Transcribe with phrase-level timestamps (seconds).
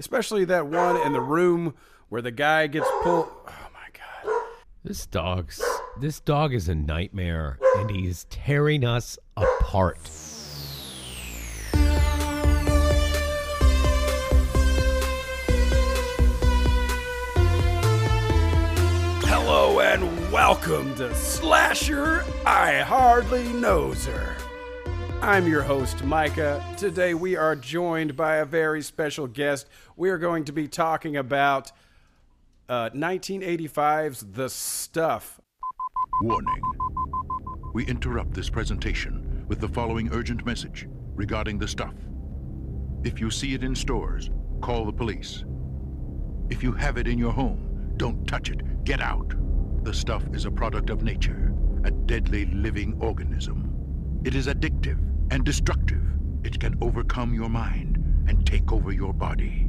[0.00, 1.74] Especially that one in the room
[2.08, 3.26] where the guy gets pulled.
[3.48, 4.42] Oh my god.
[4.84, 5.60] This dog's
[6.00, 9.98] this dog is a nightmare and he's tearing us apart.
[19.24, 24.36] Hello and welcome to Slasher I Hardly Knows Her.
[25.20, 26.64] I'm your host, Micah.
[26.76, 29.66] Today we are joined by a very special guest.
[29.96, 31.72] We are going to be talking about
[32.68, 35.40] uh, 1985's The Stuff.
[36.22, 36.62] Warning.
[37.74, 41.94] We interrupt this presentation with the following urgent message regarding the stuff.
[43.02, 44.30] If you see it in stores,
[44.60, 45.44] call the police.
[46.48, 48.84] If you have it in your home, don't touch it.
[48.84, 49.34] Get out.
[49.84, 51.52] The stuff is a product of nature,
[51.84, 53.64] a deadly living organism.
[54.24, 54.98] It is addictive
[55.30, 56.02] and destructive.
[56.44, 57.96] It can overcome your mind
[58.28, 59.68] and take over your body.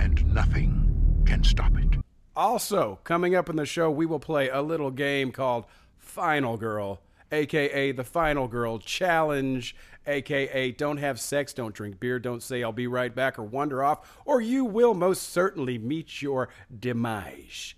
[0.00, 1.98] And nothing can stop it.
[2.36, 5.66] Also, coming up in the show, we will play a little game called
[5.96, 9.74] Final Girl, aka the Final Girl Challenge,
[10.06, 13.84] aka don't have sex, don't drink beer, don't say I'll be right back or wander
[13.84, 17.74] off, or you will most certainly meet your demise.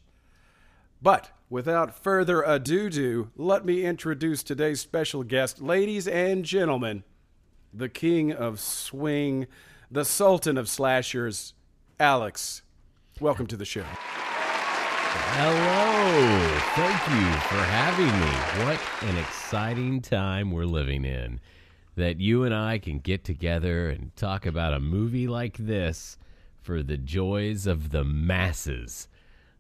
[1.02, 7.04] But without further ado, let me introduce today's special guest, ladies and gentlemen,
[7.72, 9.46] the king of swing,
[9.90, 11.54] the sultan of slashers,
[12.00, 12.62] Alex.
[13.20, 13.84] Welcome to the show.
[15.38, 16.58] Hello.
[16.74, 18.64] Thank you for having me.
[18.64, 18.80] What
[19.10, 21.40] an exciting time we're living in.
[21.94, 26.18] That you and I can get together and talk about a movie like this
[26.60, 29.08] for the joys of the masses.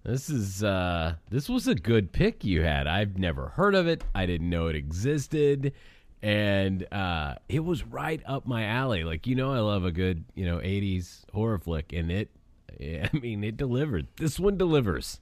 [0.06, 2.86] This is uh this was a good pick you had.
[2.86, 4.04] I've never heard of it.
[4.14, 5.72] I didn't know it existed.
[6.22, 9.02] And uh it was right up my alley.
[9.02, 12.30] Like you know I love a good, you know, 80s horror flick and it
[12.80, 14.06] I mean it delivered.
[14.16, 15.18] This one delivers.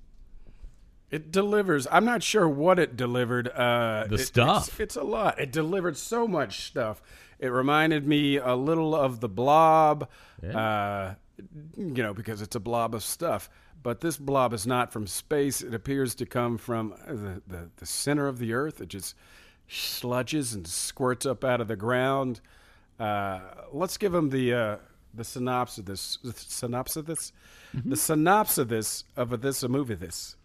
[1.11, 1.87] It delivers.
[1.91, 3.49] I'm not sure what it delivered.
[3.49, 4.69] Uh, The it- stuff.
[4.69, 5.41] It's, it's a lot.
[5.41, 7.01] It delivered so much stuff.
[7.39, 10.09] It reminded me a little of the Blob,
[10.53, 11.15] uh,
[11.77, 13.49] you know, because it's a blob of stuff.
[13.85, 15.61] But this blob is not from space.
[15.61, 18.81] It appears to come from the, the, the center of the Earth.
[18.81, 19.15] It just
[19.69, 22.41] sludges and squirts up out of the ground.
[22.99, 23.41] Uh,
[23.73, 24.77] let's give them the uh,
[25.13, 26.19] the synopsis of this.
[26.35, 27.33] Synopsis of this.
[27.85, 29.95] The synopsis of this of this a movie.
[29.95, 30.37] This.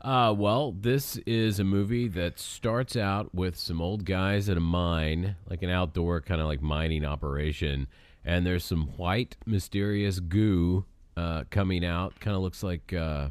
[0.00, 4.60] Uh, well, this is a movie that starts out with some old guys at a
[4.60, 7.88] mine, like an outdoor kind of like mining operation,
[8.24, 10.86] and there's some white mysterious goo
[11.16, 12.18] uh, coming out.
[12.20, 13.28] Kind of looks like uh,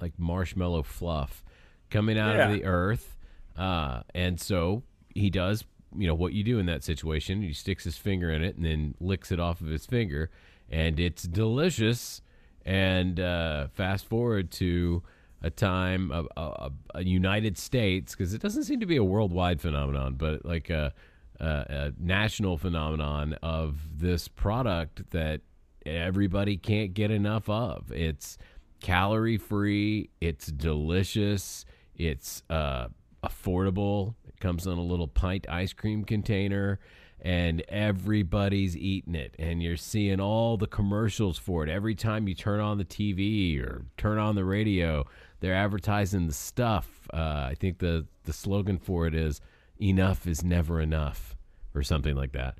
[0.00, 1.42] like marshmallow fluff
[1.90, 2.48] coming out Yeah.
[2.48, 3.16] of the earth,
[3.56, 4.82] uh, and so
[5.14, 5.64] he does.
[5.96, 7.40] You know what you do in that situation?
[7.42, 10.30] He sticks his finger in it and then licks it off of his finger,
[10.70, 12.20] and it's delicious.
[12.66, 15.02] And uh, fast forward to
[15.40, 19.60] a time of a, a United States because it doesn't seem to be a worldwide
[19.62, 20.92] phenomenon, but like a,
[21.40, 25.40] a, a national phenomenon of this product that
[25.88, 27.90] everybody can't get enough of.
[27.92, 28.38] It's
[28.80, 30.10] calorie free.
[30.20, 31.64] It's delicious.
[31.96, 32.88] It's uh,
[33.24, 34.14] affordable.
[34.26, 36.78] It comes in a little pint ice cream container.
[37.20, 41.68] And everybody's eating it, and you're seeing all the commercials for it.
[41.68, 45.04] Every time you turn on the TV or turn on the radio,
[45.40, 47.08] they're advertising the stuff.
[47.12, 49.40] Uh, I think the the slogan for it is
[49.80, 51.36] "Enough is never enough"
[51.74, 52.58] or something like that.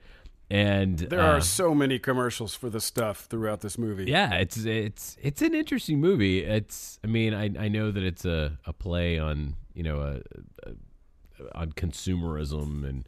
[0.51, 4.05] And There uh, are so many commercials for the stuff throughout this movie.
[4.05, 6.43] yeah, it's it's it's an interesting movie.
[6.43, 10.69] It's I mean I I know that it's a, a play on you know a,
[10.69, 13.07] a, on consumerism and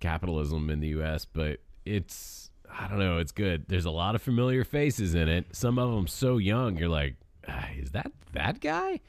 [0.00, 3.18] capitalism in the U.S., but it's I don't know.
[3.18, 3.66] It's good.
[3.68, 5.54] There's a lot of familiar faces in it.
[5.54, 7.16] Some of them so young, you're like,
[7.46, 9.00] ah, is that that guy?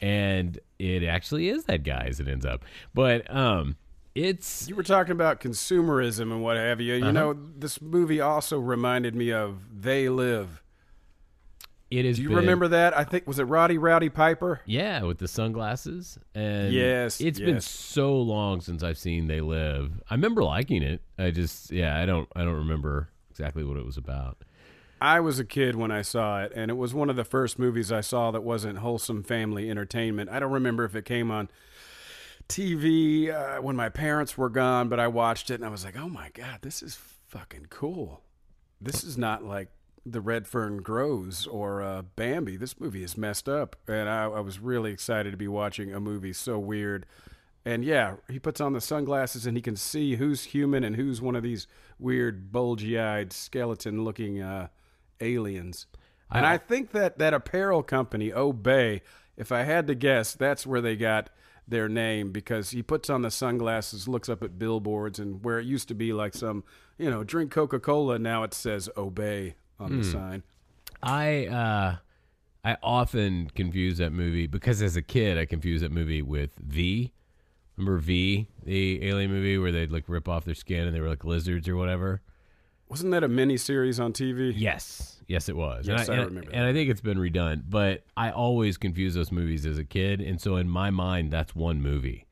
[0.00, 2.64] And it actually is that guy as it ends up.
[2.94, 3.76] But um,
[4.24, 6.94] it's You were talking about consumerism and what have you.
[6.94, 7.12] You Uh-huh.
[7.12, 10.62] know, this movie also reminded me of They Live.
[11.90, 12.16] it is.
[12.16, 12.96] Do you been- remember that?
[12.96, 14.60] I think was it Roddy Rowdy Piper?
[14.66, 16.18] Yeah, with the sunglasses.
[16.34, 19.92] And Yes, it's been so long since I've seen They Live.
[20.10, 21.00] I remember liking it.
[21.18, 24.36] I just yeah, I don't I don't remember exactly what it was about.
[25.00, 27.56] I was a kid when I saw it, and it was one of the first
[27.56, 30.28] movies I saw that wasn't wholesome family entertainment.
[30.28, 31.48] I don't remember if it came on
[32.48, 35.98] TV uh, when my parents were gone, but I watched it and I was like,
[35.98, 36.98] "Oh my god, this is
[37.28, 38.22] fucking cool."
[38.80, 39.68] This is not like
[40.06, 42.56] the Red Fern Grows or uh, Bambi.
[42.56, 46.00] This movie is messed up, and I, I was really excited to be watching a
[46.00, 47.06] movie so weird.
[47.64, 51.20] And yeah, he puts on the sunglasses and he can see who's human and who's
[51.20, 51.66] one of these
[51.98, 54.68] weird, bulgy-eyed, skeleton-looking uh,
[55.20, 55.86] aliens.
[56.30, 59.02] And I think that that apparel company, Obey,
[59.36, 61.30] if I had to guess, that's where they got
[61.68, 65.66] their name because he puts on the sunglasses, looks up at billboards, and where it
[65.66, 66.64] used to be like some,
[66.96, 70.42] you know, drink Coca Cola, now it says Obey on the sign.
[71.02, 71.96] I uh,
[72.64, 77.12] I often confuse that movie because as a kid I confused that movie with V.
[77.76, 81.08] Remember V, the alien movie where they'd like rip off their skin and they were
[81.08, 82.20] like lizards or whatever.
[82.88, 84.52] Wasn't that a mini series on TV?
[84.56, 85.86] Yes, yes, it was.
[85.86, 86.68] Yes, and I and remember And that.
[86.68, 90.40] I think it's been redone, but I always confuse those movies as a kid, and
[90.40, 92.26] so in my mind, that's one movie,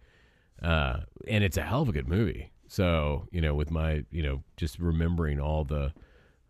[0.63, 2.53] uh, and it's a hell of a good movie.
[2.69, 5.93] So you know, with my you know just remembering all the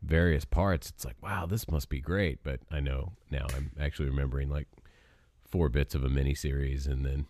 [0.02, 2.38] various parts, it's like wow, this must be great.
[2.44, 4.68] But I know now I'm actually remembering like
[5.48, 7.26] four bits of a mini series, and then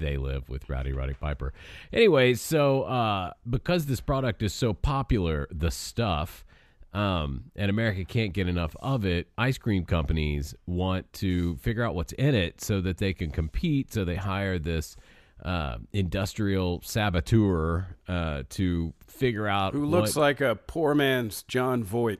[0.00, 1.52] they live with Rowdy Roddy Piper.
[1.92, 6.44] Anyway, so uh, because this product is so popular, the stuff,
[6.92, 11.94] um, and America can't get enough of it, ice cream companies want to figure out
[11.94, 13.92] what's in it so that they can compete.
[13.92, 14.96] So they hire this
[15.44, 21.84] uh, industrial saboteur uh, to figure out Who looks what- like a poor man's Jon
[21.84, 22.18] Voight.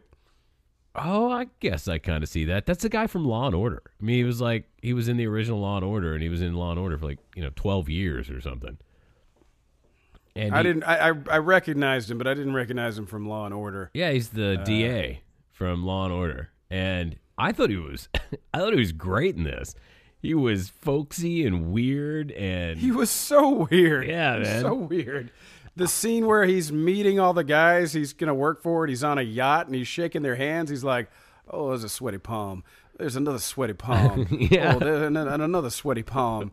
[1.02, 2.67] Oh, I guess I kind of see that.
[2.67, 3.82] That's the guy from Law and Order.
[4.00, 6.29] I mean, he was like he was in the original Law and Order, and he
[6.29, 8.76] was in Law and Order for like you know twelve years or something.
[10.37, 10.85] And I he- didn't.
[10.85, 13.91] I, I I recognized him, but I didn't recognize him from Law and Order.
[13.94, 18.08] Yeah, he's the Uh, DA from Law and Order, and I thought he was,
[18.55, 19.75] I thought he was great in this.
[20.23, 24.06] He was folksy and weird, and He was so weird.
[24.06, 24.61] Yeah, man.
[24.61, 25.31] So weird.
[25.80, 29.18] The scene where he's meeting all the guys he's gonna work for, and he's on
[29.18, 30.68] a yacht and he's shaking their hands.
[30.70, 31.10] He's like,
[31.48, 32.62] "Oh, there's a sweaty palm.
[32.98, 34.26] There's another sweaty palm.
[34.50, 34.74] Yeah.
[34.76, 36.52] Oh, there's an- an- another sweaty palm."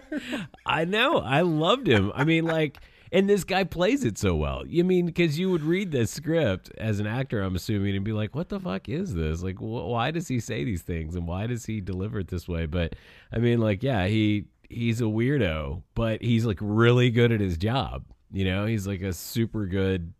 [0.66, 1.18] I know.
[1.18, 2.12] I loved him.
[2.14, 2.78] I mean, like,
[3.10, 4.64] and this guy plays it so well.
[4.66, 8.12] You mean because you would read this script as an actor, I'm assuming, and be
[8.12, 9.42] like, "What the fuck is this?
[9.42, 12.48] Like, wh- why does he say these things, and why does he deliver it this
[12.48, 12.94] way?" But
[13.32, 17.58] I mean, like, yeah, he he's a weirdo, but he's like really good at his
[17.58, 18.04] job.
[18.32, 20.12] You know, he's like a super good.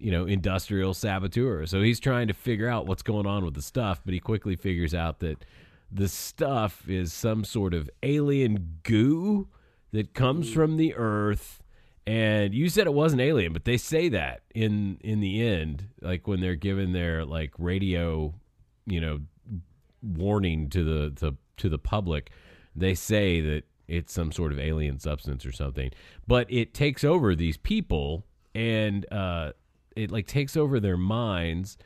[0.00, 1.66] You know, industrial saboteur.
[1.66, 4.54] So he's trying to figure out what's going on with the stuff, but he quickly
[4.54, 5.44] figures out that
[5.90, 9.48] the stuff is some sort of alien goo
[9.92, 10.54] that comes mm.
[10.54, 11.62] from the earth
[12.06, 16.26] and you said it wasn't alien but they say that in in the end like
[16.26, 18.32] when they're given their like radio
[18.86, 19.20] you know
[20.02, 22.30] warning to the to, to the public
[22.74, 25.90] they say that it's some sort of alien substance or something
[26.26, 28.24] but it takes over these people
[28.54, 29.50] and uh
[29.96, 31.76] it like takes over their minds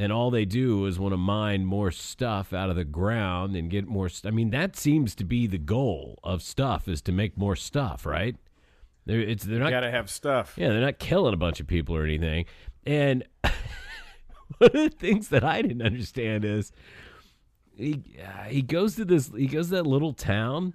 [0.00, 3.70] and all they do is want to mine more stuff out of the ground and
[3.70, 7.12] get more st- i mean that seems to be the goal of stuff is to
[7.12, 8.36] make more stuff right
[9.06, 10.52] they're, it's, they're not Gotta have stuff.
[10.58, 12.44] yeah, they're not killing a bunch of people or anything.
[12.84, 13.50] And one
[14.66, 16.72] of the things that I didn't understand is
[17.74, 20.74] he uh, he goes to this he goes to that little town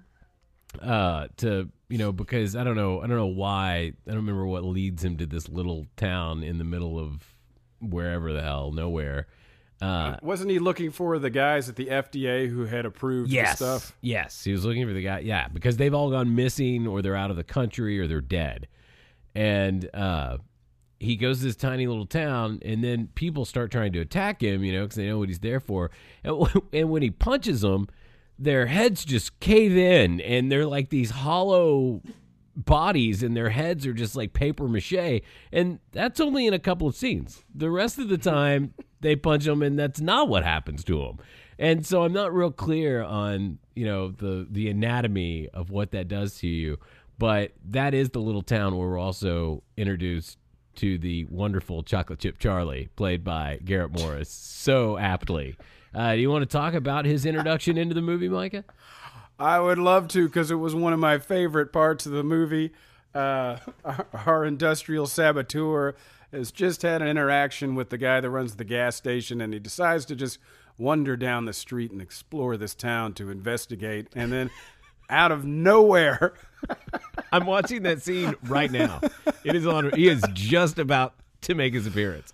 [0.82, 4.46] uh to you know because I don't know I don't know why I don't remember
[4.46, 7.34] what leads him to this little town in the middle of
[7.80, 9.26] wherever the hell nowhere.
[9.80, 13.56] Uh Wasn't he looking for the guys at the FDA who had approved the yes,
[13.56, 13.96] stuff?
[14.00, 15.18] Yes, he was looking for the guy.
[15.20, 18.68] Yeah, because they've all gone missing, or they're out of the country, or they're dead.
[19.34, 20.38] And uh,
[21.00, 24.64] he goes to this tiny little town, and then people start trying to attack him,
[24.64, 25.90] you know, because they know what he's there for.
[26.22, 27.88] And, and when he punches them,
[28.38, 32.02] their heads just cave in, and they're like these hollow
[32.56, 35.20] bodies and their heads are just like paper mache
[35.52, 37.42] and that's only in a couple of scenes.
[37.52, 41.18] The rest of the time they punch them and that's not what happens to them
[41.58, 46.08] and so i'm not real clear on you know the the anatomy of what that
[46.08, 46.78] does to you
[47.18, 50.38] but that is the little town where we're also introduced
[50.74, 55.56] to the wonderful chocolate chip charlie played by garrett morris so aptly
[55.94, 58.64] uh, do you want to talk about his introduction into the movie micah
[59.38, 62.72] I would love to because it was one of my favorite parts of the movie.
[63.14, 65.94] Uh, our, our industrial saboteur
[66.32, 69.58] has just had an interaction with the guy that runs the gas station, and he
[69.58, 70.38] decides to just
[70.78, 74.08] wander down the street and explore this town to investigate.
[74.14, 74.50] And then,
[75.10, 76.34] out of nowhere,
[77.32, 79.00] I'm watching that scene right now.
[79.44, 79.92] It is on.
[79.92, 82.32] He is just about to make his appearance.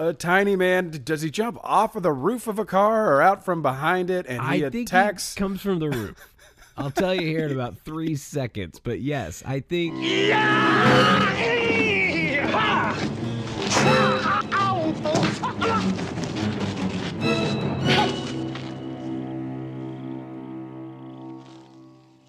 [0.00, 3.44] A tiny man does he jump off of the roof of a car or out
[3.44, 4.26] from behind it?
[4.26, 5.34] And he I think attacks.
[5.34, 6.34] he comes from the roof.
[6.76, 8.80] I'll tell you here in about three seconds.
[8.80, 9.94] But yes, I think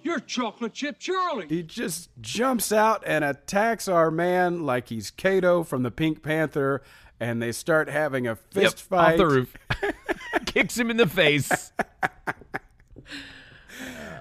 [0.03, 1.47] You're chocolate chip Charlie.
[1.47, 6.81] He just jumps out and attacks our man like he's Kato from the Pink Panther,
[7.21, 9.11] and they start having a fist yep, fight.
[9.13, 9.55] off the roof.
[10.45, 11.71] kicks him in the face.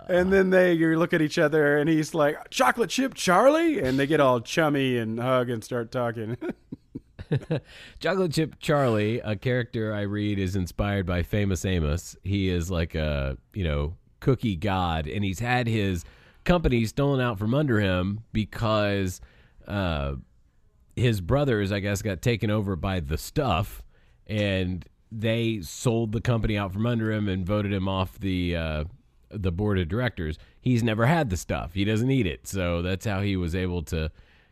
[0.08, 3.96] And then they you look at each other, and he's like, "Chocolate chip Charlie," and
[3.96, 6.36] they get all chummy and hug and start talking.
[8.00, 12.16] Chocolate Chip Charlie, a character I read, is inspired by Famous Amos.
[12.24, 16.04] He is like a you know cookie god, and he's had his
[16.42, 19.20] company stolen out from under him because
[19.68, 20.14] uh,
[21.00, 23.82] his brothers, I guess, got taken over by the stuff,
[24.26, 28.84] and they sold the company out from under him and voted him off the uh,
[29.30, 30.38] the board of directors.
[30.60, 33.82] He's never had the stuff; he doesn't eat it, so that's how he was able
[33.84, 34.10] to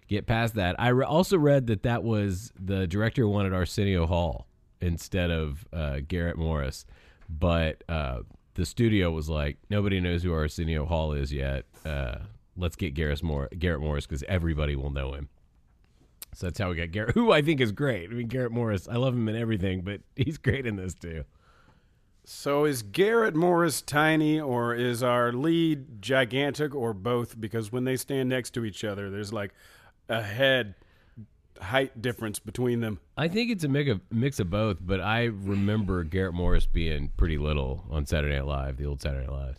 [0.08, 0.74] get past that.
[0.80, 4.46] I re- also read that that was the director wanted Arsenio Hall
[4.80, 6.86] instead of uh, Garrett Morris,
[7.28, 8.20] but uh,
[8.54, 11.64] the studio was like, nobody knows who Arsenio Hall is yet.
[11.84, 12.16] Uh,
[12.56, 13.22] let's get Garrett,
[13.58, 15.28] Garrett Morris because everybody will know him.
[16.34, 18.10] So that's how we got Garrett, who I think is great.
[18.10, 21.24] I mean, Garrett Morris, I love him in everything, but he's great in this too.
[22.24, 27.40] so is Garrett Morris tiny, or is our lead gigantic, or both?
[27.40, 29.52] Because when they stand next to each other, there's like
[30.08, 30.74] a head
[31.60, 33.00] height difference between them.
[33.16, 37.10] I think it's a mix of, mix of both, but I remember Garrett Morris being
[37.16, 39.56] pretty little on Saturday Night Live, the old Saturday Night Live.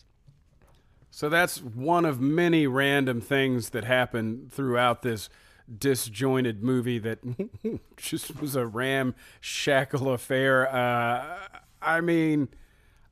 [1.12, 5.30] So that's one of many random things that happened throughout this
[5.78, 7.20] disjointed movie that
[7.98, 10.68] just was a ramshackle affair.
[10.74, 11.38] Uh,
[11.82, 12.48] I mean,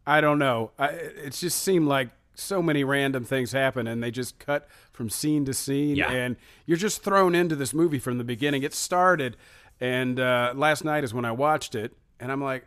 [0.06, 0.72] I don't know.
[0.80, 5.10] I, it just seemed like so many random things happen and they just cut from
[5.10, 6.12] scene to scene Yeah.
[6.12, 6.36] and
[6.66, 8.64] you're just thrown into this movie from the beginning.
[8.64, 9.38] It started
[9.80, 12.66] and uh, last night is when I watched it and I'm like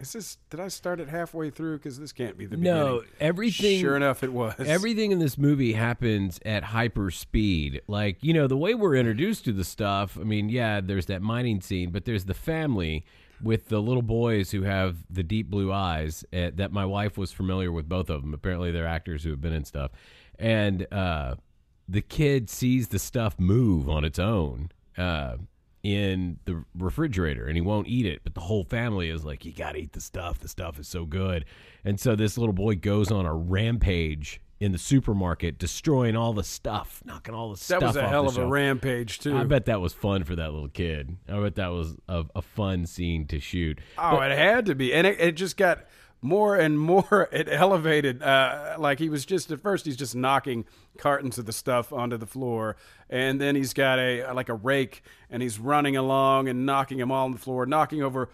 [0.00, 2.78] is this did I start it halfway through cuz this can't be the beginning.
[2.80, 3.16] No, beginning.
[3.20, 3.80] everything.
[3.80, 4.54] Sure enough it was.
[4.58, 7.80] Everything in this movie happens at hyper speed.
[7.88, 11.22] Like, you know, the way we're introduced to the stuff, I mean, yeah, there's that
[11.22, 13.04] mining scene, but there's the family
[13.42, 17.32] with the little boys who have the deep blue eyes uh, that my wife was
[17.32, 18.32] familiar with both of them.
[18.32, 19.90] Apparently, they're actors who have been in stuff.
[20.38, 21.36] And uh,
[21.88, 24.70] the kid sees the stuff move on its own.
[24.96, 25.36] Uh,
[25.86, 29.52] in the refrigerator and he won't eat it but the whole family is like you
[29.52, 30.40] gotta eat the stuff.
[30.40, 31.44] The stuff is so good.
[31.84, 36.42] And so this little boy goes on a rampage in the supermarket destroying all the
[36.42, 39.36] stuff knocking all the that stuff That was a hell of a rampage too.
[39.36, 41.16] i bet that was fun for that little kid.
[41.28, 43.78] I bet that was a, a fun scene to shoot.
[43.96, 45.84] Oh, it had to be, and it, it just got
[46.22, 47.28] more and more.
[47.36, 48.22] It elevated.
[48.22, 50.64] Uh, like he was just at first, he's just knocking
[50.96, 52.76] cartons of the stuff onto the floor,
[53.10, 57.10] and then he's got a like a rake, and he's running along and knocking them
[57.10, 58.30] all on the floor, knocking over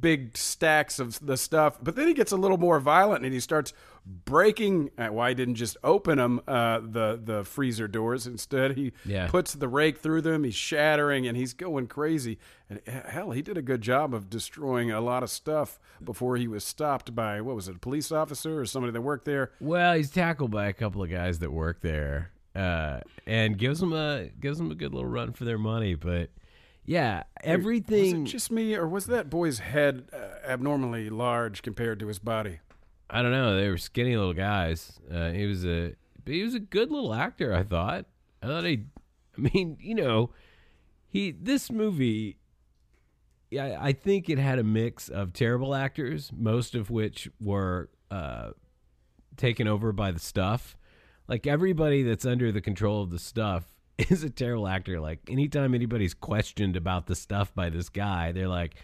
[0.00, 1.78] big stacks of the stuff.
[1.82, 3.72] But then he gets a little more violent, and he starts
[4.06, 4.90] breaking.
[4.98, 8.26] Uh, why he didn't just open them uh, the the freezer doors?
[8.26, 9.28] Instead, he Yeah.
[9.28, 10.44] puts the rake through them.
[10.44, 12.38] He's shattering, and he's going crazy.
[12.68, 16.36] And uh, hell, he did a good job of destroying a lot of stuff before
[16.36, 19.50] he was stopped by what was it, a police officer or somebody that worked there.
[19.60, 23.92] well he's tackled by a couple of guys that work there uh, and gives them
[23.92, 26.30] a gives them a good little run for their money but
[26.84, 32.00] yeah Was everything it just me, or was that boy's head uh, abnormally large compared
[32.00, 32.58] to his body?
[33.12, 33.54] I don't know.
[33.54, 34.98] They were skinny little guys.
[35.12, 37.54] Uh, he was a, he was a good little actor.
[37.54, 38.06] I thought.
[38.42, 38.84] I thought he.
[39.36, 40.30] I mean, you know,
[41.06, 41.30] he.
[41.30, 42.38] This movie.
[43.50, 48.52] Yeah, I think it had a mix of terrible actors, most of which were uh,
[49.36, 50.74] taken over by the stuff.
[51.28, 53.64] Like everybody that's under the control of the stuff
[53.98, 55.00] is a terrible actor.
[55.00, 58.76] Like anytime anybody's questioned about the stuff by this guy, they're like,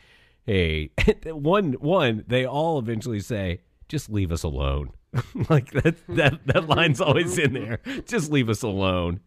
[0.45, 0.91] "Hey,
[1.25, 4.91] one one." They all eventually say, "Just leave us alone."
[5.49, 7.81] like that that that line's always in there.
[8.07, 9.21] Just leave us alone.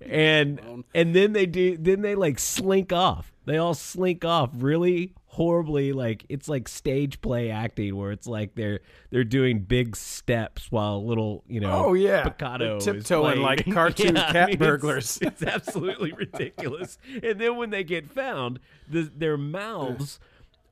[0.00, 1.76] And and then they do.
[1.76, 3.32] Then they like slink off.
[3.44, 8.54] They all slink off really horribly like it's like stage play acting where it's like
[8.54, 8.80] they're
[9.10, 12.24] they're doing big steps while little you know Oh, yeah.
[12.24, 15.18] Picado tiptoeing like cartoon cat it's- burglars.
[15.20, 16.96] It's, absolutely ridiculous.
[17.22, 18.58] And then when they get found,
[18.88, 20.18] the, their mouths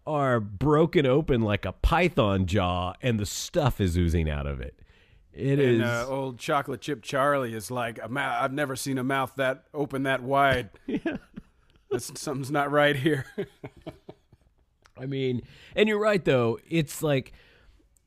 [0.07, 4.79] are broken open like a python jaw, and the stuff is oozing out of it.
[5.33, 5.81] It is.
[5.81, 9.65] And uh, old chocolate chip Charlie is like, a I've never seen a mouth that
[9.75, 10.71] open that wide.
[10.87, 11.17] yeah.
[11.99, 13.27] something's not right here.
[14.97, 15.43] I mean,
[15.75, 16.59] and you're right though.
[16.69, 17.33] It's like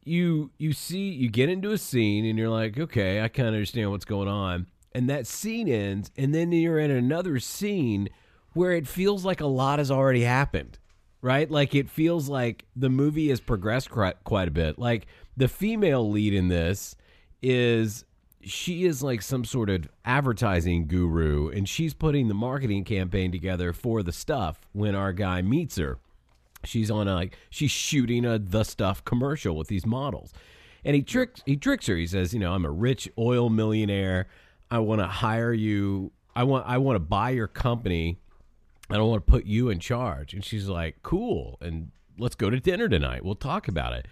[0.04, 3.54] you you see you get into a scene and you're like, okay, I kind of
[3.54, 8.08] understand what's going on, and that scene ends, and then you're in another scene
[8.54, 10.80] where it feels like a lot has already happened,
[11.21, 11.50] right?
[11.50, 14.77] Like it feels like the movie has progressed quite, a bit.
[14.77, 16.95] Like the female lead in this
[17.41, 18.05] is
[18.41, 23.74] she is like some sort of advertising guru and she's putting the marketing campaign together
[23.74, 25.97] for the stuff when our guy meets her.
[26.63, 30.33] She's on a like she's shooting a the stuff commercial with these models.
[30.86, 31.95] And he tricks he tricks her.
[31.95, 34.27] He says you know i'm a rich oil millionaire.
[34.69, 36.12] I want to hire you.
[36.36, 38.19] I want i want to buy your company
[38.89, 42.50] i don't want to put you in charge and she's like cool and let's go
[42.50, 44.08] to dinner tonight we'll talk about it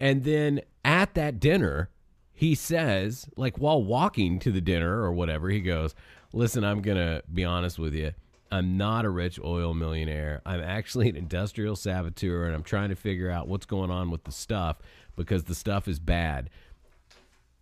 [0.00, 1.90] and then at that dinner
[2.32, 5.94] he says like while walking to the dinner or whatever he goes
[6.32, 8.12] listen i'm gonna be honest with you
[8.50, 10.40] I'm not a rich oil millionaire.
[10.46, 14.24] I'm actually an industrial saboteur, and I'm trying to figure out what's going on with
[14.24, 14.78] the stuff
[15.16, 16.50] because the stuff is bad.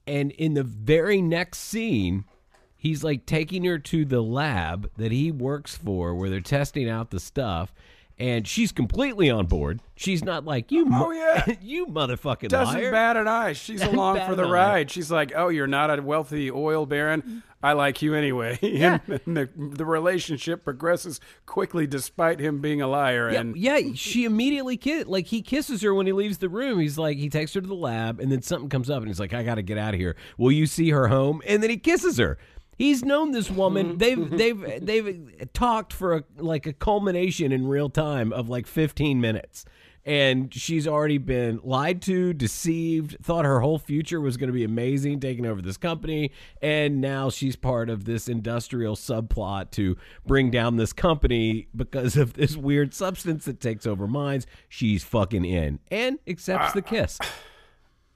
[0.07, 2.25] And in the very next scene,
[2.85, 7.11] he's like taking her to the lab that he works for where they're testing out
[7.11, 7.75] the stuff.
[8.17, 9.81] And she's completely on board.
[9.97, 10.87] She's not like you.
[10.93, 11.57] Oh, yeah.
[11.61, 12.93] you motherfucking Doesn't liar.
[12.93, 13.55] bat an eye.
[13.55, 14.53] She's along for the an eye.
[14.53, 14.91] ride.
[14.93, 17.43] She's like, "Oh, you're not a wealthy oil baron.
[17.61, 18.99] I like you anyway." Yeah.
[19.09, 23.33] and the, the relationship progresses quickly, despite him being a liar.
[23.33, 26.79] Yeah, and yeah, she immediately kiss like he kisses her when he leaves the room.
[26.79, 29.19] He's like he takes her to the lab, and then something comes up, and he's
[29.19, 30.15] like, "I got to get out of here.
[30.39, 32.39] Will you see her home?" And then he kisses her.
[32.77, 33.97] He's known this woman.
[33.97, 33.99] Mm-hmm.
[33.99, 34.31] They've
[34.85, 39.65] they've they've talked for a, like a culmination in real time of like 15 minutes.
[40.07, 44.63] And she's already been lied to, deceived, thought her whole future was going to be
[44.63, 46.31] amazing taking over this company.
[46.61, 52.35] And now she's part of this industrial subplot to bring down this company because of
[52.35, 54.47] this weird substance that takes over minds.
[54.69, 56.89] She's fucking in and accepts the ah.
[56.89, 57.19] kiss.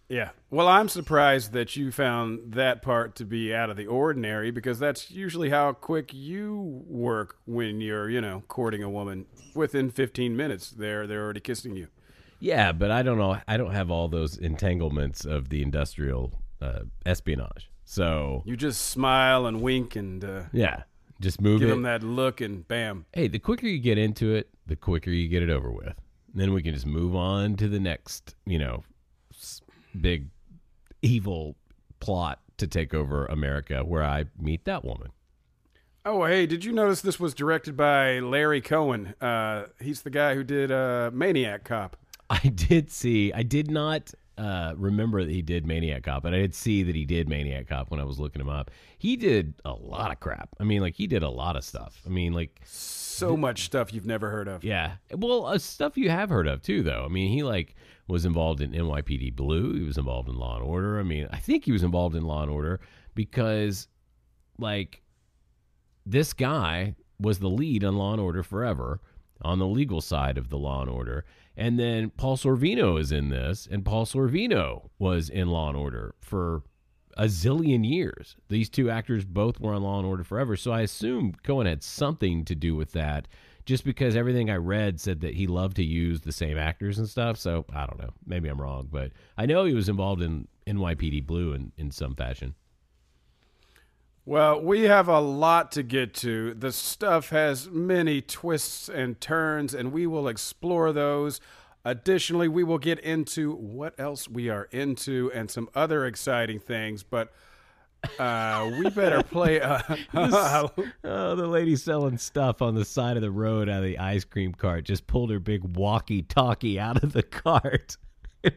[0.08, 4.50] yeah, well, I'm surprised that you found that part to be out of the ordinary
[4.50, 9.26] because that's usually how quick you work when you're, you know, courting a woman.
[9.54, 11.88] Within 15 minutes, they're they're already kissing you.
[12.40, 13.38] Yeah, but I don't know.
[13.48, 17.68] I don't have all those entanglements of the industrial uh, espionage.
[17.84, 20.82] So, You just smile and wink and uh, yeah,
[21.20, 21.72] just move give it.
[21.72, 23.06] them that look, and bam.
[23.12, 25.94] hey, the quicker you get into it, the quicker you get it over with.
[26.34, 28.84] then we can just move on to the next, you know,
[29.98, 30.28] big
[31.02, 31.56] evil
[32.00, 35.08] plot to take over America where I meet that woman.
[36.04, 39.14] Oh, hey, did you notice this was directed by Larry Cohen?
[39.20, 41.96] Uh, he's the guy who did uh, Maniac Cop.
[42.30, 46.38] I did see, I did not uh, remember that he did Maniac Cop, but I
[46.38, 48.70] did see that he did Maniac Cop when I was looking him up.
[48.96, 50.48] He did a lot of crap.
[50.58, 52.00] I mean, like, he did a lot of stuff.
[52.06, 54.64] I mean, like, So much stuff you've never heard of.
[54.64, 54.92] Yeah.
[55.12, 57.04] Well, uh, stuff you have heard of too, though.
[57.04, 57.74] I mean, he like
[58.08, 59.74] was involved in NYPD Blue.
[59.74, 60.98] He was involved in Law and Order.
[60.98, 62.80] I mean, I think he was involved in Law and Order
[63.14, 63.86] because,
[64.58, 65.02] like,
[66.06, 69.00] this guy was the lead on Law and Order forever
[69.42, 71.24] on the legal side of the Law and Order.
[71.56, 76.14] And then Paul Sorvino is in this, and Paul Sorvino was in Law and Order
[76.20, 76.62] for
[77.16, 78.36] a zillion years.
[78.48, 81.82] These two actors both were on Law and Order forever, so I assume Cohen had
[81.82, 83.28] something to do with that.
[83.68, 87.06] Just because everything I read said that he loved to use the same actors and
[87.06, 88.14] stuff, so I don't know.
[88.24, 92.14] Maybe I'm wrong, but I know he was involved in NYPD Blue in, in some
[92.14, 92.54] fashion.
[94.24, 96.54] Well, we have a lot to get to.
[96.54, 101.38] The stuff has many twists and turns, and we will explore those.
[101.84, 107.02] Additionally, we will get into what else we are into and some other exciting things,
[107.02, 107.34] but
[108.18, 109.60] uh, we better play.
[109.60, 109.80] Uh,
[111.04, 114.24] Oh, the lady selling stuff on the side of the road out of the ice
[114.24, 117.96] cream cart just pulled her big walkie-talkie out of the cart.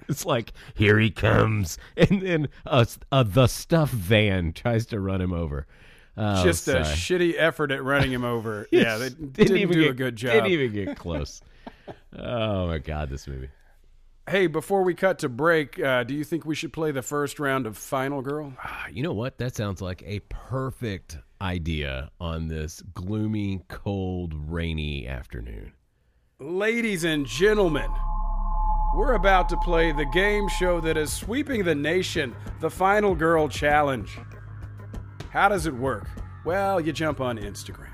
[0.07, 5.19] It's like, here he comes, and then a, a the stuff van tries to run
[5.19, 5.65] him over.
[6.15, 8.67] Oh, just a shitty effort at running him over.
[8.71, 10.33] yeah, they didn't, even do get, a good job.
[10.33, 11.41] Didn't even get close.
[12.15, 13.49] oh my god, this movie.
[14.31, 17.37] Hey, before we cut to break, uh, do you think we should play the first
[17.37, 18.53] round of Final Girl?
[18.63, 19.37] Ah, You know what?
[19.39, 25.73] That sounds like a perfect idea on this gloomy, cold, rainy afternoon.
[26.39, 27.91] Ladies and gentlemen,
[28.95, 33.49] we're about to play the game show that is sweeping the nation, the Final Girl
[33.49, 34.17] Challenge.
[35.29, 36.07] How does it work?
[36.45, 37.90] Well, you jump on Instagram.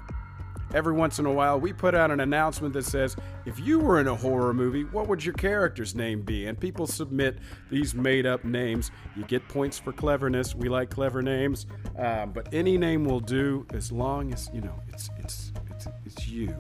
[0.74, 4.02] Every once in a while, we put out an announcement that says, if you were
[4.02, 6.48] in a horror movie, what would your character's name be?
[6.48, 7.38] And people submit
[7.70, 8.92] these made up names.
[9.16, 10.56] You get points for cleverness.
[10.56, 11.68] We like clever names.
[11.98, 16.28] Um, but any name will do as long as, you know, it's, it's, it's, it's
[16.28, 16.56] you.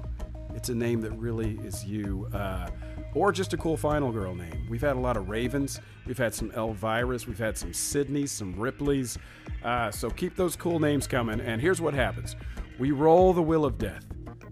[0.55, 2.29] It's a name that really is you.
[2.33, 2.69] Uh,
[3.13, 4.67] or just a cool final girl name.
[4.69, 5.79] We've had a lot of Ravens.
[6.05, 7.27] We've had some Elviras.
[7.27, 9.17] We've had some Sydneys, some Ripleys.
[9.63, 11.39] Uh, so keep those cool names coming.
[11.39, 12.35] And here's what happens
[12.79, 14.05] we roll the wheel of death.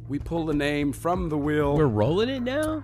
[0.07, 1.75] We pull the name from the wheel.
[1.75, 2.83] We're rolling it now.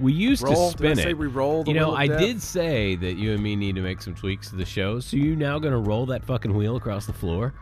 [0.00, 0.72] We used Roll?
[0.72, 1.18] to spin say it.
[1.18, 2.18] we roll the you know, I death?
[2.18, 5.00] did say that you and me need to make some tweaks to the show.
[5.00, 7.54] So you now going to roll that fucking wheel across the floor?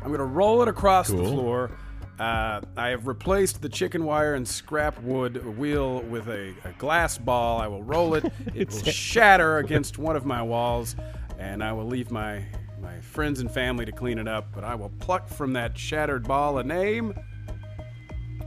[0.00, 1.70] I'm going to roll it across the floor.
[2.18, 7.18] Uh, I have replaced the chicken wire and scrap wood wheel with a, a glass
[7.18, 7.60] ball.
[7.60, 8.24] I will roll it.
[8.54, 10.96] It will shatter against one of my walls,
[11.38, 12.42] and I will leave my
[12.86, 14.48] my friends and family to clean it up.
[14.54, 17.14] But I will pluck from that shattered ball a name.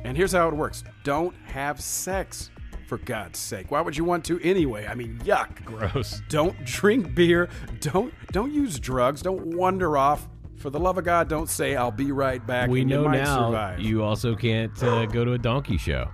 [0.03, 2.49] And here's how it works: Don't have sex,
[2.89, 3.69] for God's sake.
[3.71, 4.87] Why would you want to anyway?
[4.87, 5.63] I mean, yuck.
[5.63, 6.21] Gross.
[6.27, 7.47] Don't drink beer.
[7.79, 9.21] Don't don't use drugs.
[9.21, 10.27] Don't wander off.
[10.57, 12.69] For the love of God, don't say I'll be right back.
[12.69, 13.79] We you know might now survive.
[13.79, 16.09] you also can't uh, go to a donkey show.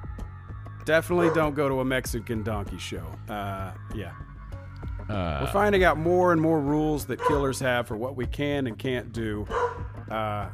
[0.84, 3.10] Definitely don't go to a Mexican donkey show.
[3.28, 4.12] Uh, yeah.
[5.10, 8.66] Uh, We're finding out more and more rules that killers have for what we can
[8.68, 9.46] and can't do.
[10.10, 10.50] Uh,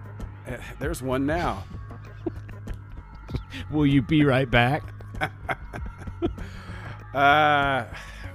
[0.47, 1.63] eh, there's one now.
[3.71, 4.83] will you be right back?
[7.13, 7.83] Uh,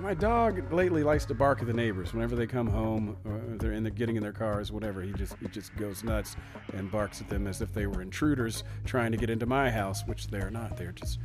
[0.00, 3.72] my dog lately likes to bark at the neighbors whenever they come home, or they're
[3.72, 5.02] in, they're getting in their cars, whatever.
[5.02, 6.36] He just he just goes nuts
[6.74, 10.06] and barks at them as if they were intruders trying to get into my house,
[10.06, 10.76] which they're not.
[10.76, 11.18] They're just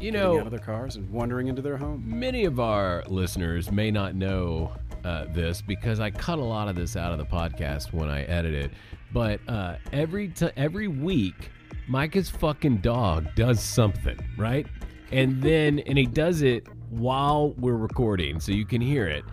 [0.00, 2.02] You know, out of their cars and wandering into their home.
[2.06, 4.72] Many of our listeners may not know
[5.04, 8.24] uh, this because I cut a lot of this out of the podcast when I
[8.24, 8.70] edit it.
[9.12, 11.50] But uh, every t- every week,
[11.88, 14.66] Micah's fucking dog does something, right?
[15.10, 19.24] And then and he does it while we're recording, so you can hear it.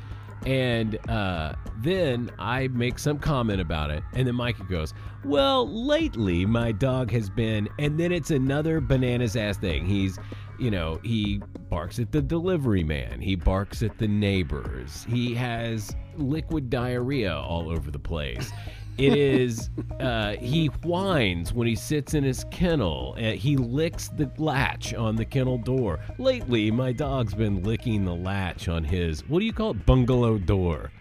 [0.45, 6.45] And uh, then I make some comment about it, and then Micah goes, "Well, lately
[6.45, 9.87] my dog has been," and then it's another bananas ass thing.
[9.87, 10.19] He's,
[10.59, 13.21] you know, he barks at the delivery man.
[13.21, 15.03] He barks at the neighbors.
[15.09, 18.51] He has liquid diarrhea all over the place.
[18.97, 19.69] It is.
[19.99, 23.15] Uh, he whines when he sits in his kennel.
[23.17, 25.99] Uh, he licks the latch on the kennel door.
[26.17, 29.86] Lately, my dog's been licking the latch on his what do you call it?
[29.86, 30.91] Bungalow door.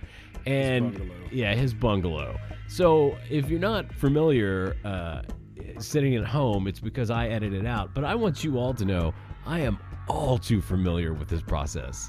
[0.47, 1.15] And bungalow.
[1.33, 2.39] yeah, his bungalow.
[2.69, 5.23] So if you're not familiar, uh,
[5.79, 7.95] sitting at home, it's because I edited it out.
[7.95, 9.15] But I want you all to know
[9.47, 9.79] I am
[10.09, 12.09] all too familiar with this process.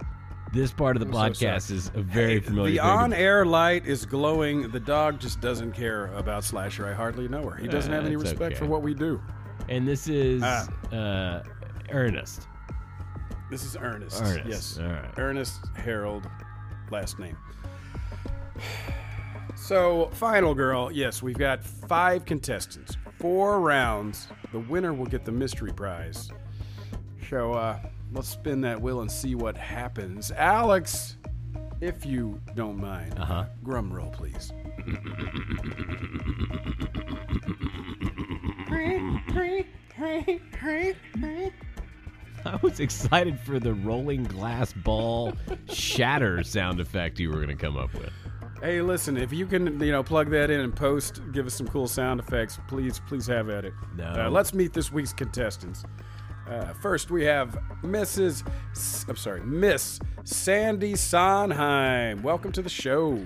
[0.56, 1.78] This part of the I'm so podcast sorry.
[1.80, 2.72] is a very familiar.
[2.72, 4.72] The thing to- on-air light is glowing.
[4.72, 6.88] The dog just doesn't care about Slasher.
[6.88, 7.58] I hardly know her.
[7.58, 8.56] He doesn't have Uh, any it's respect okay.
[8.56, 9.22] for what we do.
[9.68, 10.68] and this is Ah.
[10.96, 11.44] uh,
[11.92, 12.48] Ernest.
[13.50, 14.22] This is Ernest.
[14.24, 14.80] Ernest, Yes.
[14.80, 15.12] all right.
[15.18, 16.26] Ernest Harold,
[16.92, 17.36] last name.
[19.56, 20.92] So, final girl.
[20.92, 24.28] Yes, we've got five contestants, four rounds.
[24.52, 26.30] The winner will get the mystery prize.
[27.30, 27.80] So, uh,
[28.12, 30.32] let's spin that wheel and see what happens.
[30.32, 31.18] Alex,
[31.82, 33.46] if you don't mind, Uh-huh.
[33.64, 34.52] Grum roll, please.
[42.46, 45.34] I was excited for the rolling glass ball
[45.68, 48.12] shatter sound effect you were going to come up with.
[48.62, 51.68] Hey, listen, if you can, you know, plug that in and post, give us some
[51.68, 53.74] cool sound effects, please, please have at it.
[53.96, 54.06] No.
[54.06, 55.84] Uh, let's meet this week's contestants.
[56.48, 58.48] Uh, first, we have Mrs.
[58.72, 62.22] S- I'm sorry, Miss Sandy Sondheim.
[62.22, 63.20] Welcome to the show.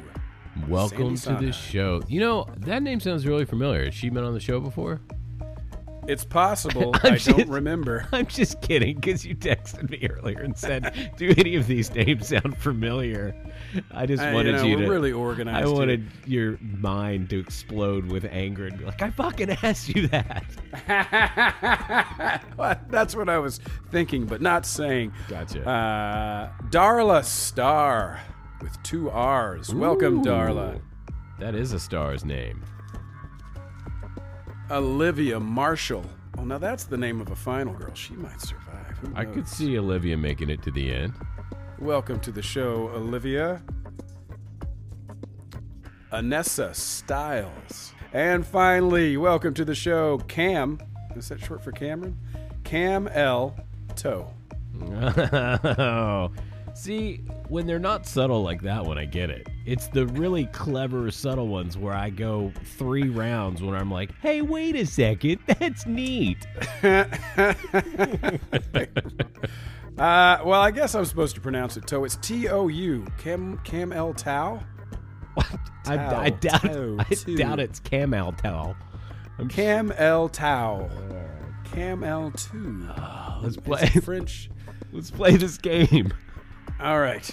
[0.67, 2.01] Welcome Sandy to the show.
[2.07, 3.85] You know, that name sounds really familiar.
[3.85, 5.01] Has she been on the show before?
[6.09, 6.91] It's possible.
[7.03, 8.07] I'm I just- don't remember.
[8.11, 12.27] I'm just kidding because you texted me earlier and said, "Do any of these names
[12.29, 13.35] sound familiar?"
[13.91, 14.89] I just Uh, wanted you know, you to.
[14.89, 15.67] really organized.
[15.67, 20.07] I wanted your mind to explode with anger and be like, "I fucking asked you
[20.07, 20.43] that."
[22.57, 23.59] Well, That's what I was
[23.91, 25.13] thinking, but not saying.
[25.27, 25.67] Gotcha.
[25.67, 28.19] Uh, Darla Star
[28.61, 29.73] with two R's.
[29.73, 30.81] Welcome, Darla.
[31.39, 32.63] That is a star's name.
[34.71, 36.05] Olivia Marshall.
[36.37, 37.93] Oh, now that's the name of a final girl.
[37.95, 38.99] She might survive.
[39.15, 41.13] I could see Olivia making it to the end.
[41.79, 43.63] Welcome to the show, Olivia.
[46.13, 47.93] Anessa Styles.
[48.13, 50.79] And finally, welcome to the show, Cam.
[51.15, 52.19] Is that short for Cameron?
[52.63, 53.57] Cam L.
[53.95, 54.31] Toe.
[54.83, 56.31] Oh,
[56.79, 59.47] see, when they're not subtle like that one, I get it.
[59.65, 64.41] It's the really clever, subtle ones where I go three rounds when I'm like, hey,
[64.41, 66.47] wait a second, that's neat.
[69.97, 72.05] Uh, well, I guess I'm supposed to pronounce it Toe.
[72.05, 73.05] It's T O U.
[73.17, 74.13] Cam Cam L.
[74.13, 74.63] Tao.
[75.35, 78.77] I, I doubt, I doubt it's Camel Towel.
[79.49, 80.29] Cam L.
[80.29, 80.89] Tao.
[81.73, 82.31] Cam L.
[82.31, 82.87] Two.
[83.41, 83.87] Let's It's play.
[84.01, 84.49] French.
[84.93, 86.13] Let's play this game.
[86.79, 87.29] All right,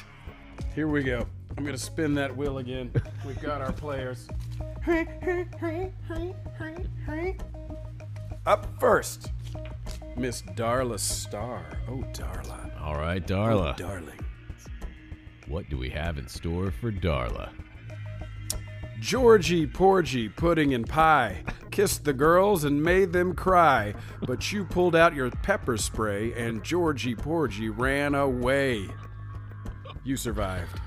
[0.74, 1.26] here we go.
[1.56, 2.90] I'm gonna spin that wheel again.
[3.24, 4.28] We've got our players.
[8.46, 9.32] Up first,
[10.16, 11.64] Miss Darla Star.
[11.88, 12.80] Oh, Darla.
[12.80, 13.76] All right, Oh, Darla.
[13.76, 14.18] darling.
[15.48, 17.50] What do we have in store for Darla?
[19.00, 21.42] Georgie Porgy Pudding and Pie.
[21.70, 23.94] kissed the girls and made them cry,
[24.26, 28.88] but you pulled out your pepper spray and Georgie Porgy ran away.
[30.06, 30.80] You survived.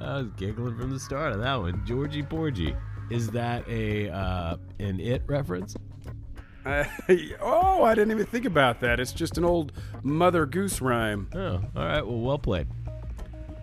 [0.00, 1.86] I was giggling from the start of that one.
[1.86, 2.74] Georgie Porgy.
[3.08, 5.76] Is that a uh, an it reference?
[6.66, 6.82] Uh,
[7.40, 8.98] oh, I didn't even think about that.
[8.98, 9.70] It's just an old
[10.02, 11.28] Mother Goose rhyme.
[11.36, 12.04] Oh, all right.
[12.04, 12.66] Well, well played.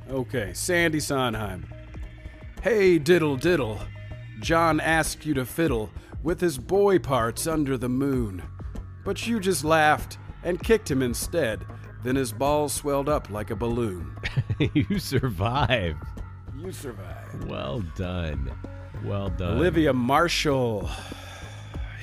[0.10, 1.68] Okay, Sandy Sondheim.
[2.62, 3.80] Hey, diddle diddle.
[4.40, 5.90] John asked you to fiddle
[6.24, 8.44] with his boy parts under the moon.
[9.04, 11.66] But you just laughed and kicked him instead.
[12.04, 14.18] Then his balls swelled up like a balloon.
[14.74, 16.04] you survived.
[16.58, 17.46] You survived.
[17.46, 18.52] Well done.
[19.04, 19.58] Well done.
[19.58, 20.90] Olivia Marshall.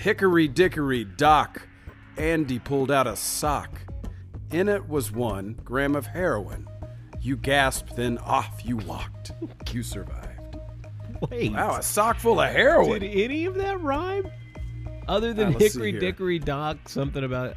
[0.01, 1.67] Hickory dickory dock.
[2.17, 3.71] Andy pulled out a sock.
[4.51, 6.69] In it was one gram of heroin.
[7.21, 9.33] You gasped, then off you walked.
[9.73, 10.57] You survived.
[11.31, 11.53] Wait.
[11.53, 13.01] Wow, a sock full of heroin.
[13.01, 14.31] Did any of that rhyme?
[15.07, 15.93] Other than Hickory.
[15.93, 17.55] Dickory Dock, something about.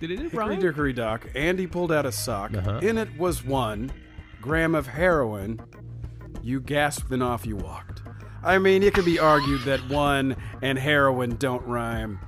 [0.00, 0.60] Did it Hickory rhyme?
[0.60, 1.26] dickory dock.
[1.34, 2.54] Andy pulled out a sock.
[2.54, 2.78] Uh-huh.
[2.82, 3.90] In it was one
[4.40, 5.60] gram of heroin.
[6.42, 8.02] You gasped, then off you walked.
[8.44, 12.20] I mean, it could be argued that one and heroin don't rhyme.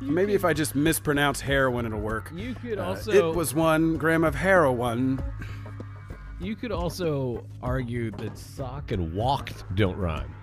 [0.00, 2.32] Maybe if I just mispronounce heroin, it'll work.
[2.34, 3.12] You could Uh, also.
[3.30, 5.22] it was one gram of heroin.
[6.40, 10.34] You could also argue that sock and walked don't rhyme.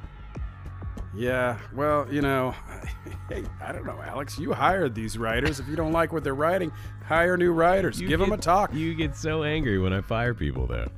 [1.14, 2.56] Yeah, well, you know,
[3.30, 4.40] hey, I don't know, Alex.
[4.40, 5.60] You hired these writers.
[5.60, 6.72] If you don't like what they're writing,
[7.06, 8.00] hire new writers.
[8.00, 8.74] You Give them a talk.
[8.74, 10.90] You get so angry when I fire people, though.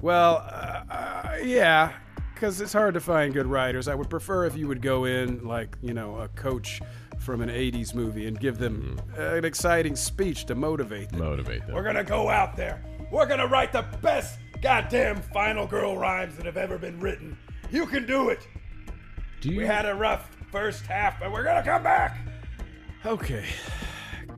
[0.00, 1.92] Well, uh, uh, yeah,
[2.34, 3.88] because it's hard to find good writers.
[3.88, 6.82] I would prefer if you would go in like, you know, a coach
[7.20, 11.20] from an 80s movie and give them an exciting speech to motivate them.
[11.20, 11.74] Motivate them.
[11.74, 12.84] We're gonna go out there.
[13.12, 17.38] We're gonna write the best goddamn final girl rhymes that have ever been written.
[17.70, 18.46] You can do it.
[19.42, 22.16] Do you We had a rough first half, but we're gonna come back.
[23.04, 23.44] Okay.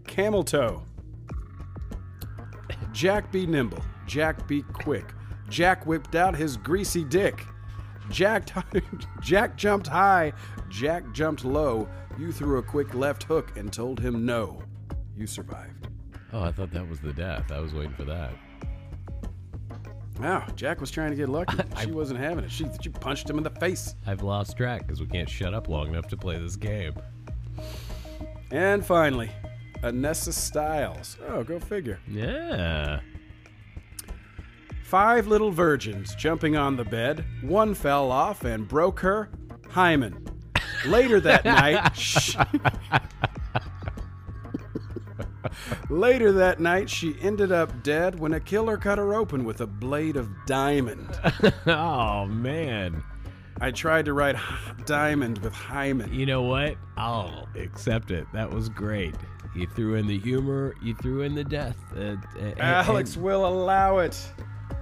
[0.06, 0.82] Camel toe.
[2.90, 3.84] Jack be nimble.
[4.06, 5.12] Jack be quick.
[5.50, 7.44] Jack whipped out his greasy dick.
[8.08, 8.48] Jack,
[9.20, 10.32] Jack jumped high.
[10.70, 11.86] Jack jumped low.
[12.18, 14.62] You threw a quick left hook and told him no.
[15.14, 15.88] You survived.
[16.32, 17.52] Oh, I thought that was the death.
[17.52, 18.32] I was waiting for that.
[20.20, 21.58] Wow, Jack was trying to get lucky.
[21.80, 22.50] She wasn't having it.
[22.52, 23.94] She, she punched him in the face.
[24.06, 26.94] I've lost track because we can't shut up long enough to play this game.
[28.50, 29.30] And finally,
[29.82, 31.18] Anessa Styles.
[31.28, 31.98] Oh, go figure.
[32.08, 33.00] Yeah.
[34.84, 37.24] Five little virgins jumping on the bed.
[37.42, 39.28] One fell off and broke her
[39.68, 40.24] hymen.
[40.86, 41.90] Later that night,
[45.90, 49.66] Later that night, she ended up dead when a killer cut her open with a
[49.66, 51.08] blade of diamond.
[51.66, 53.02] oh man.
[53.60, 54.36] I tried to write
[54.84, 56.12] diamond with hymen.
[56.12, 56.76] You know what?
[56.96, 58.26] I'll accept it.
[58.32, 59.14] That was great.
[59.54, 60.74] You threw in the humor.
[60.82, 61.76] You threw in the death.
[61.96, 64.20] Uh, uh, and- Alex will allow it.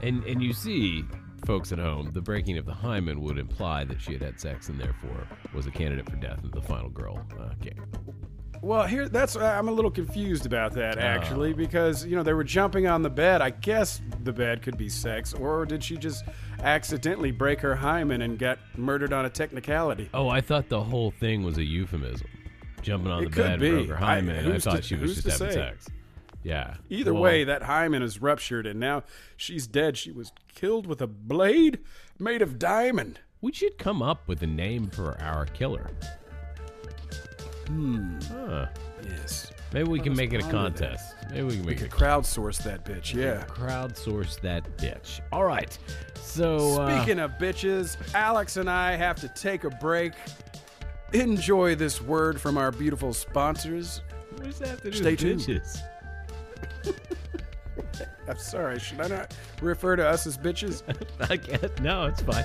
[0.01, 1.05] And and you see,
[1.47, 4.69] folks at home, the breaking of the hymen would imply that she had had sex
[4.69, 7.85] and therefore was a candidate for death in the final girl uh, game.
[8.63, 11.01] Well, here that's I'm a little confused about that oh.
[11.01, 13.43] actually because you know they were jumping on the bed.
[13.43, 16.25] I guess the bed could be sex, or did she just
[16.61, 20.09] accidentally break her hymen and get murdered on a technicality?
[20.15, 22.29] Oh, I thought the whole thing was a euphemism.
[22.83, 23.71] Jumping on It the bed be.
[23.71, 24.37] broke her hymen.
[24.45, 25.55] and I, thought to- she was just having say?
[25.55, 25.89] sex.
[26.45, 26.75] Yeah.
[26.91, 29.03] Either Well, way, that hymen is ruptured, and now
[29.37, 29.97] she's dead.
[29.97, 31.79] She was killed with a blade
[32.19, 33.21] made of diamond.
[33.41, 35.91] we should come up with a name for our killer.
[37.73, 38.19] Hmm.
[38.31, 38.67] Huh.
[39.03, 41.15] Yes, Maybe we can make it a contest.
[41.31, 43.15] Maybe we can we make could it crowdsource that bitch.
[43.15, 43.45] Yeah.
[43.47, 45.21] crowdsource that bitch.
[45.33, 45.77] All right.
[46.21, 50.13] So uh, Speaking of bitches, Alex and I have to take a break.
[51.15, 54.03] Enjoy this word from our beautiful sponsors.
[54.33, 55.41] what does that have to do Stay with tuned.
[55.41, 55.79] bitches?
[58.29, 60.83] I'm sorry, should I not refer to us as bitches?
[61.31, 61.81] I can't.
[61.81, 62.45] No, it's fine.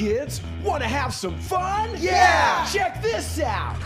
[0.00, 1.90] Kids, want to have some fun?
[1.98, 2.66] Yeah!
[2.72, 3.76] Check this out!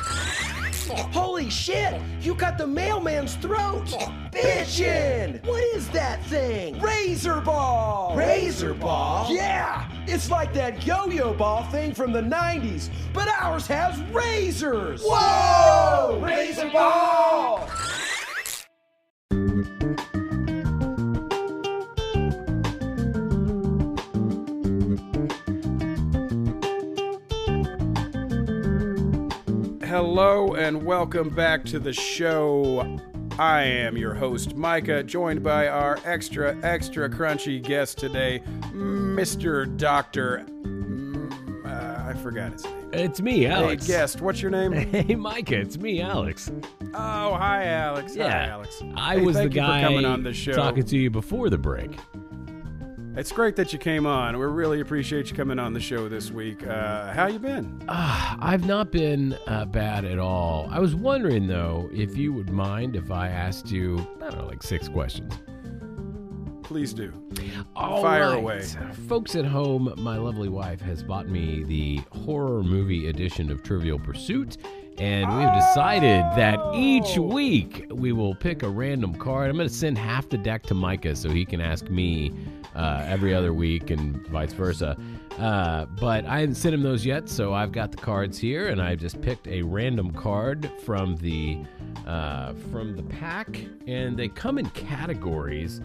[1.13, 2.01] Holy shit!
[2.21, 3.87] You cut the mailman's throat!
[4.31, 5.45] Bitchin'!
[5.45, 6.79] What is that thing?
[6.79, 8.15] Razor ball!
[8.15, 9.27] Razor ball?
[9.29, 9.91] Yeah!
[10.07, 15.03] It's like that yo-yo ball thing from the 90s, but ours has razors!
[15.05, 16.21] Whoa!
[16.23, 17.14] Razor ball!
[30.17, 33.01] Hello and welcome back to the show.
[33.37, 38.41] I am your host, Micah, joined by our extra, extra crunchy guest today,
[38.73, 39.77] Mr.
[39.77, 40.47] Doctor.
[40.63, 42.91] mm, Uh, I forgot his name.
[42.93, 43.87] It's me, Alex.
[43.89, 44.73] Hey, guest, what's your name?
[44.93, 46.49] Hey, Micah, it's me, Alex.
[46.95, 48.15] Oh, hi, Alex.
[48.15, 48.83] Yeah, Hi, Alex.
[48.95, 50.53] I Hey, was the thank you for guy coming on the show.
[50.53, 51.91] talking to you before the break.
[53.17, 54.37] It's great that you came on.
[54.37, 56.67] We really appreciate you coming on the show this week.
[56.67, 57.81] Uh, how you been?
[57.89, 60.69] Ah, I've not been uh, bad at all.
[60.69, 64.47] I was wondering though if you would mind if I asked you, I don't know,
[64.47, 65.33] like six questions.
[66.65, 67.13] Please do.
[67.77, 68.39] All Fire right.
[68.39, 68.63] away.
[69.07, 73.99] Folks at home, my lovely wife has bought me the horror movie edition of Trivial
[74.01, 74.57] Pursuit,
[74.99, 79.51] and we've decided that each week we will pick a random card.
[79.51, 82.33] I'm going to send half the deck to Micah so he can ask me
[82.75, 84.97] uh, every other week and vice versa.
[85.39, 88.81] Uh, but I haven't sent him those yet, so I've got the cards here, and
[88.81, 91.65] I've just picked a random card from the
[92.07, 95.81] uh, from the pack, and they come in categories.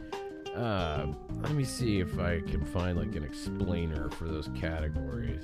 [0.55, 1.07] Uh,
[1.41, 5.41] let me see if I can find like an explainer for those categories.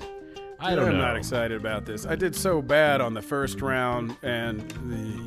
[0.58, 1.02] I don't I'm know.
[1.06, 2.06] not excited about this.
[2.06, 5.20] I did so bad on the first round, and the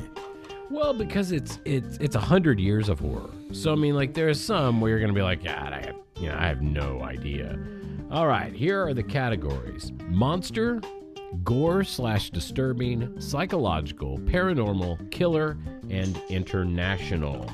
[0.70, 3.30] Well, because it's it's it's a hundred years of horror.
[3.52, 6.28] So I mean, like there's some where you're gonna be like, God, I have you
[6.28, 7.58] know I have no idea.
[8.10, 10.80] All right, here are the categories: monster,
[11.42, 15.58] gore slash disturbing, psychological, paranormal, killer,
[15.90, 17.50] and international.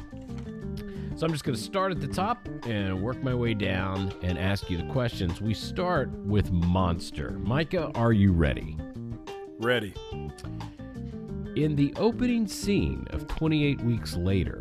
[1.16, 4.38] So I'm just going to start at the top and work my way down and
[4.38, 5.40] ask you the questions.
[5.40, 7.30] We start with monster.
[7.38, 8.76] Micah, are you ready?
[9.58, 9.94] ready.
[11.56, 14.60] In the opening scene of 28 Weeks Later,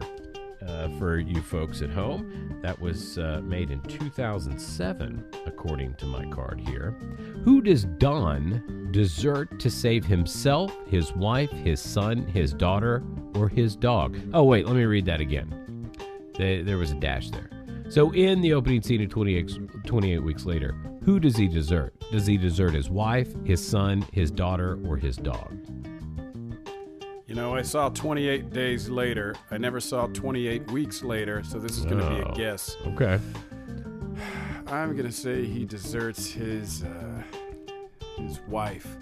[0.65, 6.25] uh, for you folks at home, that was uh, made in 2007, according to my
[6.27, 6.97] card here.
[7.43, 13.03] Who does Don desert to save himself, his wife, his son, his daughter,
[13.35, 14.17] or his dog?
[14.33, 15.91] Oh, wait, let me read that again.
[16.37, 17.49] They, there was a dash there.
[17.89, 21.93] So, in the opening scene of 28, 28 Weeks Later, who does he desert?
[22.13, 25.57] Does he desert his wife, his son, his daughter, or his dog?
[27.27, 29.35] You know, I saw 28 days later.
[29.49, 32.31] I never saw 28 weeks later, so this is going to be Oh.
[32.31, 32.77] a guess.
[32.87, 33.19] Okay.
[34.67, 37.21] I'm going to say he deserts his uh,
[38.21, 38.95] his wife.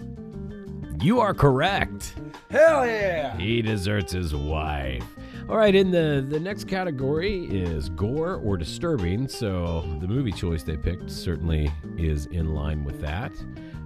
[1.02, 2.14] You are correct.
[2.50, 3.36] Hell yeah!
[3.36, 5.04] He deserts his wife.
[5.48, 9.28] All right, in the the next category is gore or disturbing.
[9.28, 13.32] So the movie choice they picked certainly is in line with that.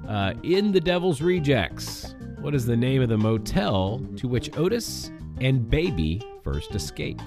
[0.06, 5.10] Uh, in the Devil's Rejects, what is the name of the motel to which Otis
[5.40, 7.20] and Baby first escape?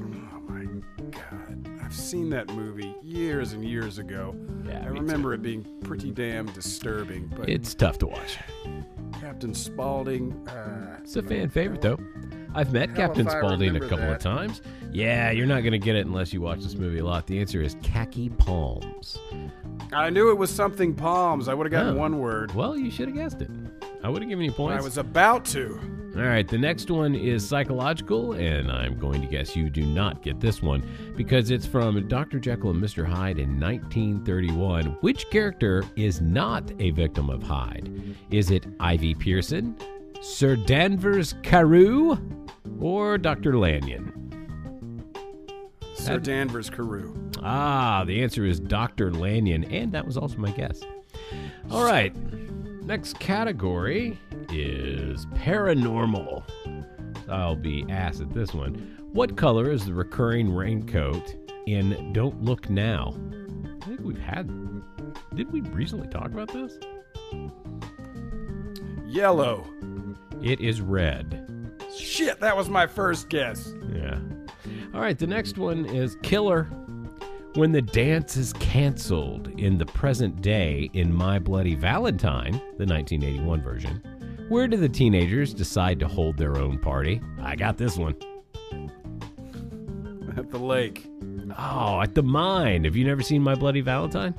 [0.00, 0.04] Oh
[0.48, 0.64] my
[1.10, 1.68] god.
[1.82, 4.34] I've seen that movie years and years ago.
[4.66, 8.38] Yeah, I me remember it being pretty damn disturbing, but It's tough to watch.
[9.20, 11.98] Captain Spaulding, uh, It's a fan favorite though.
[12.56, 14.62] I've met Hell Captain Spaulding a couple of times.
[14.90, 17.26] Yeah, you're not going to get it unless you watch this movie a lot.
[17.26, 19.18] The answer is Kahiki palms.
[19.92, 21.48] I knew it was something palms.
[21.48, 22.00] I would have gotten Oh.
[22.00, 22.54] one word.
[22.54, 23.50] Well, you should have guessed it.
[24.02, 24.80] I would have given you points.
[24.80, 25.78] I was about to.
[26.16, 30.22] All right, the next one is psychological, and I'm going to guess you do not
[30.22, 30.82] get this one
[31.14, 32.38] because it's from Dr.
[32.40, 33.04] Jekyll and Mr.
[33.04, 34.96] Hyde in 1931.
[35.02, 38.16] Which character is not a victim of Hyde?
[38.30, 39.76] Is it Ivy Pearson,
[40.28, 42.16] Sir Danvers Carew,
[42.80, 43.56] or Dr.
[43.58, 44.12] Lanyon?
[45.94, 47.14] Sir That- Danvers Carew.
[47.42, 49.12] Ah, the answer is Dr.
[49.12, 50.82] Lanyon, and that was also my guess.
[51.70, 52.14] All right,
[52.84, 54.18] next category
[54.52, 56.42] is paranormal.
[57.28, 58.74] I'll be asked at this one.
[59.12, 61.34] What color is the recurring raincoat
[61.66, 63.14] in Don't Look Now?
[63.80, 64.50] I think we've had.
[65.34, 66.78] Did we recently talk about this?
[69.06, 69.64] Yellow.
[70.42, 71.42] It is red.
[71.96, 73.72] Shit, that was my first guess.
[73.92, 74.18] Yeah.
[74.94, 76.64] All right, the next one is killer.
[77.54, 83.62] When the dance is canceled in the present day in My Bloody Valentine, the 1981
[83.62, 84.02] version,
[84.48, 87.20] where do the teenagers decide to hold their own party?
[87.40, 88.14] I got this one.
[90.36, 91.06] At the lake.
[91.58, 92.84] Oh, at the mine.
[92.84, 94.34] Have you never seen My Bloody Valentine?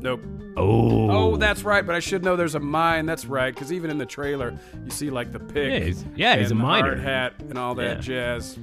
[0.00, 0.22] Nope.
[0.56, 1.10] Oh.
[1.10, 3.06] Oh, that's right, but I should know there's a mine.
[3.06, 5.72] That's right, because even in the trailer, you see like the pig.
[5.72, 6.86] Yeah, he's- yeah, he's a the miner.
[6.96, 8.00] hard hat and all that Yeah.
[8.00, 8.58] jazz.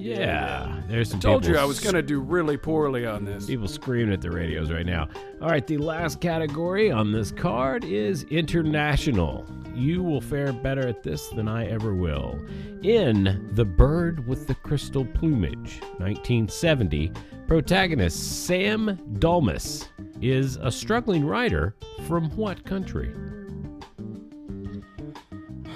[0.00, 1.18] Yeah, there's some.
[1.18, 3.46] I told you I was gonna do really poorly on this.
[3.46, 5.08] People screaming at the radios right now.
[5.42, 9.44] All right, the last category on this card is international.
[9.74, 12.38] You will fare better at this than I ever will.
[12.82, 17.12] In *The Bird with the Crystal Plumage*, 1970,
[17.46, 19.86] protagonist Sam Dalmas
[20.22, 21.76] is a struggling writer
[22.08, 23.14] from what country?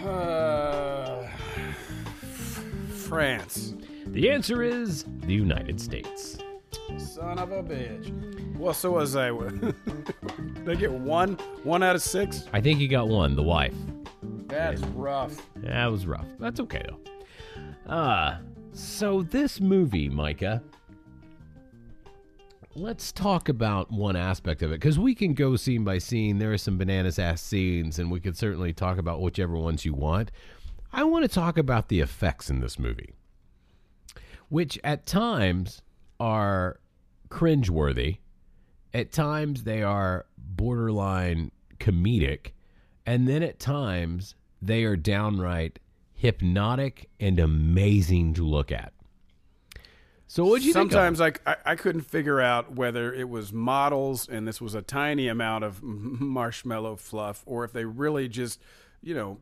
[0.02, 1.28] Uh,
[2.88, 3.74] France.
[4.14, 6.38] The answer is the United States.
[6.98, 8.56] Son of a bitch.
[8.56, 9.32] Well, so was I.
[10.64, 11.34] they get one,
[11.64, 12.46] one out of six.
[12.52, 13.74] I think you got one, the wife.
[14.46, 15.36] That's rough.
[15.56, 16.28] That was rough.
[16.38, 17.92] That's okay though.
[17.92, 18.36] Uh
[18.72, 20.62] so this movie, Micah.
[22.76, 26.38] Let's talk about one aspect of it because we can go scene by scene.
[26.38, 29.92] There are some bananas ass scenes, and we could certainly talk about whichever ones you
[29.92, 30.30] want.
[30.92, 33.12] I want to talk about the effects in this movie,
[34.48, 35.82] which at times
[36.20, 36.78] are
[37.28, 38.18] cringeworthy.
[38.92, 42.52] At times they are borderline comedic,
[43.04, 45.78] and then at times they are downright
[46.12, 48.92] hypnotic and amazing to look at.
[50.26, 51.40] So what you Sometimes think?
[51.46, 55.64] I I couldn't figure out whether it was models and this was a tiny amount
[55.64, 58.60] of marshmallow fluff, or if they really just,
[59.02, 59.38] you know,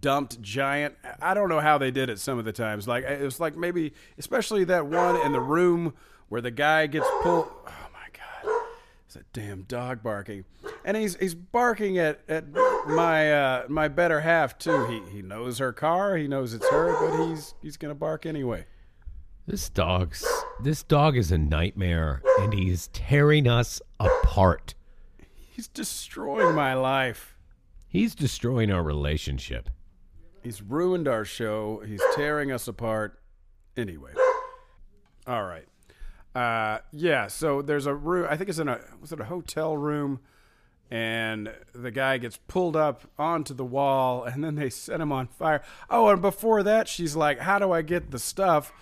[0.00, 0.94] dumped giant.
[1.20, 2.18] I don't know how they did it.
[2.18, 5.94] Some of the times, like it was like maybe, especially that one in the room
[6.28, 7.48] where the guy gets pulled.
[7.66, 8.62] Oh my god,
[9.06, 10.44] it's a damn dog barking,
[10.84, 12.44] and he's he's barking at at
[12.86, 14.86] my uh, my better half too.
[14.86, 18.66] He he knows her car, he knows it's her, but he's he's gonna bark anyway.
[19.46, 20.26] This dog's
[20.60, 24.74] this dog is a nightmare and he's tearing us apart.
[25.52, 27.35] He's destroying my life.
[27.88, 29.70] He's destroying our relationship.
[30.42, 31.82] He's ruined our show.
[31.86, 33.20] He's tearing us apart.
[33.76, 34.12] Anyway.
[35.26, 35.66] All right.
[36.34, 39.76] Uh, yeah, so there's a room, I think it's in a, was it a hotel
[39.76, 40.20] room?
[40.90, 45.26] And the guy gets pulled up onto the wall and then they set him on
[45.26, 45.62] fire.
[45.90, 48.72] Oh, and before that, she's like, How do I get the stuff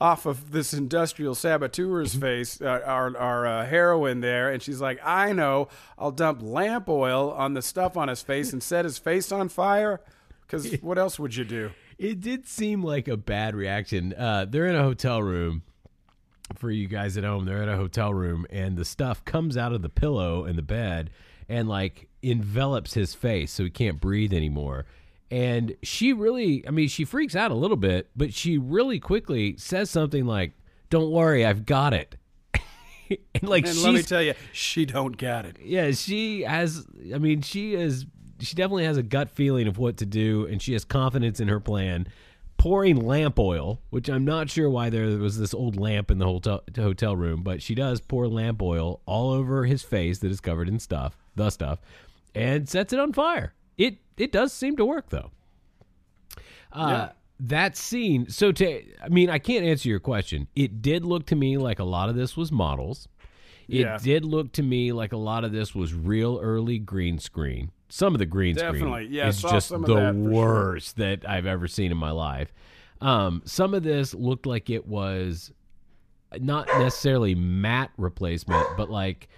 [0.00, 4.50] off of this industrial saboteur's face, uh, our, our uh, heroine there?
[4.50, 5.68] And she's like, I know.
[5.98, 9.48] I'll dump lamp oil on the stuff on his face and set his face on
[9.48, 10.00] fire.
[10.42, 11.70] Because what else would you do?
[11.98, 14.14] It did seem like a bad reaction.
[14.14, 15.62] Uh, they're in a hotel room.
[16.56, 19.72] For you guys at home, they're in a hotel room, and the stuff comes out
[19.72, 21.10] of the pillow in the bed
[21.48, 24.86] and like envelops his face, so he can't breathe anymore.
[25.30, 29.56] And she really, I mean, she freaks out a little bit, but she really quickly
[29.56, 30.52] says something like,
[30.90, 32.16] "Don't worry, I've got it."
[33.10, 35.56] and like, And let me tell you, she don't got it.
[35.62, 36.86] yeah, she has.
[37.14, 38.06] I mean, she is.
[38.40, 41.48] She definitely has a gut feeling of what to do, and she has confidence in
[41.48, 42.08] her plan.
[42.56, 46.26] Pouring lamp oil, which I'm not sure why there was this old lamp in the
[46.26, 50.40] hotel hotel room, but she does pour lamp oil all over his face that is
[50.40, 51.78] covered in stuff, the stuff,
[52.34, 53.54] and sets it on fire.
[54.20, 55.30] It does seem to work though.
[56.72, 57.08] Uh,
[57.40, 58.28] That scene.
[58.28, 60.46] So to, I mean, I can't answer your question.
[60.54, 63.08] It did look to me like a lot of this was models.
[63.66, 63.98] It Yeah.
[64.02, 67.70] did look to me like a lot of this was real early green screen.
[67.88, 69.04] Some of the green Definitely.
[69.06, 70.12] screen Yeah, is just the for sure.
[70.12, 72.52] worst that I've ever seen in my life.
[73.00, 75.50] Um, some of this looked like it was
[76.38, 79.28] not necessarily matte replacement, but like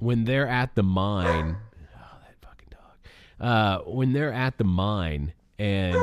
[0.00, 1.56] when they're at the mine.
[1.96, 2.80] Oh, that fucking dog.
[3.40, 5.96] Uh, when they're at the mine and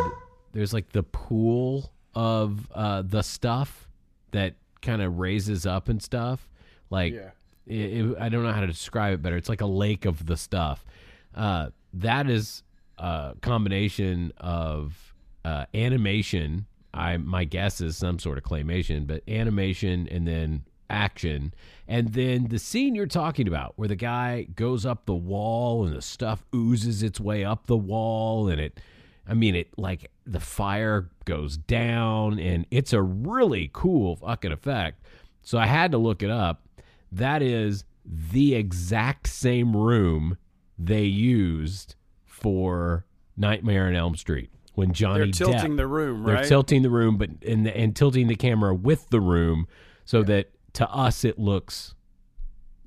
[0.54, 3.88] there's like the pool of uh, the stuff
[4.32, 6.48] that kind of raises up and stuff.
[6.90, 7.32] Like, Yeah.
[7.68, 9.36] it, it- I don't know how to describe it better.
[9.38, 10.86] It's like a lake of the stuff.
[11.34, 12.64] Uh, that is
[12.98, 15.14] a combination of
[15.44, 16.66] uh, animation.
[16.94, 21.54] I my guess is some sort of claymation, but animation and then action,
[21.88, 25.96] and then the scene you're talking about where the guy goes up the wall and
[25.96, 28.80] the stuff oozes its way up the wall, and it,
[29.28, 35.02] I mean, it like the fire goes down, and it's a really cool fucking effect.
[35.42, 36.68] So I had to look it up.
[37.12, 40.38] That is the exact same room
[40.78, 43.06] they used for
[43.38, 47.18] Nightmare on Elm Street when Johnny They're tilting Depp- the room, They're tilting the room,
[47.18, 49.68] but and and tilting the camera with the room
[50.04, 51.96] so that to us it looks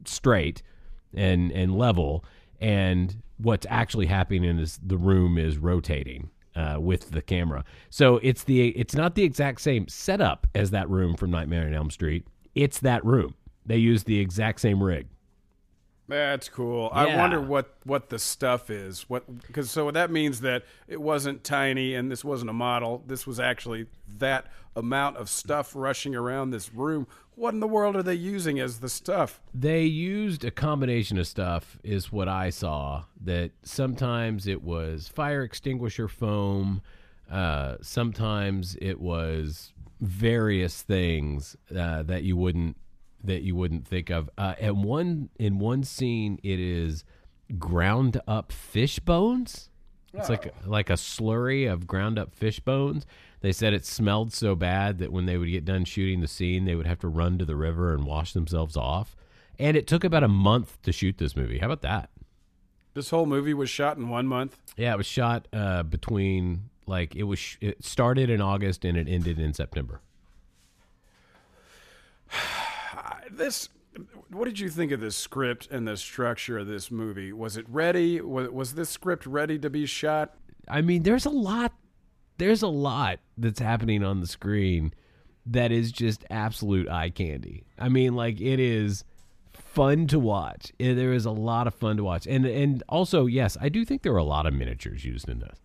[0.05, 0.63] straight
[1.15, 2.25] and and level.
[2.61, 7.65] And what's actually happening is the room is rotating uh, with the camera.
[7.91, 11.75] So it's the it's not the exact same setup as that room from Nightmare on
[11.75, 12.27] Elm Street.
[12.55, 13.35] It's that room.
[13.65, 15.07] They use the exact same rig.
[16.09, 16.89] That's cool.
[16.91, 19.03] I wonder what what the stuff is.
[19.11, 23.05] What because so that means that it wasn't tiny and this wasn't a model.
[23.07, 23.87] This was actually
[24.17, 27.07] that amount of stuff rushing around this room.
[27.39, 29.41] What in the world are they using as the stuff?
[29.55, 33.05] They used a combination of stuff, is what I saw.
[33.25, 36.83] That sometimes it was fire extinguisher foam,
[37.31, 42.77] uh, sometimes it was various things uh, that you wouldn't
[43.23, 44.29] that you wouldn't think of.
[44.37, 47.05] Uh, and one in one scene, it is
[47.57, 49.71] ground up fish bones.
[50.13, 53.07] It's like like a slurry of ground up fish bones.
[53.41, 56.65] They said it smelled so bad that when they would get done shooting the scene,
[56.65, 59.17] they would have to run to the river and wash themselves off.
[59.59, 61.59] And it took about a month to shoot this movie.
[61.59, 62.11] How about that?
[62.95, 64.59] This whole movie was shot in one month.
[64.77, 67.39] Yeah, it was shot uh, between like it was.
[67.39, 70.01] Sh- it started in August and it ended in September.
[73.31, 73.69] This.
[74.31, 77.31] What did you think of this script and the structure of this movie?
[77.31, 78.23] Was it ready?
[78.23, 80.35] Was, was this script ready to be shot?
[80.67, 81.75] I mean, there's a lot.
[82.39, 84.93] There's a lot that's happening on the screen
[85.47, 87.65] that is just absolute eye candy.
[87.79, 89.05] I mean, like it is
[89.53, 90.73] fun to watch.
[90.79, 94.03] There is a lot of fun to watch, and and also, yes, I do think
[94.03, 95.59] there are a lot of miniatures used in this.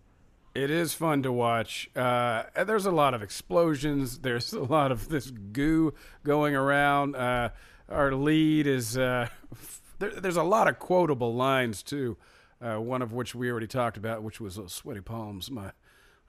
[0.56, 1.90] It is fun to watch.
[1.96, 4.20] Uh, there's a lot of explosions.
[4.22, 7.16] There's a lot of this goo going around.
[7.16, 7.50] Uh,
[7.90, 9.30] our lead is uh,
[10.00, 12.18] there, there's a lot of quotable lines too.
[12.62, 15.72] Uh, one of which we already talked about, which was uh, "sweaty palms." My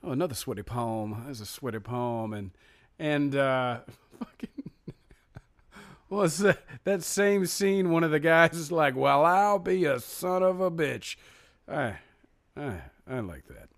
[0.05, 1.23] oh, another sweaty palm.
[1.25, 2.51] There's a sweaty palm, and
[2.99, 3.81] and uh,
[4.19, 4.49] fucking
[6.09, 7.91] was that, that same scene.
[7.91, 11.17] One of the guys is like, "Well, I'll be a son of a bitch."
[11.69, 11.97] I,
[12.57, 13.69] I, I like that.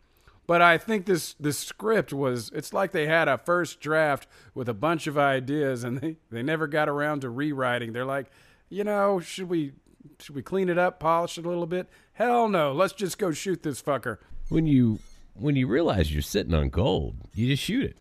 [0.47, 4.68] But I think this this script was it's like they had a first draft with
[4.68, 7.93] a bunch of ideas and they, they never got around to rewriting.
[7.93, 8.31] They're like,
[8.68, 9.72] you know, should we
[10.20, 11.89] should we clean it up, polish it a little bit?
[12.12, 14.18] Hell no, let's just go shoot this fucker.
[14.49, 15.01] When you
[15.39, 17.95] when you realize you're sitting on gold, you just shoot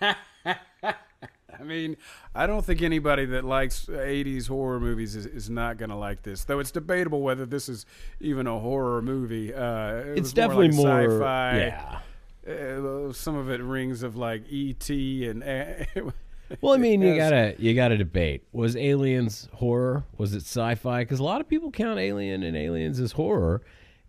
[0.00, 0.16] it.
[0.84, 1.96] I mean,
[2.34, 6.22] I don't think anybody that likes 80s horror movies is, is not going to like
[6.22, 6.44] this.
[6.44, 7.86] Though it's debatable whether this is
[8.20, 9.54] even a horror movie.
[9.54, 11.58] Uh, it It's definitely more, like more- sci-fi.
[11.58, 11.98] yeah.
[12.44, 15.28] Uh, some of it rings of like E.T.
[15.28, 15.44] and
[16.60, 18.42] Well, I mean, you gotta you gotta debate.
[18.52, 20.04] Was Aliens horror?
[20.18, 21.02] Was it sci-fi?
[21.02, 23.62] Because a lot of people count Alien and Aliens as horror,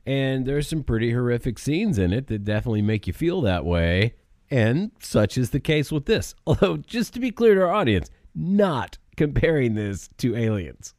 [0.06, 4.16] and there's some pretty horrific scenes in it that definitely make you feel that way.
[4.52, 6.36] And such is the case with this.
[6.48, 10.94] Although, just to be clear to our audience, not comparing this to Aliens.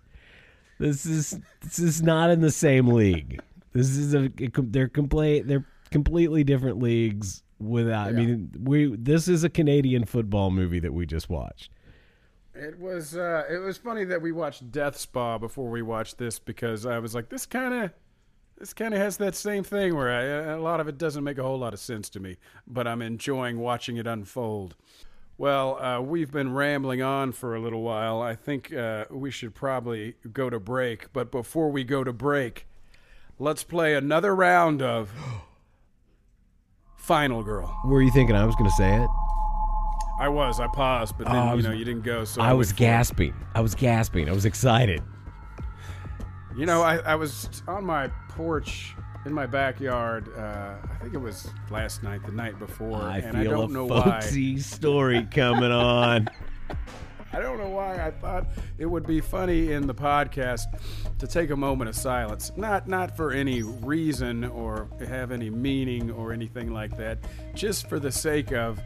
[0.78, 3.40] This is this is not in the same league.
[3.72, 7.42] This is a they're complete they're completely different leagues.
[7.60, 11.70] Without, I mean, we this is a Canadian football movie that we just watched.
[12.54, 16.38] It was uh, it was funny that we watched Death Spa before we watched this
[16.38, 17.90] because I was like, this kind of
[18.58, 21.38] this kind of has that same thing where I, a lot of it doesn't make
[21.38, 22.36] a whole lot of sense to me,
[22.66, 24.76] but I'm enjoying watching it unfold.
[25.36, 28.22] Well, uh, we've been rambling on for a little while.
[28.22, 32.68] I think uh, we should probably go to break, but before we go to break,
[33.40, 35.10] let's play another round of
[36.96, 37.76] Final Girl.
[37.84, 39.08] Were you thinking I was going to say it?
[40.20, 42.52] I was, I paused, but then Oh, I you know you didn't go, so I
[42.52, 42.78] was for it.
[42.78, 43.34] gasping.
[43.56, 44.28] I was gasping.
[44.28, 45.02] I was excited.
[46.56, 48.94] You know, I, I was on my porch
[49.26, 50.28] in my backyard.
[50.36, 53.72] Uh, I think it was last night, the night before, I and I don't a
[53.74, 54.20] know why.
[54.20, 56.28] folksy story coming on.
[57.32, 58.46] I don't know why I thought
[58.78, 60.66] it would be funny in the podcast
[61.18, 62.52] to take a moment of silence.
[62.56, 67.18] Not not for any reason or have any meaning or anything like that.
[67.52, 68.80] Just for the sake of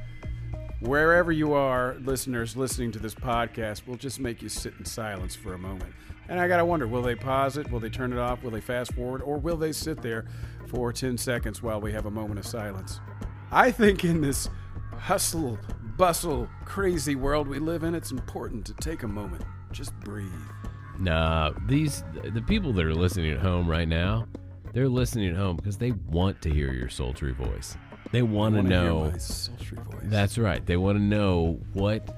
[0.80, 5.34] wherever you are, listeners listening to this podcast, we'll just make you sit in silence
[5.34, 5.92] for a moment.
[6.28, 7.70] And I gotta wonder, will they pause it?
[7.70, 8.42] Will they turn it off?
[8.42, 9.22] Will they fast forward?
[9.22, 10.26] Or will they sit there
[10.66, 13.00] for 10 seconds while we have a moment of silence?
[13.50, 14.50] I think in this
[14.98, 15.58] hustle,
[15.96, 19.44] bustle, crazy world we live in, it's important to take a moment.
[19.72, 20.30] Just breathe.
[20.98, 24.26] Nah, these the people that are listening at home right now,
[24.74, 27.76] they're listening at home because they want to hear your sultry voice.
[28.10, 29.12] They want to know.
[30.02, 30.64] That's right.
[30.64, 32.08] They want to know what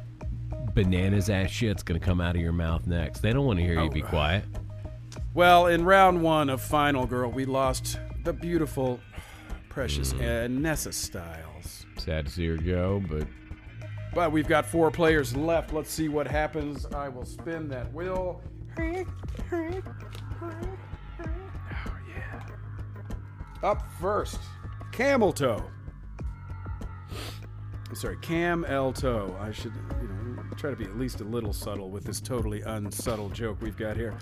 [0.74, 3.20] bananas ass shit's going to come out of your mouth next.
[3.20, 4.06] They don't want to hear you be oh.
[4.06, 4.44] quiet.
[5.34, 9.00] Well, in round one of Final Girl, we lost the beautiful,
[9.68, 10.50] precious mm.
[10.50, 11.86] Nessa Styles.
[11.98, 13.26] Sad to see her go, but
[14.14, 15.72] But we've got four players left.
[15.72, 16.86] Let's see what happens.
[16.86, 18.42] I will spin that wheel.
[18.78, 19.04] Oh,
[22.08, 22.40] yeah.
[23.62, 24.40] Up first,
[24.92, 25.64] Camel Toe.
[27.90, 29.36] I'm sorry, Cam L Toe.
[29.40, 32.60] I should, you know, try to be at least a little subtle with this totally
[32.60, 34.16] unsubtle joke we've got here.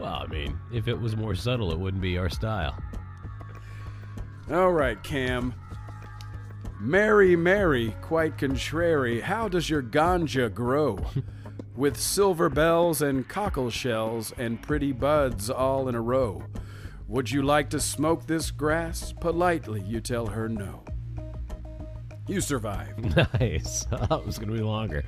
[0.00, 2.82] well, I mean, if it was more subtle, it wouldn't be our style.
[4.50, 5.52] All right, Cam.
[6.80, 10.98] Mary, Mary, quite contrary, how does your ganja grow?
[11.76, 16.44] With silver bells and cockle shells and pretty buds all in a row.
[17.06, 19.12] Would you like to smoke this grass?
[19.12, 20.83] Politely, you tell her no.
[22.26, 23.16] You survived.
[23.40, 23.86] nice.
[23.92, 25.04] I thought oh, it was going to be longer.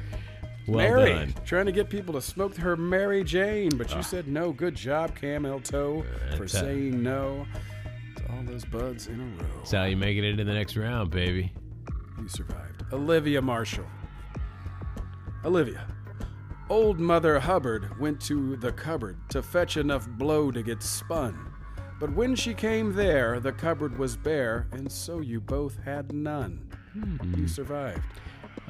[0.66, 1.34] Well Mary, done.
[1.44, 4.02] trying to get people to smoke her Mary Jane, but you ah.
[4.02, 4.50] said no.
[4.50, 6.04] Good job, Cam El Toe,
[6.36, 7.46] for saying no
[8.16, 9.48] to all those buds in a row.
[9.58, 11.52] That's how you make it into the next round, baby.
[12.20, 12.82] You survived.
[12.92, 13.86] Olivia Marshall.
[15.44, 15.86] Olivia.
[16.68, 21.52] Old Mother Hubbard went to the cupboard to fetch enough blow to get spun.
[22.00, 26.68] But when she came there, the cupboard was bare, and so you both had none.
[26.96, 27.34] Hmm.
[27.40, 28.00] You survived.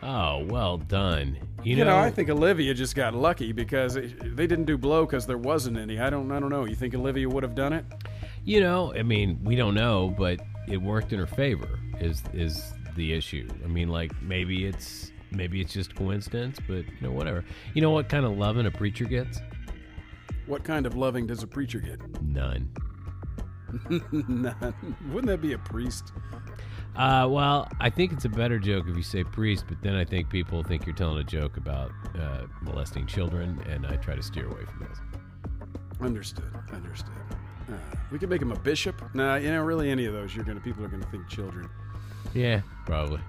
[0.02, 1.38] Oh, well done.
[1.62, 5.26] You, You know, I think Olivia just got lucky because they didn't do blow because
[5.26, 5.98] there wasn't any.
[5.98, 6.64] I don't, I don't know.
[6.64, 7.84] You think Olivia would have done it?
[8.44, 11.78] You know, I mean, we don't know, but it worked in her favor.
[12.00, 13.48] Is is the issue?
[13.64, 17.44] I mean, like maybe it's maybe it's just coincidence, but you know, whatever.
[17.74, 19.40] You know what kind of loving a preacher gets?
[20.46, 22.00] What kind of loving does a preacher get?
[22.22, 22.70] None.
[24.12, 24.96] None.
[25.10, 26.12] Wouldn't that be a priest?
[26.96, 30.04] Uh, well, I think it's a better joke if you say priest, but then I
[30.04, 34.22] think people think you're telling a joke about uh, molesting children, and I try to
[34.22, 36.00] steer away from those.
[36.00, 36.50] Understood.
[36.72, 37.12] Understood.
[37.68, 37.74] Uh,
[38.10, 39.02] we could make him a bishop.
[39.14, 41.68] Nah, you know, really, any of those, you're gonna people are gonna think children.
[42.32, 43.20] Yeah, probably.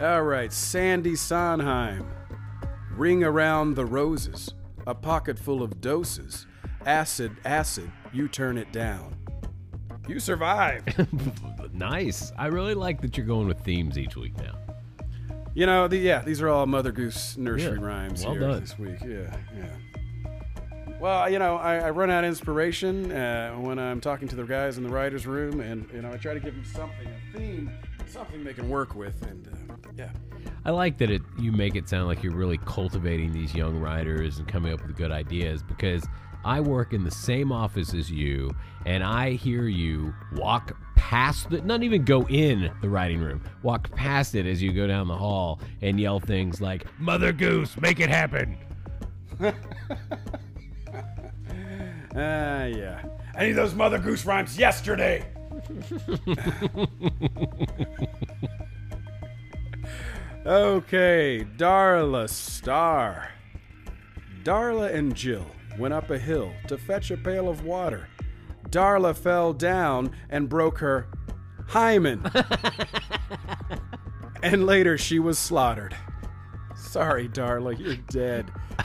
[0.00, 2.06] All right, Sandy Sondheim.
[2.90, 4.52] Ring around the roses.
[4.86, 6.46] A pocket full of doses.
[6.84, 7.90] Acid, acid.
[8.12, 9.16] You turn it down.
[10.08, 10.94] You survived.
[11.80, 12.32] nice.
[12.38, 14.54] I really like that you're going with themes each week now.
[15.54, 18.60] you know, the, yeah, these are all Mother Goose nursery Yeah, rhymes well here done.
[18.60, 18.98] this week.
[19.02, 19.76] Yeah, yeah.
[21.00, 24.44] Well, you know, I, I run out of inspiration uh, when I'm talking to the
[24.44, 27.38] guys in the writers' room, and you know, I try to give them something, a
[27.38, 27.70] theme,
[28.06, 30.10] something they can work with, and uh, yeah.
[30.66, 34.38] I like that it you make it sound like you're really cultivating these young writers
[34.38, 36.06] and coming up with good ideas because
[36.44, 38.50] I work in the same office as you
[38.84, 43.90] and I hear you walk past the not even go in the writing room walk
[43.96, 47.98] past it as you go down the hall and yell things like mother goose make
[48.00, 48.56] it happen
[52.12, 53.04] Ah, yeah.
[53.36, 55.24] I need those Mother Goose rhymes yesterday.
[60.46, 63.28] Okay, Darla Star.
[64.42, 65.44] Darla and Jill
[65.78, 68.08] went up a hill to fetch a pail of water.
[68.70, 71.06] Darla fell down and broke her
[71.68, 72.24] hymen.
[74.42, 75.96] and later she was slaughtered.
[76.76, 78.50] Sorry, Darla, you're dead.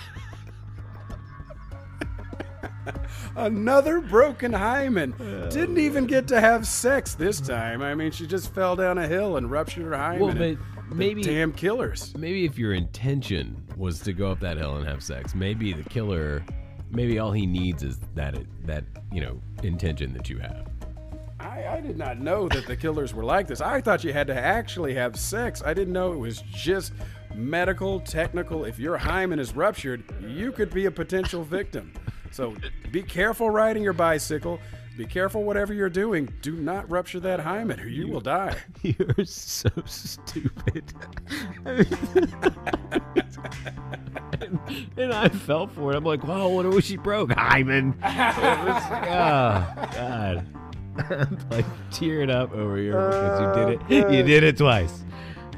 [3.36, 5.13] Another broken hymen.
[5.49, 7.81] Didn't even get to have sex this time.
[7.81, 10.21] I mean, she just fell down a hill and ruptured her hymen.
[10.21, 12.13] Well, but maybe- damn killers.
[12.17, 15.83] maybe if your intention was to go up that hill and have sex maybe the
[15.89, 16.45] killer
[16.89, 20.67] maybe all he needs is that that you know intention that you have
[21.39, 23.61] I, I did not know that the killers were like this.
[23.61, 25.61] I thought you had to actually have sex.
[25.63, 26.93] I didn't know it was just
[27.36, 28.65] medical, technical.
[28.65, 31.93] If your hymen is ruptured, you could be a potential victim.
[32.31, 32.55] So
[32.91, 34.59] be careful riding your bicycle.
[34.98, 36.34] Be careful whatever you're doing.
[36.41, 38.56] Do not rupture that hymen or you will die.
[38.82, 40.93] You're so stupid.
[44.98, 45.96] and I fell for it.
[45.98, 47.32] I'm like, wow, what was she broke?
[47.34, 47.89] Hymen.
[47.89, 50.46] It was- oh, God.
[50.98, 54.14] I'm like tearing up over here because you did it.
[54.14, 55.04] You did it twice.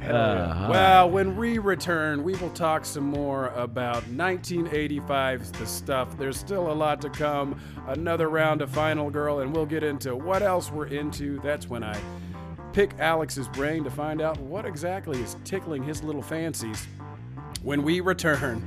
[0.03, 6.17] Uh, Well, when we return, we will talk some more about 1985's The Stuff.
[6.17, 7.59] There's still a lot to come.
[7.87, 11.39] Another round of Final Girl, and we'll get into what else we're into.
[11.41, 11.97] That's when I
[12.73, 16.87] pick Alex's brain to find out what exactly is tickling his little fancies.
[17.63, 18.63] When we return.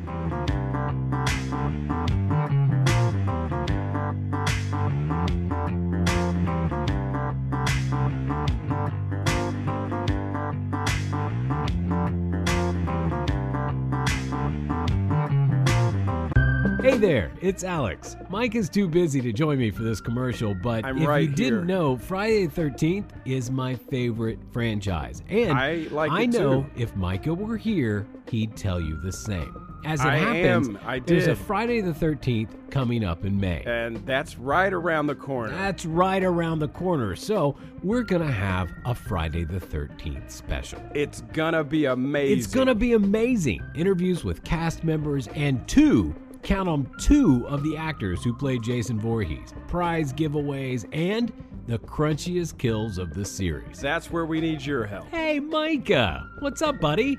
[16.90, 18.16] Hey there, it's Alex.
[18.30, 21.32] Mike is too busy to join me for this commercial, but I'm if right you
[21.32, 25.22] didn't know, Friday the 13th is my favorite franchise.
[25.28, 26.70] And I like I know too.
[26.74, 29.70] if Micah were here, he'd tell you the same.
[29.84, 30.80] As it I happens, am.
[30.84, 31.36] I there's a.
[31.36, 33.62] Friday the 13th coming up in May.
[33.66, 35.52] And that's right around the corner.
[35.52, 37.14] That's right around the corner.
[37.14, 40.82] So we're going to have a Friday the 13th special.
[40.92, 42.38] It's gonna be amazing.
[42.38, 43.62] It's going to be amazing.
[43.76, 48.98] Interviews with cast members and two, count them, two of the actors who played Jason
[48.98, 51.32] Voorhees, prize giveaways, and
[51.70, 53.78] the crunchiest kills of the series.
[53.78, 55.06] That's where we need your help.
[55.06, 56.28] Hey, Micah.
[56.40, 57.16] What's up, buddy?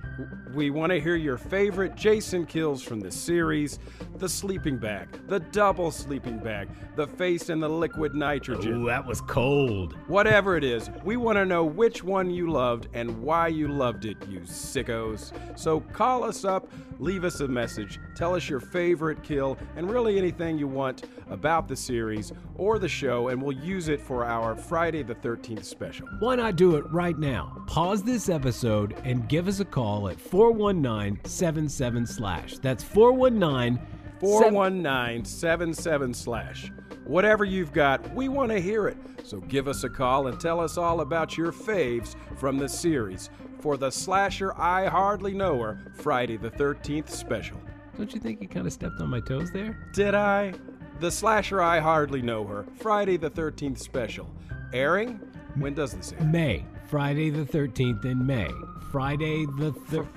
[0.53, 3.79] We want to hear your favorite Jason kills from the series
[4.17, 8.73] the sleeping bag, the double sleeping bag, the face and the liquid nitrogen.
[8.73, 9.95] Ooh, that was cold.
[10.07, 14.03] Whatever it is, we want to know which one you loved and why you loved
[14.03, 15.31] it, you sickos.
[15.57, 20.17] So call us up, leave us a message, tell us your favorite kill, and really
[20.17, 24.40] anything you want about the series or the show, and we'll use it for our
[24.55, 26.07] Friday the 13th special.
[26.19, 27.63] Why not do it right now?
[27.67, 32.57] Pause this episode and give us a call at 419 77 slash.
[32.57, 33.79] That's 419
[34.19, 36.71] 41977 slash.
[37.05, 38.97] Whatever you've got, we want to hear it.
[39.23, 43.29] So give us a call and tell us all about your faves from the series
[43.59, 47.57] for the Slasher I Hardly Know Her Friday the 13th special.
[47.97, 49.77] Don't you think you kind of stepped on my toes there?
[49.93, 50.53] Did I?
[51.01, 54.29] The Slasher I Hardly Know Her Friday the 13th special.
[54.71, 55.19] Airing?
[55.55, 56.21] When does this air?
[56.23, 56.63] May.
[56.91, 58.51] Friday the 13th in May.
[58.91, 60.07] Friday the thir-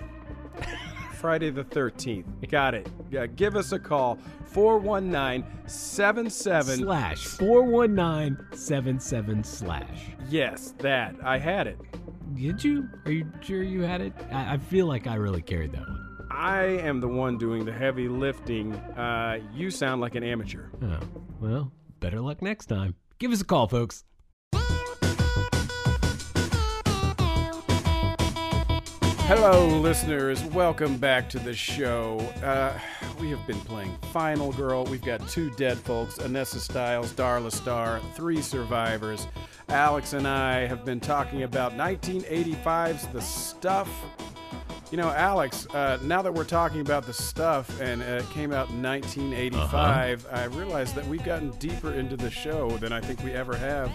[1.15, 2.27] Friday the 13th.
[2.51, 2.87] Got it.
[3.11, 9.87] Yeah, give us a call 419 77 slash 41977 slash.
[10.29, 11.17] Yes, that.
[11.25, 11.79] I had it.
[12.35, 12.91] Did you?
[13.07, 14.13] Are you sure you had it?
[14.31, 16.14] I, I feel like I really carried that one.
[16.37, 18.75] I am the one doing the heavy lifting.
[18.75, 20.67] Uh, you sound like an amateur.
[20.83, 20.99] Oh,
[21.41, 22.97] well, better luck next time.
[23.19, 24.05] Give us a call, folks.
[29.27, 30.43] Hello, listeners.
[30.45, 32.19] Welcome back to the show.
[32.43, 32.79] Uh,
[33.21, 34.85] we have been playing Final Girl.
[34.85, 39.27] We've got two dead folks Anessa Styles, Darla Star, three survivors.
[39.69, 43.89] Alex and I have been talking about 1985's The Stuff.
[44.95, 48.53] You know, Alex, uh, now that we're talking about the stuff and uh, it came
[48.53, 53.21] out in 1985, I realized that we've gotten deeper into the show than I think
[53.25, 53.91] we ever have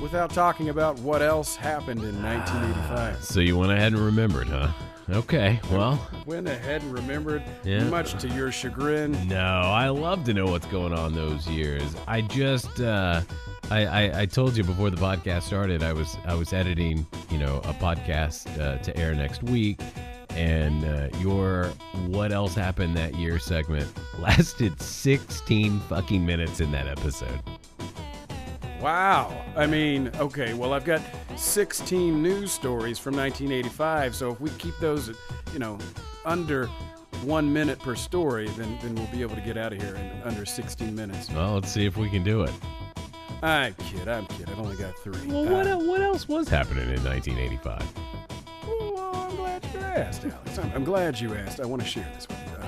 [0.00, 3.20] without talking about what else happened in 1985.
[3.24, 4.68] So you went ahead and remembered, huh?
[5.10, 7.82] Okay, well, Went ahead and remembered, Yeah.
[7.88, 9.26] much to your chagrin.
[9.26, 11.96] no, I love to know what's going on those years.
[12.06, 13.22] I just, uh,
[13.72, 17.38] I, I, I told you before the podcast started, I was, I was editing, you
[17.38, 19.80] know, a podcast uh, to air next week,
[20.30, 21.66] and uh, your
[22.06, 27.40] "What Else Happened That Year" segment lasted 16 fucking minutes in that episode.
[28.80, 29.44] Wow.
[29.56, 31.02] I mean, okay, well, I've got
[31.36, 35.16] 16 news stories from 1985, so if we keep those, at,
[35.52, 35.78] you know,
[36.24, 36.66] under
[37.24, 40.22] one minute per story, then, then we'll be able to get out of here in
[40.22, 41.28] under 16 minutes.
[41.30, 42.52] Well, let's see if we can do it.
[43.42, 44.48] I'm kid, I'm kid.
[44.48, 45.26] I've only got three.
[45.26, 47.82] Well, what, Uh, what else was happening in 1985?
[49.98, 50.58] Asked, Alex.
[50.58, 51.60] I'm, I'm glad you asked.
[51.60, 52.52] I want to share this with you.
[52.56, 52.64] Uh,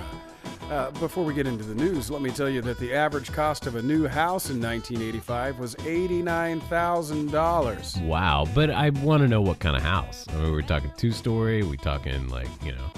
[0.75, 3.67] uh, before we get into the news, let me tell you that the average cost
[3.67, 8.07] of a new house in 1985 was $89,000.
[8.07, 10.27] Wow, but I want to know what kind of house.
[10.31, 11.63] I mean, we're talking two story.
[11.63, 12.91] We talking like you know,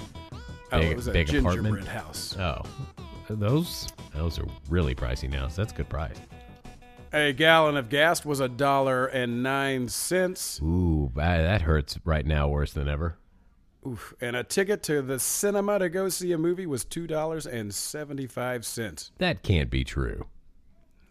[0.71, 1.87] Oh, big, it was a big apartment.
[1.87, 2.35] house.
[2.37, 2.61] Oh,
[3.29, 5.47] those those are really pricey now.
[5.47, 6.17] So that's a good price.
[7.11, 10.59] A gallon of gas was a dollar and nine cents.
[10.63, 13.17] Ooh, that hurts right now worse than ever.
[13.85, 14.13] Oof.
[14.21, 17.73] And a ticket to the cinema to go see a movie was two dollars and
[17.73, 19.11] seventy-five cents.
[19.17, 20.27] That can't be true.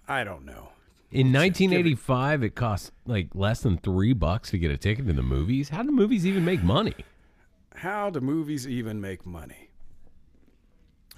[0.09, 0.71] I don't know.
[1.11, 5.23] In 1985, it cost like less than three bucks to get a ticket to the
[5.23, 5.69] movies.
[5.69, 6.95] How do movies even make money?
[7.75, 9.69] How do movies even make money?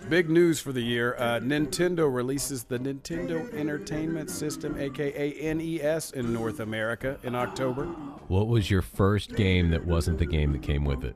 [0.08, 1.14] Big news for the year.
[1.16, 7.86] Uh, Nintendo releases the Nintendo Entertainment System, aka NES, in North America in October.
[8.26, 11.14] What was your first game that wasn't the game that came with it?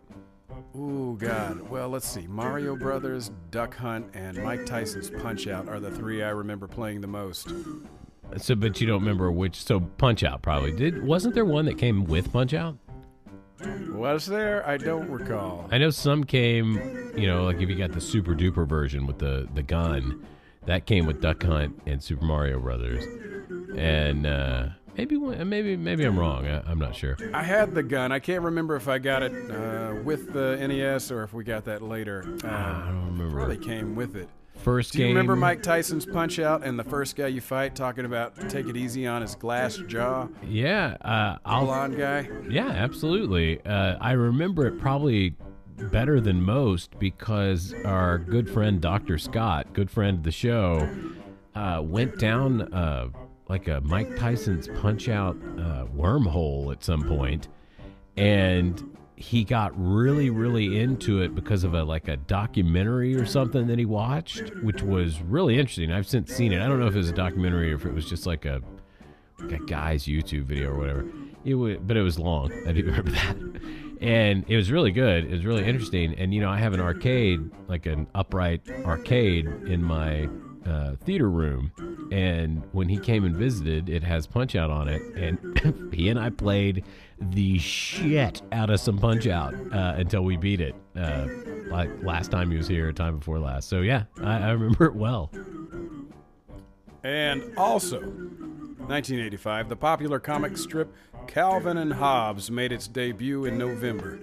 [0.76, 1.68] Ooh, God.
[1.68, 2.26] Well, let's see.
[2.26, 7.00] Mario Brothers, Duck Hunt, and Mike Tyson's Punch Out are the three I remember playing
[7.00, 7.52] the most.
[8.36, 9.62] So, but you don't remember which?
[9.62, 11.02] So, Punch Out probably did.
[11.02, 12.76] Wasn't there one that came with Punch Out?
[13.90, 14.66] Was there?
[14.68, 15.66] I don't recall.
[15.72, 16.74] I know some came,
[17.16, 20.24] you know, like if you got the super duper version with the the gun,
[20.66, 23.04] that came with Duck Hunt and Super Mario Brothers,
[23.76, 26.46] and uh, maybe maybe maybe I'm wrong.
[26.46, 27.16] I, I'm not sure.
[27.32, 28.12] I had the gun.
[28.12, 31.64] I can't remember if I got it uh, with the NES or if we got
[31.66, 32.24] that later.
[32.44, 33.36] Uh, I don't remember.
[33.36, 34.28] Probably came with it.
[34.56, 35.14] First Do you game.
[35.14, 38.76] remember Mike Tyson's Punch Out and the first guy you fight talking about take it
[38.76, 40.26] easy on his glass jaw?
[40.46, 41.64] Yeah, uh, I'll.
[41.64, 42.28] Blonde guy?
[42.50, 43.64] Yeah, absolutely.
[43.64, 45.34] Uh, I remember it probably
[45.76, 49.16] better than most because our good friend Dr.
[49.16, 50.88] Scott, good friend of the show,
[51.54, 53.10] uh, went down uh,
[53.48, 57.48] like a Mike Tyson's Punch Out uh, wormhole at some point,
[58.16, 63.66] and he got really, really into it because of a like a documentary or something
[63.66, 65.90] that he watched, which was really interesting.
[65.90, 66.62] I've since seen it.
[66.62, 68.60] I don't know if it was a documentary or if it was just like a
[69.40, 71.04] like a guy's YouTube video or whatever.
[71.44, 72.52] It was, but it was long.
[72.66, 73.36] I do remember that.
[74.00, 75.24] and it was really good.
[75.24, 76.14] It was really interesting.
[76.14, 80.28] And you know, I have an arcade, like an upright arcade, in my
[80.66, 81.72] uh, theater room.
[82.10, 86.18] And when he came and visited, it has Punch Out on it, and he and
[86.18, 86.84] I played
[87.20, 90.74] the shit out of some Punch Out uh, until we beat it.
[90.96, 91.26] Uh,
[91.70, 93.68] like last time he was here, time before last.
[93.68, 95.30] So yeah, I, I remember it well.
[97.04, 100.92] And also, 1985, the popular comic strip
[101.26, 104.18] Calvin and Hobbes made its debut in November.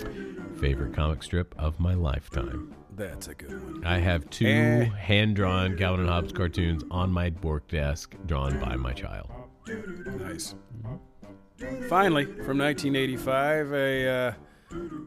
[0.59, 2.73] Favorite comic strip of my lifetime.
[2.95, 3.85] That's a good one.
[3.85, 4.85] I have two Eh.
[4.85, 9.29] hand drawn Calvin and Hobbes cartoons on my work desk, drawn by my child.
[10.19, 10.55] Nice.
[11.89, 14.33] Finally, from 1985, a uh,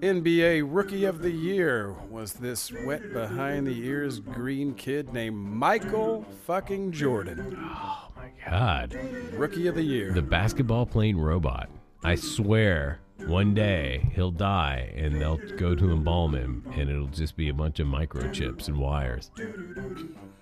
[0.00, 6.24] NBA Rookie of the Year was this wet behind the ears green kid named Michael
[6.46, 7.56] fucking Jordan.
[7.60, 8.94] Oh my God.
[9.32, 10.12] Rookie of the Year.
[10.12, 11.68] The basketball playing robot.
[12.04, 17.36] I swear, one day he'll die and they'll go to embalm him and it'll just
[17.36, 19.30] be a bunch of microchips and wires.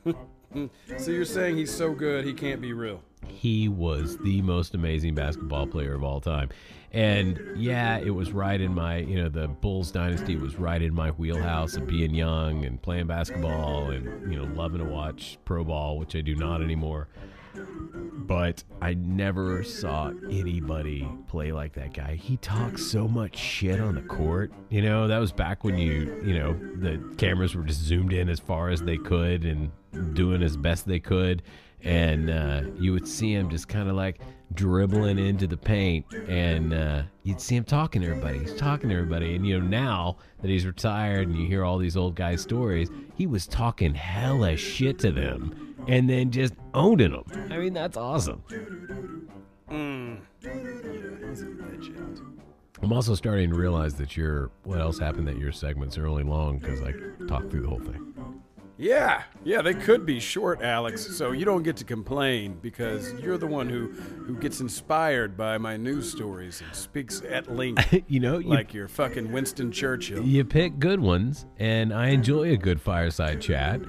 [0.97, 3.03] so you're saying he's so good he can't be real?
[3.27, 6.51] He was the most amazing basketball player of all time.
[6.93, 10.95] And yeah, it was right in my, you know, the Bulls dynasty was right in
[10.95, 15.65] my wheelhouse of being young and playing basketball and, you know, loving to watch pro
[15.65, 17.09] ball, which I do not anymore.
[17.59, 22.17] But I never saw anybody play like that guy.
[22.17, 24.53] He talks so much shit on the court.
[24.69, 28.29] You know, that was back when you, you know, the cameras were just zoomed in
[28.29, 29.71] as far as they could and
[30.15, 31.43] doing as best they could.
[31.85, 34.19] And uh, you would see him just kind of like
[34.55, 38.41] dribbling into the paint, and uh, you'd see him talking to everybody.
[38.41, 39.37] He's talking to everybody.
[39.37, 42.89] And, you know, now that he's retired and you hear all these old guys' stories,
[43.15, 47.25] he was talking hella shit to them and then just owning them.
[47.51, 48.43] I mean, that's awesome.
[49.71, 50.17] Yeah,
[51.29, 52.23] he's a legend.
[52.83, 56.25] I'm also starting to realize that your what else happened that your segments are only
[56.25, 56.93] long because I
[57.27, 58.15] talked through the whole thing.
[58.79, 61.17] Yeah, yeah, they could be short, Alex.
[61.17, 65.57] So you don't get to complain because you're the one who who gets inspired by
[65.57, 70.23] my news stories and speaks at length you know, you, like you're fucking Winston Churchill.
[70.23, 73.81] you pick good ones, and I enjoy a good fireside chat.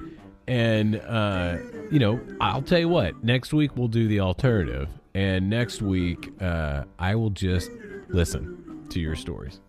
[0.48, 1.58] And uh,
[1.90, 3.22] you know, I'll tell you what.
[3.22, 7.70] Next week we'll do the alternative, and next week uh, I will just
[8.08, 9.60] listen to your stories.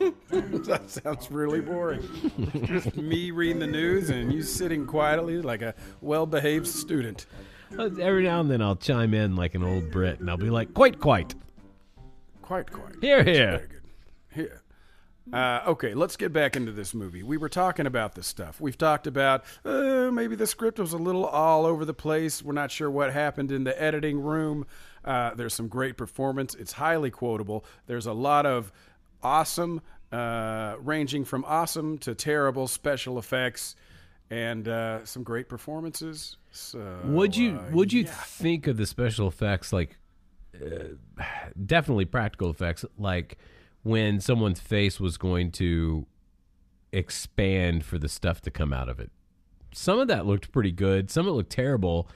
[0.30, 2.02] that sounds really boring.
[2.64, 7.26] Just me reading the news and you sitting quietly like a well-behaved student.
[7.78, 10.48] Uh, Every now and then I'll chime in like an old Brit, and I'll be
[10.48, 11.34] like, "Quite, quite."
[12.40, 12.94] Quite, quite.
[13.00, 13.36] Here, That's.
[13.36, 13.70] Very good.
[13.70, 13.79] Here.
[15.32, 17.22] Uh, okay, let's get back into this movie.
[17.22, 18.60] We were talking about this stuff.
[18.60, 22.42] We've talked about uh, maybe the script was a little all over the place.
[22.42, 24.66] We're not sure what happened in the editing room.
[25.04, 26.54] Uh, there's some great performance.
[26.54, 27.64] It's highly quotable.
[27.86, 28.72] There's a lot of
[29.22, 33.76] awesome, uh, ranging from awesome to terrible special effects,
[34.30, 36.36] and uh, some great performances.
[36.50, 38.10] So, Would you uh, would you yeah.
[38.10, 39.96] think of the special effects like
[40.54, 41.22] uh,
[41.64, 43.38] definitely practical effects like
[43.82, 46.06] when someone's face was going to
[46.92, 49.10] expand for the stuff to come out of it?
[49.72, 51.10] Some of that looked pretty good.
[51.10, 52.08] Some of it looked terrible.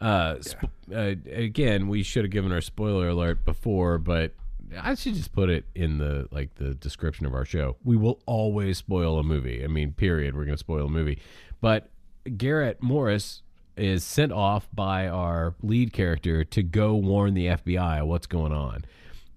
[0.00, 4.32] Uh, sp- uh, again, we should have given our spoiler alert before, but
[4.80, 7.76] I should just put it in the like the description of our show.
[7.84, 9.62] We will always spoil a movie.
[9.62, 10.34] I mean, period.
[10.34, 11.20] We're going to spoil a movie.
[11.60, 11.90] But
[12.36, 13.42] Garrett Morris
[13.76, 18.84] is sent off by our lead character to go warn the FBI what's going on.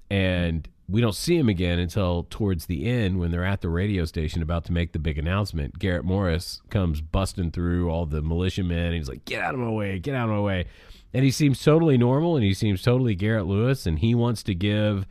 [0.09, 4.05] And we don't see him again until towards the end when they're at the radio
[4.05, 5.79] station about to make the big announcement.
[5.79, 8.93] Garrett Morris comes busting through all the militiamen.
[8.93, 9.97] He's like, "Get out of my way!
[9.99, 10.65] Get out of my way!"
[11.13, 14.53] And he seems totally normal, and he seems totally Garrett Lewis, and he wants to
[14.53, 15.07] give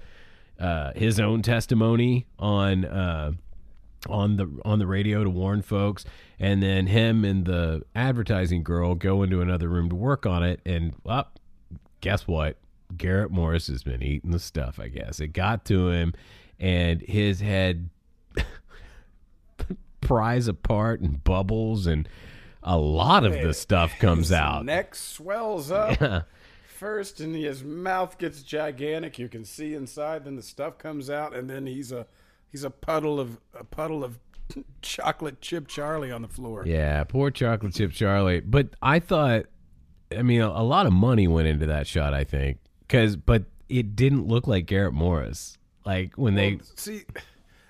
[0.61, 3.33] uh, his own testimony on uh,
[4.09, 6.05] on the on the radio to warn folks,
[6.39, 10.61] and then him and the advertising girl go into another room to work on it.
[10.65, 11.29] And well,
[12.01, 12.59] guess what?
[12.97, 14.79] Garrett Morris has been eating the stuff.
[14.79, 16.15] I guess it got to him,
[16.59, 17.91] and his head
[20.01, 22.09] pries apart and bubbles, and
[22.63, 24.65] a lot of the stuff comes His out.
[24.65, 26.27] Neck swells up
[26.67, 29.19] first, and his mouth gets gigantic.
[29.19, 30.25] You can see inside.
[30.25, 32.07] Then the stuff comes out, and then he's a
[32.51, 34.19] he's a puddle of a puddle of
[34.83, 36.65] chocolate chip Charlie on the floor.
[36.67, 38.41] Yeah, poor chocolate chip Charlie.
[38.41, 39.47] But I thought,
[40.17, 42.15] I mean, a, a lot of money went into that shot.
[42.15, 45.59] I think because, but it didn't look like Garrett Morris.
[45.85, 47.05] Like when they, See,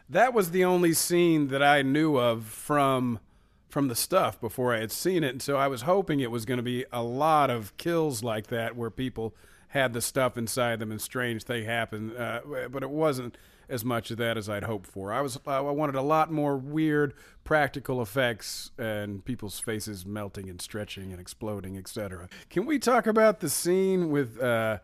[0.08, 3.20] that was the only scene that I knew of from
[3.68, 6.44] from the stuff before I had seen it, and so I was hoping it was
[6.44, 9.34] going to be a lot of kills like that where people
[9.68, 12.16] had the stuff inside them and strange thing happened.
[12.16, 12.40] Uh,
[12.70, 13.36] but it wasn't
[13.68, 15.12] as much of that as I'd hoped for.
[15.12, 20.60] I was I wanted a lot more weird practical effects and people's faces melting and
[20.60, 22.28] stretching and exploding, etc.
[22.50, 24.78] Can we talk about the scene with uh,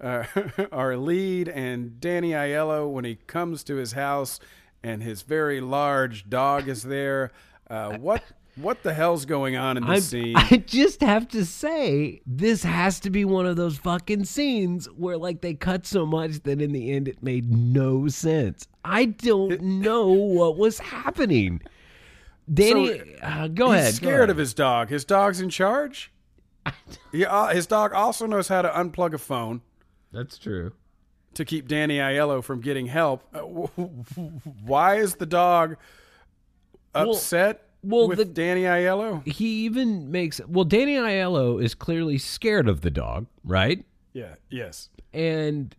[0.00, 0.24] uh,
[0.72, 4.40] our lead and Danny Aiello when he comes to his house
[4.82, 7.32] and his very large dog is there?
[7.68, 8.22] Uh, what
[8.56, 10.36] what the hell's going on in this I'm- scene?
[10.36, 15.18] I just have to say, this has to be one of those fucking scenes where
[15.18, 18.66] like they cut so much that in the end it made no sense.
[18.84, 21.60] I don't know what was happening.
[22.52, 23.92] Danny, So, uh, go He's ahead.
[23.92, 24.30] go scared ahead.
[24.30, 24.88] of his dog.
[24.88, 26.12] His dog's in charge.
[27.12, 29.62] Yeah, uh, his dog also knows how to unplug a phone
[30.16, 30.72] That's true.
[31.34, 33.22] to keep Danny Aiello from getting help.
[33.34, 33.40] Uh,
[34.64, 35.76] why is the dog
[36.94, 39.26] upset well, with the- Danny Aiello?
[39.26, 40.64] He even makes well.
[40.64, 43.84] Danny Aiello is clearly scared of the dog, right?
[44.12, 44.36] Yeah.
[44.50, 44.88] Yes.
[45.12, 45.76] and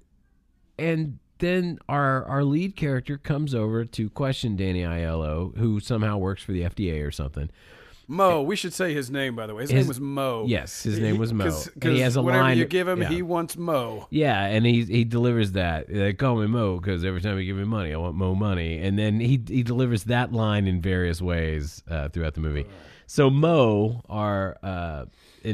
[0.77, 6.43] and then our our lead character comes over to question Danny Aiello, who somehow works
[6.43, 7.49] for the FDA or something.
[8.07, 8.41] Mo.
[8.41, 9.63] We should say his name by the way.
[9.63, 10.45] His, His- name was Mo.
[10.47, 11.43] yes, his name was Mo.
[11.45, 13.09] 'cause- And he has a whatever line- you give him, yeah.
[13.09, 14.07] he wants Mo.
[14.09, 15.87] Yeah, and he he delivers that.
[15.87, 18.77] They call me Mo because every time you give me money, I want Mo money.
[18.79, 22.65] And then he he delivers that line in various ways uh, throughout the movie.
[23.07, 25.05] So Mo, our uh,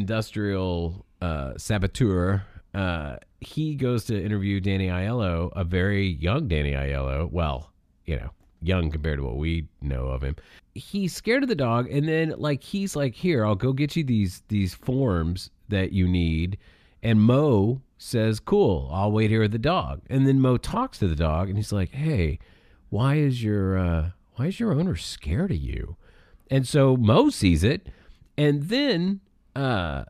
[0.08, 2.44] industrial uh, saboteur,
[2.74, 7.32] uh, he goes to interview Danny Aiello, a very young Danny Aiello.
[7.32, 7.72] Well,
[8.06, 8.30] you know,
[8.62, 10.36] young compared to what we know of him.
[10.76, 14.04] He's scared of the dog, and then like he's like, "Here, I'll go get you
[14.04, 16.58] these these forms that you need."
[17.04, 21.08] And Mo says, "Cool, I'll wait here with the dog." And then Mo talks to
[21.08, 22.40] the dog, and he's like, "Hey,
[22.90, 25.96] why is your uh, why is your owner scared of you?"
[26.50, 27.90] And so Mo sees it,
[28.38, 29.22] and then
[29.56, 30.06] uh,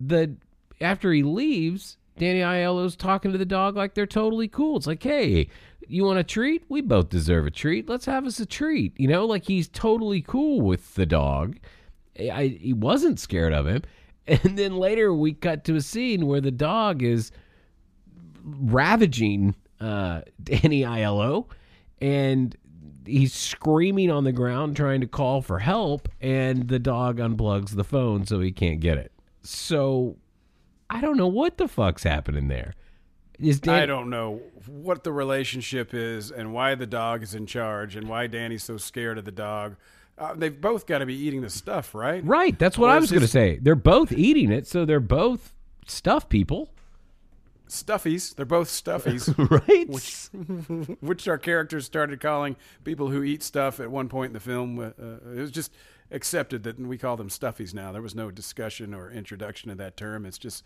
[0.00, 0.36] the
[0.80, 4.76] after he leaves, Danny Aiello's talking to the dog like they're totally cool.
[4.76, 5.48] It's like, "Hey,
[5.88, 6.64] you want a treat?
[6.68, 7.88] We both deserve a treat.
[7.88, 11.58] Let's have us a treat." You know, like he's totally cool with the dog.
[12.18, 13.82] I, he wasn't scared of him.
[14.28, 17.30] And then later we cut to a scene where the dog is
[18.42, 21.46] ravaging uh, Danny Aiello,
[22.00, 22.56] and
[23.04, 27.84] he's screaming on the ground trying to call for help, and the dog unplugs the
[27.84, 29.12] phone so he can't get it.
[29.42, 30.16] So
[30.90, 32.74] I don't know what the fuck's happening there.
[33.38, 37.46] Is Dan- I don't know what the relationship is and why the dog is in
[37.46, 39.76] charge and why Danny's so scared of the dog.
[40.18, 42.24] Uh, they've both got to be eating the stuff, right?
[42.24, 43.58] Right, that's what Or I was going to say.
[43.60, 45.54] They're both eating it, so they're both
[45.86, 46.70] stuff people,
[47.68, 48.34] Stuffies.
[48.34, 49.26] They're both stuffies,
[50.88, 50.96] right?
[51.00, 54.78] which our characters started calling people who eat stuff at one point in the film.
[54.78, 55.72] Uh, uh, it was just
[56.10, 57.90] accepted that we call them stuffies now.
[57.92, 60.24] There was no discussion or introduction of that term.
[60.24, 60.62] It's just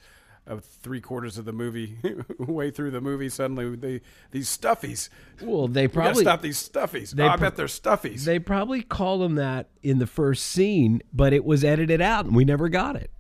[0.51, 1.99] uh, three quarters of the movie,
[2.39, 5.09] way through the movie, suddenly they these stuffies.
[5.41, 7.13] well, they probably stop these stuffies.
[7.13, 8.25] they oh, I pro- bet they're stuffies.
[8.25, 12.35] They probably called them that in the first scene, but it was edited out and
[12.35, 13.11] we never got it.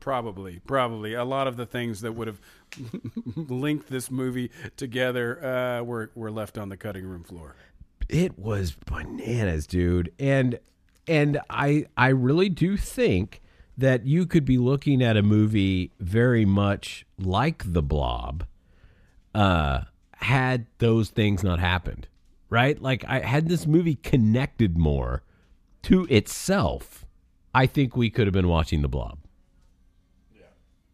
[0.00, 1.14] Probably, probably.
[1.14, 2.40] A lot of the things that would have
[3.36, 7.56] linked this movie together uh, were were left on the cutting room floor.
[8.08, 10.12] It was bananas, dude.
[10.18, 10.60] And
[11.06, 13.42] and I I really do think
[13.78, 18.44] that you could be looking at a movie very much like The Blob
[19.34, 19.82] uh
[20.16, 22.08] had those things not happened.
[22.50, 22.80] Right?
[22.80, 25.22] Like I had this movie connected more
[25.82, 27.06] to itself.
[27.54, 29.18] I think we could have been watching The Blob.
[30.34, 30.46] Yeah.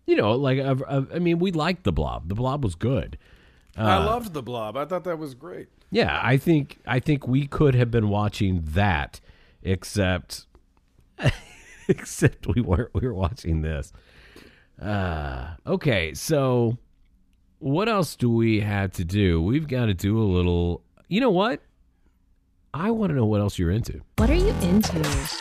[0.07, 2.29] You know, like uh, uh, I mean, we liked the Blob.
[2.29, 3.19] The Blob was good.
[3.77, 4.77] I loved the Blob.
[4.77, 5.69] I thought that was great.
[5.91, 9.21] Yeah, I think I think we could have been watching that,
[9.63, 10.47] except
[11.89, 12.91] except we weren't.
[12.95, 13.93] We were watching this.
[14.81, 16.79] Uh, okay, so
[17.59, 19.41] what else do we have to do?
[19.43, 20.83] We've got to do a little.
[21.09, 21.61] You know what?
[22.73, 24.01] I want to know what else you're into.
[24.17, 24.97] What are you into?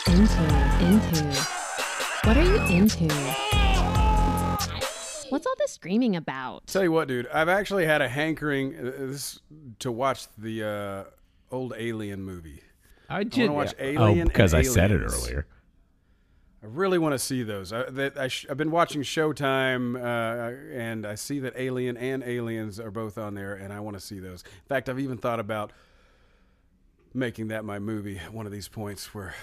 [0.06, 0.44] Into,
[0.80, 1.46] into.
[2.22, 3.08] What are you into?
[5.30, 6.68] What's all this screaming about?
[6.68, 7.26] Tell you what, dude.
[7.26, 9.40] I've actually had a hankering uh, this,
[9.80, 11.04] to watch the uh,
[11.50, 12.60] old Alien movie.
[13.08, 15.14] I didn't wanna watch Alien Oh, and because I said it Aliens.
[15.24, 15.46] earlier.
[16.64, 17.74] I really want to see those.
[17.74, 22.22] I, that, I sh- I've been watching Showtime, uh, and I see that Alien and
[22.22, 24.42] Aliens are both on there, and I want to see those.
[24.42, 25.72] In fact, I've even thought about
[27.12, 29.36] making that my movie one of these points where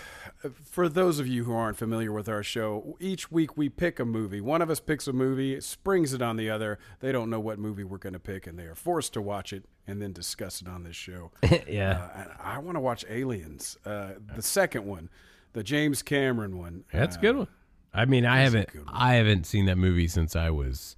[0.65, 4.03] for those of you who aren't familiar with our show each week we pick a
[4.03, 4.41] movie.
[4.41, 6.79] One of us picks a movie springs it on the other.
[6.99, 9.53] They don't know what movie we're going to pick and they are forced to watch
[9.53, 11.31] it and then discuss it on this show.
[11.65, 15.09] Yeah, uh, and i want to watch aliens uh, the second one
[15.53, 17.47] the james cameron one that's a Uh, good one.
[17.93, 18.69] I mean, I haven't.
[18.87, 20.95] I haven't seen that movie since I was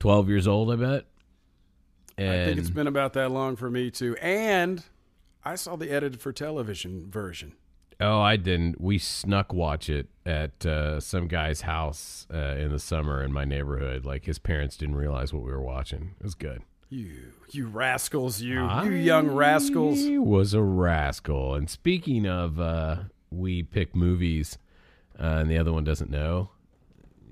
[0.00, 1.04] 12 years old, I bet.
[2.18, 4.14] And I think it's been about that long for me too.
[4.20, 4.84] And
[5.44, 7.54] I saw the edited for television version.
[8.00, 8.80] Oh, I didn't.
[8.80, 13.44] We snuck watch it at uh, some guy's house uh, in the summer in my
[13.46, 14.04] neighborhood.
[14.04, 16.14] Like his parents didn't realize what we were watching.
[16.20, 16.62] It was good.
[16.90, 19.98] You, you rascals, you, you young rascals.
[20.00, 21.54] He was a rascal.
[21.54, 22.96] And speaking of, uh,
[23.32, 24.58] we pick movies,
[25.18, 26.50] uh, and the other one doesn't know.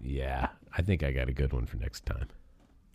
[0.03, 2.29] Yeah, I think I got a good one for next time.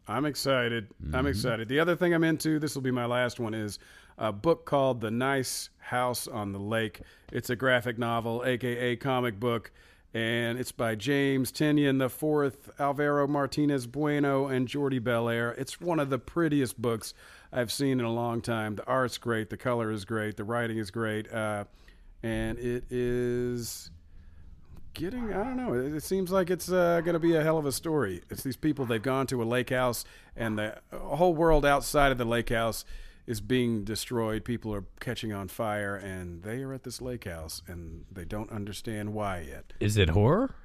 [0.08, 0.90] I'm excited.
[1.04, 1.16] Mm-hmm.
[1.16, 1.68] I'm excited.
[1.68, 3.80] The other thing I'm into, this will be my last one, is
[4.18, 7.02] a book called The Nice House on the Lake.
[7.32, 9.72] It's a graphic novel, aka comic book,
[10.14, 15.52] and it's by James Tynion the Fourth, Alvaro Martinez Bueno, and Jordie Bellaire.
[15.58, 17.14] It's one of the prettiest books
[17.52, 18.76] I've seen in a long time.
[18.76, 21.66] The art's great, the color is great, the writing is great, uh,
[22.24, 23.92] and it is
[24.94, 27.58] getting i don't know it, it seems like it's uh, going to be a hell
[27.58, 30.06] of a story it's these people they've gone to a lake house
[30.36, 32.86] and the whole world outside of the lake house
[33.28, 37.62] is being destroyed people are catching on fire and they are at this lake house
[37.68, 40.56] and they don't understand why yet Is it horror?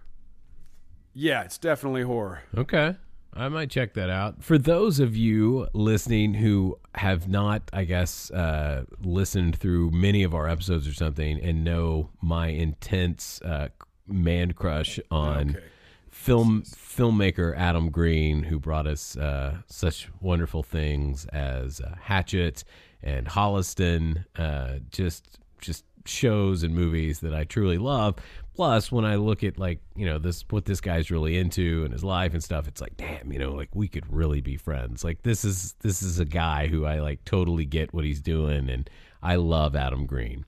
[1.13, 2.97] yeah it's definitely horror Okay.
[3.33, 4.43] I might check that out.
[4.43, 10.35] For those of you listening who have not, I guess, uh, listened through many of
[10.35, 13.69] our episodes or something and know my intense uh,
[14.07, 15.65] man crush on Okay.
[16.11, 22.65] film filmmaker Adam Green, who brought us uh, such wonderful things as uh, Hatchet
[23.03, 28.17] and Holliston, uh, just just shows and movies that I truly love.
[28.55, 31.93] Plus, when I look at like you know this what this guy's really into and
[31.93, 35.05] his life and stuff, it's like damn, you know, like we could really be friends.
[35.05, 38.69] Like this is this is a guy who I like totally get what he's doing,
[38.69, 38.89] and
[39.23, 40.45] I love Adam Green.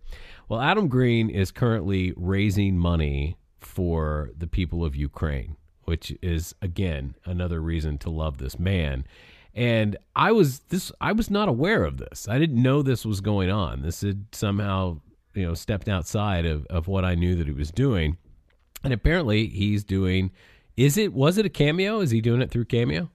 [0.49, 7.15] Well, Adam Green is currently raising money for the people of Ukraine, which is again
[7.25, 9.05] another reason to love this man.
[9.55, 12.27] And I was this I was not aware of this.
[12.29, 13.83] I didn't know this was going on.
[13.83, 15.01] This had somehow,
[15.35, 18.17] you know, stepped outside of, of what I knew that he was doing.
[18.85, 20.31] And apparently he's doing
[20.77, 22.01] is it was it a cameo?
[22.01, 23.11] Is he doing it through cameo?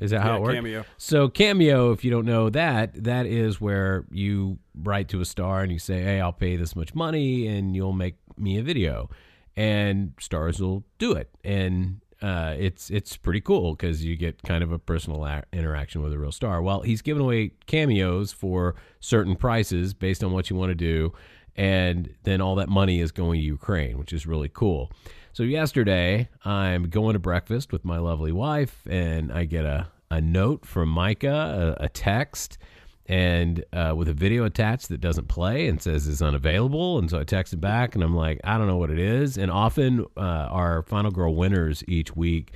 [0.00, 0.54] Is that how it works?
[0.54, 0.84] Cameo.
[0.96, 5.62] So cameo, if you don't know that, that is where you write to a star
[5.62, 9.10] and you say, "Hey, I'll pay this much money, and you'll make me a video,"
[9.54, 14.64] and stars will do it, and uh, it's it's pretty cool because you get kind
[14.64, 16.62] of a personal a- interaction with a real star.
[16.62, 21.12] Well, he's giving away cameos for certain prices based on what you want to do,
[21.56, 24.90] and then all that money is going to Ukraine, which is really cool.
[25.32, 30.20] So yesterday, I'm going to breakfast with my lovely wife, and I get a, a
[30.20, 32.58] note from Micah, a, a text,
[33.06, 36.98] and uh, with a video attached that doesn't play and says is unavailable.
[36.98, 39.38] And so I texted back, and I'm like, I don't know what it is.
[39.38, 42.52] And often uh, our Final Girl winners each week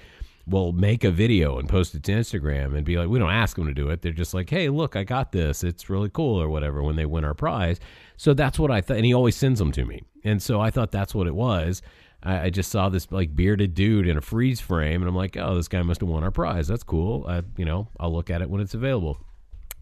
[0.46, 3.56] will make a video and post it to Instagram and be like, we don't ask
[3.56, 4.02] them to do it.
[4.02, 5.64] They're just like, hey, look, I got this.
[5.64, 7.80] It's really cool or whatever when they win our prize.
[8.16, 8.96] So that's what I thought.
[8.96, 10.02] And he always sends them to me.
[10.24, 11.82] And so I thought that's what it was.
[12.22, 15.36] I, I just saw this like bearded dude in a freeze frame, and I'm like,
[15.36, 16.68] oh, this guy must have won our prize.
[16.68, 17.26] That's cool.
[17.28, 19.18] I, you know, I'll look at it when it's available.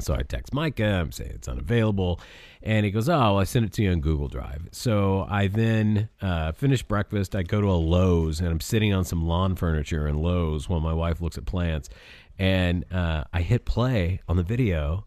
[0.00, 2.20] So I text Micah, I'm saying it's unavailable.
[2.62, 4.68] And he goes, Oh, well, I sent it to you on Google Drive.
[4.72, 7.36] So I then uh, finish breakfast.
[7.36, 10.80] I go to a Lowe's and I'm sitting on some lawn furniture in Lowe's while
[10.80, 11.90] my wife looks at plants.
[12.38, 15.06] And uh, I hit play on the video,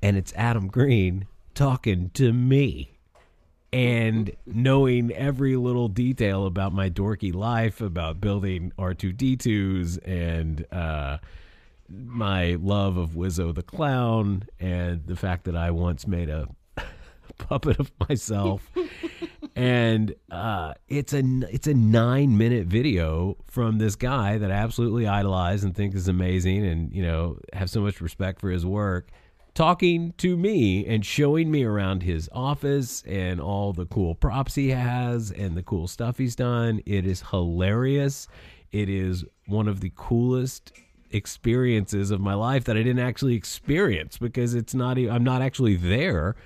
[0.00, 2.92] and it's Adam Green talking to me
[3.72, 11.18] and knowing every little detail about my dorky life, about building R2D2s and uh,
[11.88, 16.48] my love of Wizzo the Clown, and the fact that I once made a
[17.38, 18.70] puppet of myself.
[19.56, 25.06] and uh, it's a it's a nine minute video from this guy that I absolutely
[25.06, 29.08] idolize and think is amazing, and you know have so much respect for his work
[29.54, 34.70] talking to me and showing me around his office and all the cool props he
[34.70, 36.80] has and the cool stuff he's done.
[36.86, 38.28] It is hilarious.
[38.70, 40.72] It is one of the coolest
[41.10, 45.76] experiences of my life that I didn't actually experience because it's not I'm not actually
[45.76, 46.36] there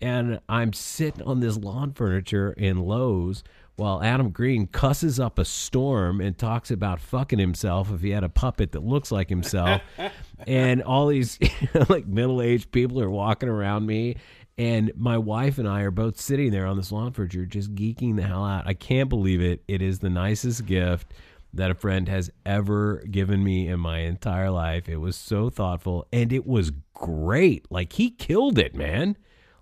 [0.00, 3.42] and I'm sitting on this lawn furniture in Lowe's
[3.76, 8.22] while Adam Green cusses up a storm and talks about fucking himself if he had
[8.22, 9.80] a puppet that looks like himself.
[10.46, 11.38] and all these
[11.88, 14.16] like middle-aged people are walking around me
[14.58, 18.16] and my wife and I are both sitting there on this lawn furniture just geeking
[18.16, 18.66] the hell out.
[18.66, 19.62] I can't believe it.
[19.66, 21.14] It is the nicest gift
[21.54, 24.88] that a friend has ever given me in my entire life.
[24.88, 27.66] It was so thoughtful and it was great.
[27.70, 29.16] Like he killed it, man.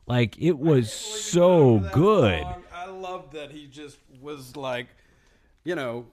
[0.07, 2.45] Like it was so good.
[2.45, 2.57] I
[3.01, 4.87] love that he just was like,
[5.65, 6.07] you know,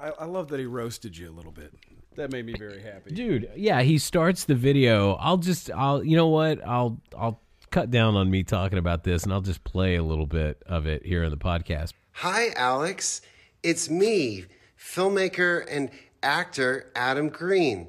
[0.00, 1.72] I, I love that he roasted you a little bit.
[2.16, 3.10] That made me very happy.
[3.14, 7.90] dude yeah he starts the video i'll just i'll you know what i'll i'll cut
[7.90, 11.04] down on me talking about this and i'll just play a little bit of it
[11.04, 13.20] here in the podcast Hi, Alex.
[13.62, 14.46] It's me,
[14.80, 15.90] filmmaker and
[16.22, 17.88] actor Adam Green.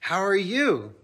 [0.00, 0.94] How are you?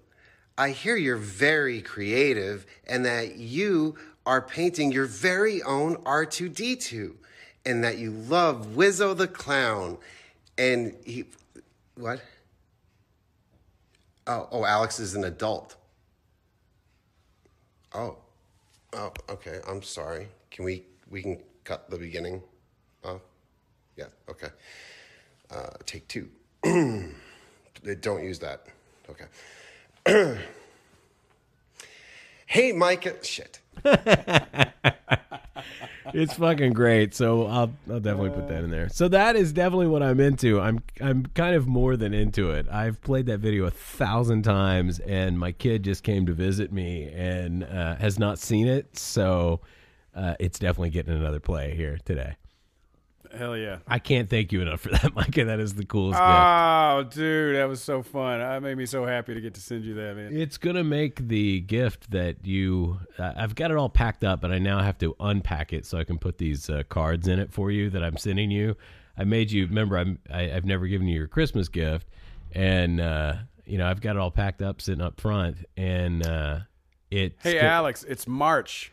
[0.58, 3.96] I hear you're very creative and that you
[4.30, 7.16] are painting your very own R2D2
[7.66, 9.98] and that you love Wizzo the Clown.
[10.56, 11.24] And he.
[11.96, 12.22] What?
[14.28, 15.74] Oh, oh, Alex is an adult.
[17.92, 18.18] Oh.
[18.92, 19.58] Oh, okay.
[19.68, 20.28] I'm sorry.
[20.52, 22.40] Can we we can cut the beginning?
[23.02, 23.20] Oh,
[23.96, 24.06] yeah.
[24.28, 24.50] Okay.
[25.50, 26.28] Uh, take two.
[28.00, 28.66] Don't use that.
[29.10, 30.38] Okay.
[32.50, 33.14] hey, Micah.
[33.22, 33.60] Shit.
[36.12, 37.14] it's fucking great.
[37.14, 38.88] So i'll i'll definitely put that in there.
[38.88, 40.60] So that is definitely what i'm into.
[40.60, 42.66] I'm i'm kind of more than into it.
[42.70, 47.08] I've played that video a thousand times and my kid just came to visit me
[47.14, 48.98] and uh, has not seen it.
[48.98, 49.60] So
[50.14, 52.34] uh, it's definitely getting another play here today
[53.36, 53.78] Hell yeah.
[53.86, 56.28] i can't thank you enough for that micah that is the coolest gift
[57.00, 58.40] Oh, dude, that was so fun.
[58.40, 60.36] That made me so happy to get to send you that, man.
[60.36, 62.98] It's gonna make the gift that you.
[63.18, 65.98] Uh, I've got it all packed up, but I now have to unpack it so
[65.98, 68.76] I can put these uh, cards in it for you that I'm sending you.
[69.16, 69.96] I made you remember.
[69.96, 70.18] I'm.
[70.30, 72.08] I, I've never given you your Christmas gift,
[72.52, 76.58] and uh, you know I've got it all packed up, sitting up front, and uh,
[77.10, 77.36] it.
[77.42, 78.92] Hey, Alex, it's March.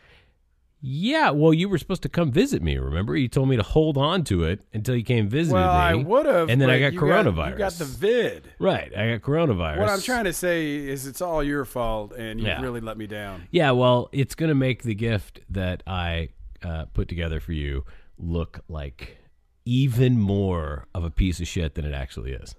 [0.80, 2.78] Yeah, well, you were supposed to come visit me.
[2.78, 5.78] Remember, you told me to hold on to it until you came visit Well, me.
[5.80, 6.48] I would have.
[6.48, 7.50] and then I got you coronavirus.
[7.50, 8.44] you got the vid.
[8.60, 8.92] right.
[8.96, 9.78] I got coronavirus.
[9.78, 12.60] What I'm trying to say is it's all your fault, and you Yeah.
[12.62, 13.48] really let me down.
[13.50, 16.28] Yeah, well, it's going to make the gift that I
[16.62, 17.84] uh, put together for you
[18.16, 19.18] look like
[19.64, 22.54] even more of a piece of shit than it actually is.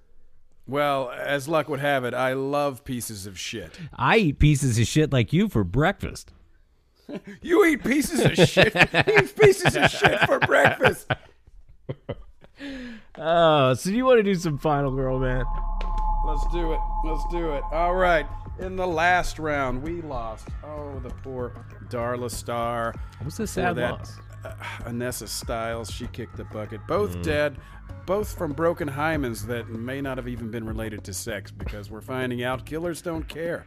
[0.68, 3.80] Well, as luck would have it, I love pieces of shit.
[3.94, 6.32] I eat pieces of shit like you for breakfast.
[7.41, 8.76] You eat pieces of shit.
[8.76, 11.10] eat pieces of shit for breakfast.
[13.18, 15.45] Oh, so you want to do some Final Girl, man?
[16.26, 16.80] Let's do it.
[17.03, 17.64] Let's do it.
[17.72, 18.26] All right.
[18.60, 20.48] In the last round, we lost.
[20.64, 22.94] Oh, the poor Darla Star.
[23.22, 24.18] What's Poor sad that loss?
[24.45, 24.53] uh,
[24.84, 26.81] Anessa Styles, she kicked the bucket.
[26.88, 27.57] Both dead,
[28.06, 32.02] both from broken hymens that may not have even been related to sex because we're
[32.02, 33.65] finding out killers don't care.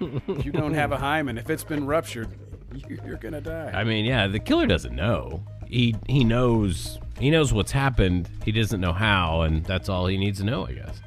[0.00, 2.28] If you don't have a hymen, if it's been ruptured,
[2.74, 3.70] you- you're gonna die.
[3.74, 5.42] I mean, yeah, the killer doesn't know.
[5.66, 8.28] He he knows he knows what's happened.
[8.44, 11.00] He doesn't know how, and that's all he needs to know, I guess.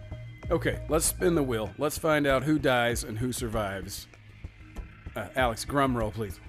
[0.50, 1.72] Okay, let's spin the wheel.
[1.78, 4.08] Let's find out who dies and who survives.
[5.16, 6.40] Uh, Alex, drum roll, please.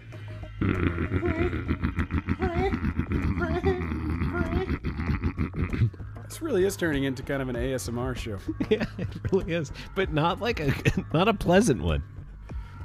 [6.24, 8.38] this really is turning into kind of an ASMR show.
[8.70, 10.72] yeah, it really is, but not like a
[11.12, 12.02] not a pleasant one.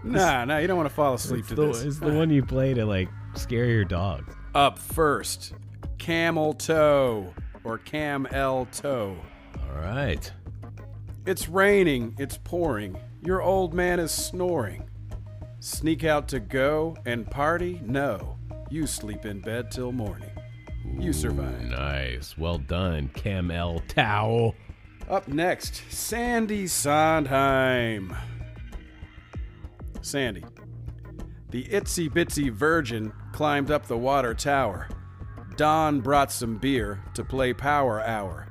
[0.03, 1.83] Nah, nah, you don't want to fall asleep to the, this.
[1.83, 4.31] it's the one you play to like scare your dog.
[4.55, 5.53] Up first,
[5.97, 9.17] camel toe or cam L toe.
[9.59, 10.31] All right.
[11.25, 12.97] It's raining, it's pouring.
[13.25, 14.89] Your old man is snoring.
[15.59, 17.79] Sneak out to go and party?
[17.85, 18.37] No.
[18.69, 20.29] You sleep in bed till morning.
[20.99, 21.61] You survive.
[21.61, 22.37] Nice.
[22.37, 23.81] Well done, Cam L.
[25.09, 28.13] Up next, Sandy Sondheim.
[30.03, 30.45] Sandy.
[31.49, 34.87] The itsy bitsy virgin climbed up the water tower.
[35.55, 38.47] Don brought some beer to play Power Hour.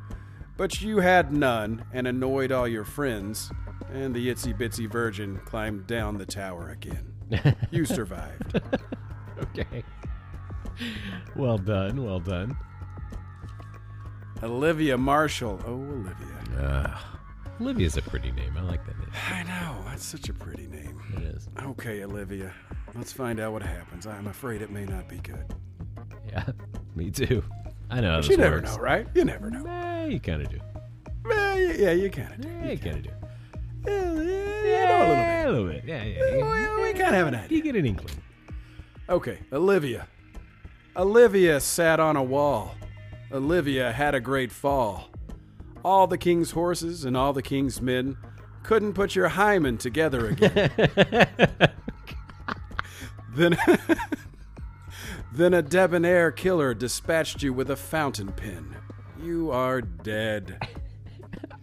[0.57, 3.51] But you had none and annoyed all your friends,
[3.93, 7.09] and the itsy bitsy virgin climbed down the tower again.
[7.70, 8.61] You survived.
[9.41, 9.83] Okay.
[11.35, 12.05] Well done.
[12.05, 12.57] Well done.
[14.43, 15.61] Olivia Marshall.
[15.66, 17.01] Oh, Olivia.
[17.63, 18.57] Olivia's a pretty name.
[18.59, 19.09] I like that name.
[19.31, 21.01] I know, that's such a pretty name.
[21.17, 21.49] It is.
[21.63, 22.53] Okay, Olivia.
[22.97, 24.05] Let's find out what happens.
[24.05, 25.55] I'm afraid it may not be good.
[26.29, 26.45] Yeah.
[26.97, 27.45] Me too.
[27.89, 28.21] I know.
[28.21, 28.77] But you never works.
[28.77, 29.07] know, right?
[29.15, 29.65] You never know.
[29.65, 30.59] Eh, you kind of do.
[31.25, 32.49] Well, yeah, you kind of do.
[32.49, 33.11] Yeah, you kind of do.
[33.87, 35.15] Yeah, yeah, you know a little bit.
[35.17, 35.85] Yeah, a little bit.
[35.87, 36.37] Yeah, yeah.
[36.39, 37.57] Well, we kind of have an idea.
[37.59, 38.17] you get an inkling.
[39.09, 40.09] Okay, Olivia.
[40.97, 42.75] Olivia sat on a wall.
[43.31, 45.12] Olivia had a great fall.
[45.85, 48.17] All the king's horses and all the king's men
[48.63, 50.71] couldn't put your hymen together again.
[53.35, 53.57] then,
[55.33, 58.77] then a debonair killer dispatched you with a fountain pen.
[59.23, 60.59] You are dead.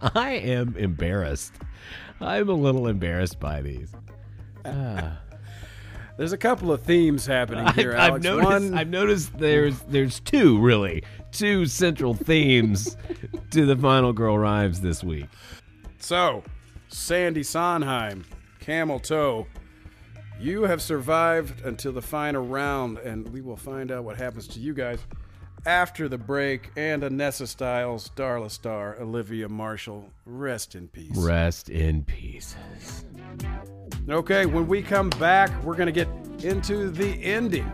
[0.14, 1.54] I am embarrassed.
[2.20, 3.92] I'm a little embarrassed by these.
[4.64, 5.18] Ah.
[6.18, 8.50] There's a couple of themes happening here, I've, I've noticed.
[8.50, 12.96] One, I've noticed there's there's two really two central themes
[13.50, 15.26] to the Final Girl rhymes this week.
[15.98, 16.42] So,
[16.88, 18.24] Sandy Sondheim,
[18.58, 19.46] Camel Toe,
[20.40, 24.60] you have survived until the final round, and we will find out what happens to
[24.60, 24.98] you guys
[25.66, 26.70] after the break.
[26.76, 31.16] And Anessa Styles, Darla Star, Olivia Marshall, rest in peace.
[31.16, 33.04] Rest in pieces.
[34.08, 36.08] Okay, when we come back, we're going to get
[36.42, 37.70] into the ending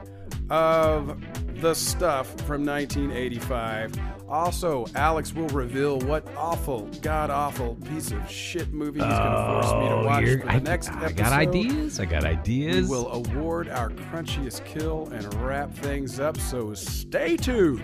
[0.50, 1.16] of
[1.60, 3.92] the stuff from 1985.
[4.28, 9.46] Also, Alex will reveal what awful, god awful piece of shit movie he's going to
[9.46, 11.16] force me to oh, watch for the I, next I episode.
[11.16, 12.00] got ideas.
[12.00, 12.88] I got ideas.
[12.88, 17.82] We will award our crunchiest kill and wrap things up, so stay tuned.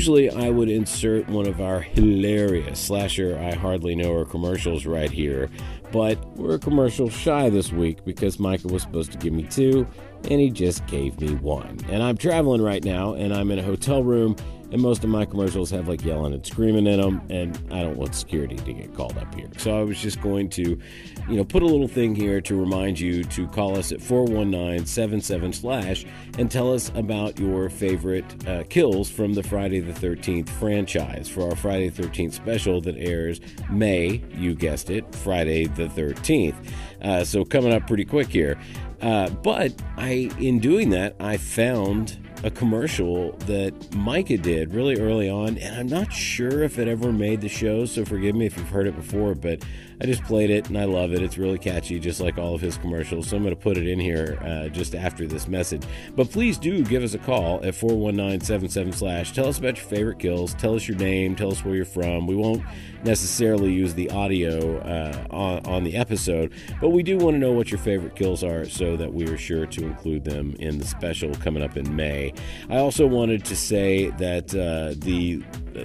[0.00, 5.10] Usually, I would insert one of our hilarious slasher I hardly know her commercials right
[5.10, 5.50] here,
[5.92, 9.86] but we're commercial shy this week because Micah was supposed to give me two,
[10.30, 11.80] and he just gave me one.
[11.90, 14.36] And I'm traveling right now, and I'm in a hotel room,
[14.72, 17.96] and most of my commercials have like yelling and screaming in them, and I don't
[17.96, 19.48] want security to get called up here.
[19.58, 22.98] So I was just going to, you know, put a little thing here to remind
[22.98, 26.06] you to call us at 419 77 slash
[26.38, 31.48] and tell us about your favorite uh, kills from the Friday the 13th franchise for
[31.48, 33.40] our Friday the 13th special that airs
[33.70, 36.54] May, you guessed it, Friday the 13th.
[37.02, 38.58] Uh, so coming up pretty quick here.
[39.00, 45.28] Uh, but I, in doing that, I found a commercial that Micah did really early
[45.28, 48.56] on, and I'm not sure if it ever made the show, so forgive me if
[48.56, 49.62] you've heard it before, but
[50.02, 51.22] I just played it and I love it.
[51.22, 53.28] It's really catchy, just like all of his commercials.
[53.28, 55.82] So I'm going to put it in here uh, just after this message.
[56.16, 59.32] But please do give us a call at 419 slash.
[59.32, 60.54] Tell us about your favorite kills.
[60.54, 61.36] Tell us your name.
[61.36, 62.26] Tell us where you're from.
[62.26, 62.62] We won't
[63.04, 67.52] necessarily use the audio uh, on, on the episode, but we do want to know
[67.52, 70.86] what your favorite kills are so that we are sure to include them in the
[70.86, 72.32] special coming up in May.
[72.68, 75.42] I also wanted to say that uh, the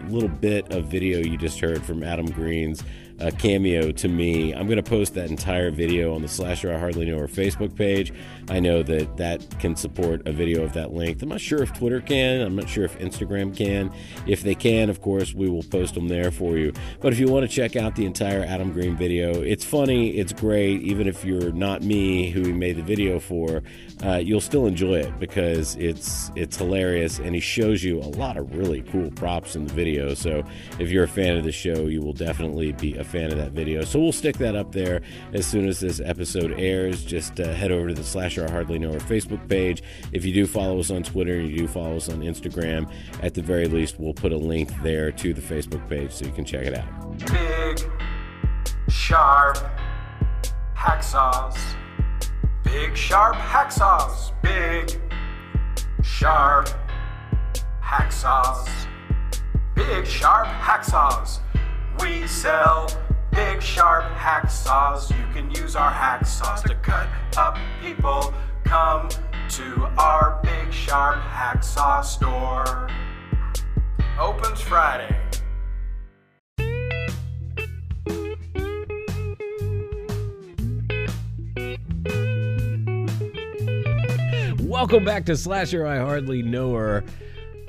[0.10, 2.84] little bit of video you just heard from Adam Green's
[3.20, 4.54] uh, cameo to me.
[4.54, 7.76] I'm going to post that entire video on the Slasher I Hardly Know Her Facebook
[7.76, 8.14] page.
[8.50, 11.24] I know that that can support a video of that length.
[11.24, 12.42] I'm not sure if Twitter can.
[12.42, 13.92] I'm not sure if Instagram can.
[14.28, 16.74] If they can, of course, we will post them there for you.
[17.00, 20.34] But if you want to check out the entire Adam Green video, it's funny, it's
[20.34, 20.82] great.
[20.82, 23.64] Even if you're not me, who he made the video for,
[24.04, 28.38] uh, you'll still enjoy it because it's it's hilarious and he shows you a lot
[28.38, 30.14] of really cool props in the video.
[30.14, 30.44] So
[30.80, 33.52] if you're a fan of the show, you will definitely be a fan of that
[33.52, 33.84] video.
[33.84, 35.02] So we'll stick that up there
[35.34, 37.06] as soon as this episode airs.
[37.06, 39.82] Just uh, head over to the Slasher I Hardly Know Her Facebook page.
[40.12, 42.92] If you do follow us on Twitter and you do follow us on Instagram,
[43.22, 46.32] at the very least, we'll put a link there to the Facebook page so you
[46.32, 46.86] can check it out.
[47.32, 47.90] Big,
[48.90, 49.58] sharp
[50.76, 51.58] hacksaws.
[52.76, 54.34] Big, sharp hacksaws.
[54.42, 55.00] Big,
[56.04, 56.68] sharp
[57.82, 58.68] hacksaws.
[59.76, 61.40] Big, sharp hacksaws.
[62.02, 62.90] We sell
[63.32, 65.10] big, sharp hacksaws.
[65.10, 67.08] You can use our hacksaws to cut
[67.38, 68.34] up people.
[68.66, 69.08] Come
[69.52, 72.90] to our big, sharp hacksaw store.
[74.20, 75.25] Opens Friday.
[84.76, 87.06] Welcome back to Slasher I Hardly Know Her.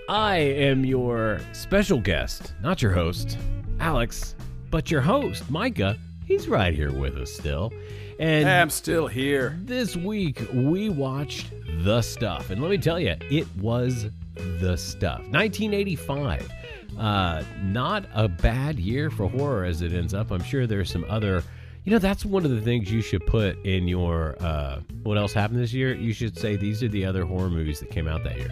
[0.09, 3.39] I am your special guest, not your host,
[3.79, 4.35] Alex,
[4.73, 5.97] but your host, Micah.
[6.25, 7.73] He's right here with us still.
[8.19, 9.57] And I'm still here.
[9.63, 11.53] this week we watched
[11.85, 12.51] The Stuff.
[12.51, 15.21] And let me tell you, it was The Stuff.
[15.29, 16.51] 1985.
[16.99, 20.33] Uh, not a bad year for horror as it ends up.
[20.33, 21.45] I'm sure there's some other.
[21.87, 24.35] You know, that's one of the things you should put in your.
[24.41, 25.95] Uh, what else happened this year?
[25.95, 28.51] You should say these are the other horror movies that came out that year.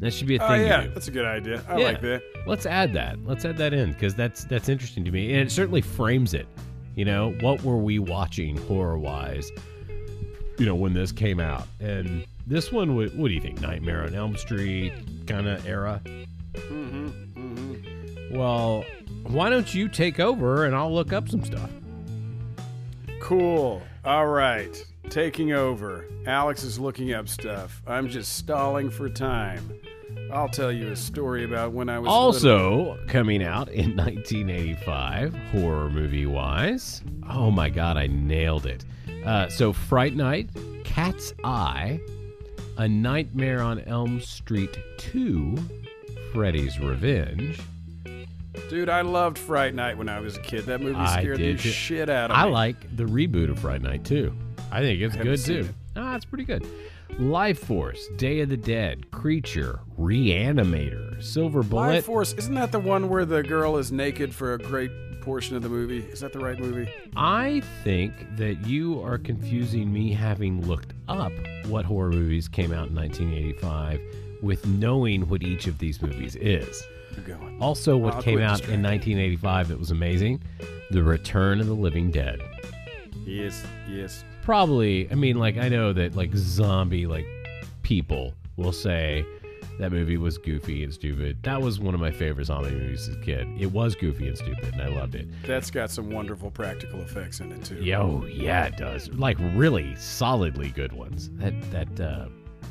[0.00, 0.48] That should be a thing.
[0.50, 0.66] Oh thing.
[0.66, 0.94] yeah, you do.
[0.94, 1.62] that's a good idea.
[1.66, 1.84] I Yeah.
[1.86, 2.22] like that.
[2.46, 3.24] Let's add that.
[3.24, 6.46] Let's add that in because that's that's interesting to me, and it certainly frames it.
[6.94, 9.50] You know, what were we watching horror wise?
[10.58, 13.62] You know, when this came out, and this one, what, what do you think?
[13.62, 14.92] Nightmare on Elm Street
[15.26, 16.02] kind of era.
[16.04, 17.08] Mm-hmm.
[17.08, 18.36] Mm-hmm.
[18.36, 18.84] Well,
[19.22, 21.70] why don't you take over and I'll look up some stuff.
[23.24, 23.80] Cool.
[24.04, 24.84] All right.
[25.08, 26.04] Taking over.
[26.26, 27.80] Alex is looking up stuff.
[27.86, 29.66] I'm just stalling for time.
[30.30, 32.08] I'll tell you a story about when I was
[32.42, 32.94] little.
[32.94, 37.02] Also coming out in 1985, horror movie wise.
[37.30, 38.84] Oh my god, I nailed it.
[39.24, 40.50] Uh, so Fright Night,
[40.84, 41.98] Cat's Eye,
[42.76, 45.56] A Nightmare on Elm Street 2,
[46.34, 47.58] Freddy's Revenge.
[48.68, 50.66] Dude, I loved Fright Night when I was a kid.
[50.66, 51.68] That movie scared the too.
[51.68, 52.50] shit out of I me.
[52.50, 54.32] I like the reboot of Fright Night too.
[54.70, 55.68] I think it's haven't good too.
[55.68, 55.74] it.
[55.96, 56.66] Ah, it's pretty good.
[57.18, 61.86] Life Force, Day of the Dead, Creature, Reanimator, Silver Bullet.
[61.86, 64.90] Life Force, isn't that the one where the girl is naked for a great
[65.20, 66.00] portion of the movie?
[66.00, 66.90] Is that the right movie?
[67.16, 71.32] I think that you are confusing me having looked up
[71.66, 74.00] what horror movies came out in 1985
[74.42, 76.82] with knowing what each of these movies is.
[77.60, 80.42] Also, what I'll came out in 1985 that was amazing
[80.90, 82.40] The Return of the Living Dead.
[83.24, 84.24] Yes, yes.
[84.42, 87.26] Probably, I mean, like, I know that, like, zombie, like,
[87.82, 89.24] people will say
[89.78, 91.42] that movie was goofy and stupid.
[91.42, 93.48] That was one of my favorite zombie movies as a kid.
[93.58, 95.26] It was goofy and stupid, and I loved it.
[95.44, 97.76] That's got some wonderful practical effects in it too.
[97.76, 99.08] Yo, yeah, it does.
[99.10, 101.30] Like really solidly good ones.
[101.34, 102.26] That that uh,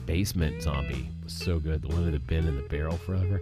[0.05, 1.81] basement zombie was so good.
[1.81, 3.41] The one that had been in the barrel forever.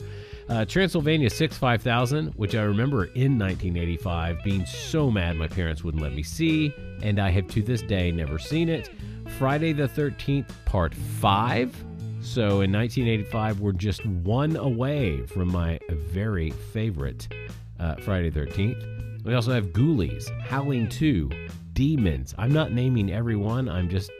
[0.51, 5.81] Uh, Transylvania Six Five Thousand, which I remember in 1985 being so mad my parents
[5.81, 8.89] wouldn't let me see, and I have to this day never seen it.
[9.37, 11.73] Friday the 13th Part Five.
[12.19, 17.33] So in 1985, we're just one away from my very favorite
[17.79, 19.23] uh, Friday the 13th.
[19.23, 21.29] We also have Ghoulies, Howling 2,
[21.71, 22.35] Demons.
[22.37, 24.11] I'm not naming everyone, I'm just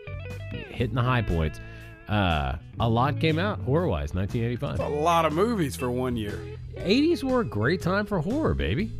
[0.51, 1.59] hitting the high points.
[2.11, 4.79] Uh, a lot came out horror wise, 1985.
[4.79, 6.37] A lot of movies for one year.
[6.75, 8.91] 80s were a great time for horror, baby.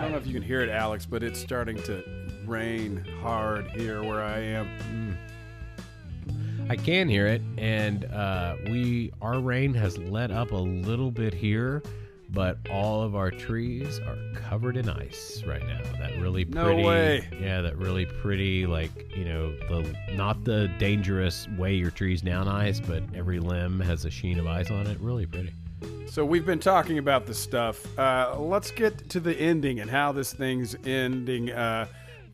[0.00, 2.02] don't know if you can hear it, Alex, but it's starting to
[2.46, 5.18] rain hard here where I am.
[6.70, 11.34] I can hear it, and uh, we our rain has let up a little bit
[11.34, 11.82] here,
[12.32, 15.80] but all of our trees are covered in ice right now.
[15.98, 17.28] That really pretty, No way.
[17.40, 22.48] yeah, that really pretty, like you know, the not the dangerous way your trees down
[22.48, 24.98] ice, but every limb has a sheen of ice on it.
[25.00, 25.52] Really pretty.
[26.06, 27.98] So we've been talking about the stuff.
[27.98, 31.50] Uh, let's get to the ending and how this thing's ending.
[31.50, 31.86] Uh,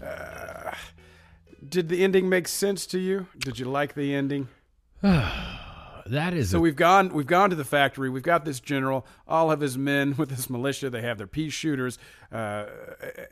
[0.02, 0.72] uh,
[1.68, 3.26] did the ending make sense to you?
[3.38, 4.48] Did you like the ending?
[6.08, 8.08] That is So a- we've gone we've gone to the factory.
[8.08, 10.90] We've got this general, all of his men with this militia.
[10.90, 11.98] They have their pea shooters,
[12.32, 12.66] uh,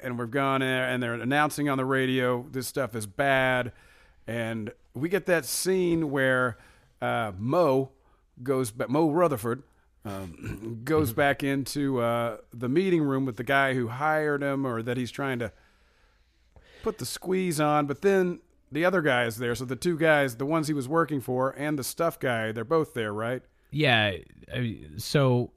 [0.02, 3.72] and we've gone there and they're announcing on the radio this stuff is bad.
[4.26, 6.56] And we get that scene where
[7.02, 7.90] uh, Mo
[8.42, 8.88] goes back.
[8.88, 9.62] Mo Rutherford
[10.04, 14.82] um, goes back into uh, the meeting room with the guy who hired him, or
[14.82, 15.52] that he's trying to
[16.82, 17.86] put the squeeze on.
[17.86, 18.40] But then
[18.74, 19.54] the other guy is there.
[19.54, 22.64] So the two guys, the ones he was working for, and the stuff guy, they're
[22.64, 23.42] both there, right?
[23.70, 24.16] Yeah.
[24.98, 25.52] So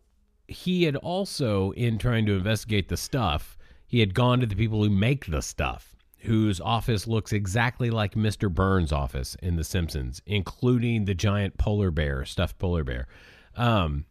[0.47, 4.83] he had also, in trying to investigate the stuff, he had gone to the people
[4.83, 8.53] who make the stuff, whose office looks exactly like Mr.
[8.53, 13.07] Burns' office in The Simpsons, including the giant polar bear, stuffed polar bear.
[13.55, 14.05] Um,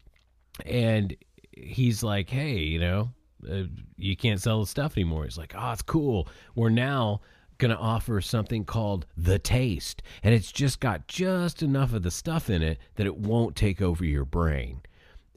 [0.65, 1.17] and
[1.53, 3.11] he's like, hey, you know,
[3.51, 3.65] uh,
[3.97, 5.25] you can't sell the stuff anymore.
[5.25, 6.29] He's like, oh, it's cool.
[6.55, 7.21] We're now
[7.59, 10.03] going to offer something called the taste.
[10.23, 13.81] And it's just got just enough of the stuff in it that it won't take
[13.81, 14.81] over your brain.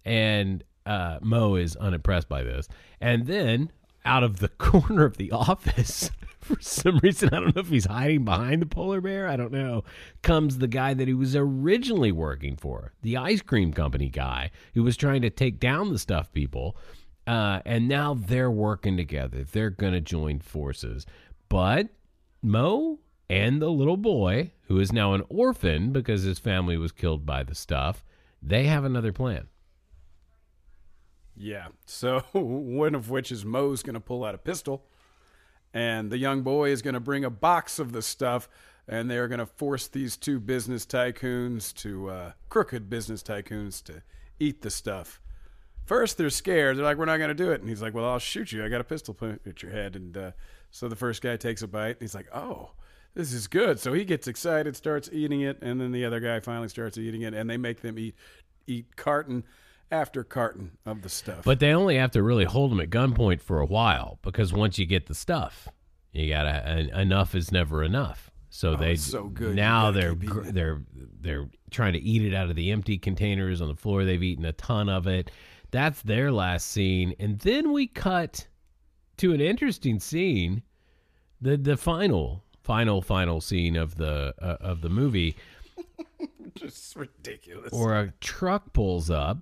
[0.06, 2.68] And uh, Mo is unimpressed by this.
[3.00, 3.72] And then
[4.06, 7.86] out of the corner of the office, for some reason, I don't know if he's
[7.86, 9.84] hiding behind the polar bear, I don't know,
[10.22, 14.84] comes the guy that he was originally working for, the ice cream company guy who
[14.84, 16.76] was trying to take down the stuff people.
[17.28, 19.44] Uh, and now they're working together.
[19.44, 21.06] They're going to join forces.
[21.48, 21.90] But
[22.42, 23.00] Mo
[23.30, 27.44] and the little boy, who is now an orphan because his family was killed by
[27.44, 28.04] the stuff,
[28.42, 29.48] they have another plan.
[31.38, 31.68] Yeah.
[31.86, 34.86] So one of which is Mo's going to pull out a pistol,
[35.74, 38.50] and the young boy is going to bring a box of the stuff,
[38.88, 44.02] and they're going to force these two business tycoons to uh, crooked business tycoons to
[44.40, 45.22] eat the stuff.
[45.86, 46.78] First, they're scared.
[46.78, 48.64] They're like, "We're not going to do it." And he's like, "Well, I'll shoot you.
[48.64, 50.32] I got a pistol at your head." And uh,
[50.72, 52.72] so the first guy takes a bite, and he's like, "Oh."
[53.16, 53.80] This is good.
[53.80, 57.24] So he gets excited, starts eating it, and then the other guy finally starts eating
[57.24, 58.16] it, and they make them eat
[58.68, 59.44] eat carton
[59.92, 61.44] after carton of the stuff.
[61.44, 64.78] But they only have to really hold them at gunpoint for a while because once
[64.78, 65.68] you get the stuff,
[66.12, 68.30] you gotta en- enough is never enough.
[68.52, 69.56] So oh, they Oh, it's so good.
[69.56, 70.54] Now they're keep eating gr- it.
[70.54, 70.82] they're
[71.20, 74.06] they're trying to eat it out of the empty containers on the floor.
[74.06, 75.32] They've eaten a ton of it.
[75.72, 78.48] That's their last scene, and then we cut
[79.20, 80.64] to an interesting scene,
[81.40, 85.36] the the final final final scene of the uh, of the movie
[86.56, 87.72] Just ridiculous.
[87.74, 89.38] or a truck pulls up.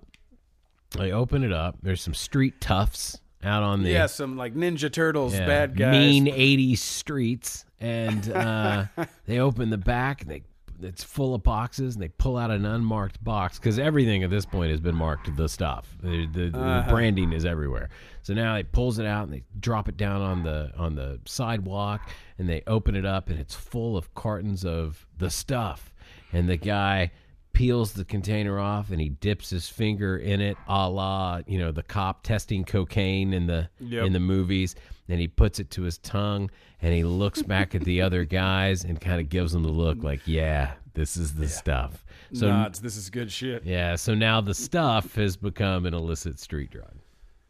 [0.96, 1.76] They open it up.
[1.82, 5.92] There's some street toughs out on the yeah, some like Ninja Turtles yeah, bad guys.
[5.92, 8.86] mean '80s streets, and uh,
[9.26, 10.22] they open the back.
[10.22, 10.42] And they
[10.82, 14.44] it's full of boxes, and they pull out an unmarked box because everything at this
[14.46, 15.96] point has been marked the stuff.
[16.02, 16.90] The, the, the Uh-huh.
[16.90, 17.88] branding is everywhere.
[18.22, 21.20] So now he pulls it out and they drop it down on the on the
[21.26, 25.92] sidewalk, and they open it up, and it's full of cartons of the stuff.
[26.32, 27.10] And the guy
[27.58, 31.72] peels the container off and he dips his finger in it, a la you know
[31.72, 34.06] the cop testing cocaine in the Yep.
[34.06, 34.76] in the movies.
[35.08, 36.50] And he puts it to his tongue
[36.82, 40.02] and he looks back at the other guys and kind of gives them the look
[40.04, 42.04] like, yeah, this is the stuff.
[42.32, 42.80] So Nods.
[42.80, 43.64] This is good shit.
[43.64, 46.94] yeah, so now the stuff has become an illicit street drug.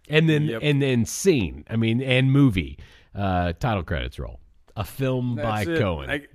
[0.09, 0.61] And then Yep.
[0.63, 1.65] and then scene.
[1.69, 2.79] I mean, and movie.
[3.15, 4.41] Uh title credits roll.
[4.75, 5.79] A film by it.
[5.79, 6.09] Cohen.
[6.09, 6.31] Like,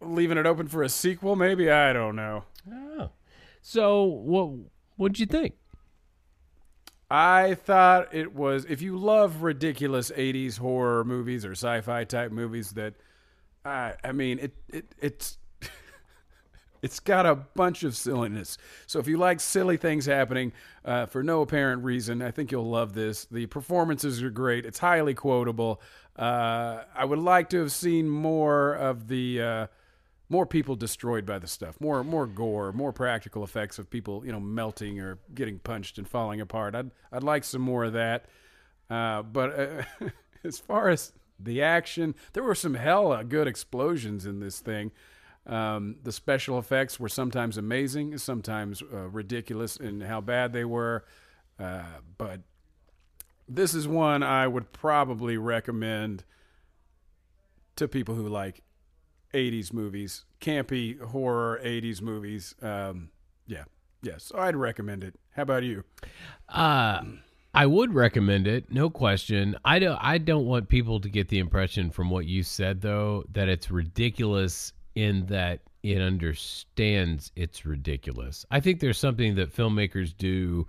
[0.00, 1.70] leaving it open for a sequel, maybe.
[1.70, 2.44] I don't know.
[2.70, 3.10] Oh.
[3.68, 4.50] So what
[4.94, 5.54] what'd you think?
[7.10, 12.70] I thought it was if you love ridiculous '80s horror movies or sci-fi type movies,
[12.74, 12.94] that
[13.64, 15.38] I I mean it it it's
[16.82, 18.56] it's got a bunch of silliness.
[18.86, 20.52] So if you like silly things happening
[20.84, 23.24] uh, for no apparent reason, I think you'll love this.
[23.24, 24.64] The performances are great.
[24.64, 25.80] It's highly quotable.
[26.16, 29.42] Uh, I would like to have seen more of the.
[29.42, 29.66] Uh,
[30.28, 34.32] more people destroyed by the stuff, more more gore, more practical effects of people, you
[34.32, 36.74] know, melting or getting punched and falling apart.
[36.74, 38.26] I'd I'd like some more of that.
[38.88, 39.82] Uh, but uh,
[40.44, 44.90] as far as the action, there were some hella good explosions in this thing.
[45.46, 51.04] Um, the special effects were sometimes amazing, sometimes uh, ridiculous in how bad they were.
[51.58, 51.84] Uh,
[52.18, 52.40] but
[53.48, 56.24] this is one I would probably recommend
[57.76, 58.62] to people who like
[59.34, 62.54] 80s movies, campy horror 80s movies.
[62.62, 63.10] Um,
[64.06, 64.18] yeah.
[64.18, 65.14] So I'd recommend it.
[65.34, 65.84] How about you?
[66.48, 67.02] Uh
[67.54, 69.56] I would recommend it, no question.
[69.64, 73.24] I don't I don't want people to get the impression from what you said though
[73.32, 78.44] that it's ridiculous in that it understands it's ridiculous.
[78.50, 80.66] I think there's something that filmmakers do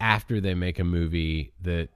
[0.00, 1.88] after they make a movie that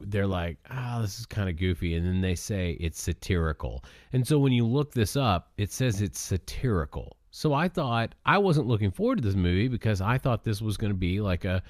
[0.00, 1.94] they're like, ah, this is kind of goofy.
[1.94, 3.84] And then they say it's satirical.
[4.12, 7.16] And so when you look this up, it says it's satirical.
[7.30, 10.76] So I thought, I wasn't looking forward to this movie because I thought this was
[10.76, 11.62] going to be like a,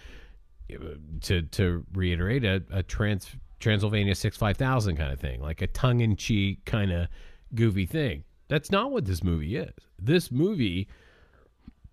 [1.23, 3.29] to, to reiterate, a, a trans,
[3.59, 7.09] Transylvania 65000 kind of thing, like a tongue in cheek kind of
[7.55, 8.25] goofy thing.
[8.49, 9.73] That's not what this movie is.
[9.99, 10.89] This movie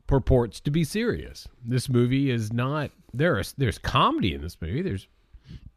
[0.08, 1.48] purports to be serious.
[1.64, 4.82] This movie is not there is there's comedy in this movie.
[4.82, 5.08] There's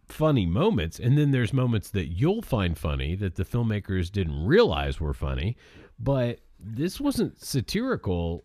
[0.08, 5.00] funny moments and then there's moments that you'll find funny that the filmmakers didn't realize
[5.00, 5.56] were funny,
[5.98, 8.44] but this wasn't satirical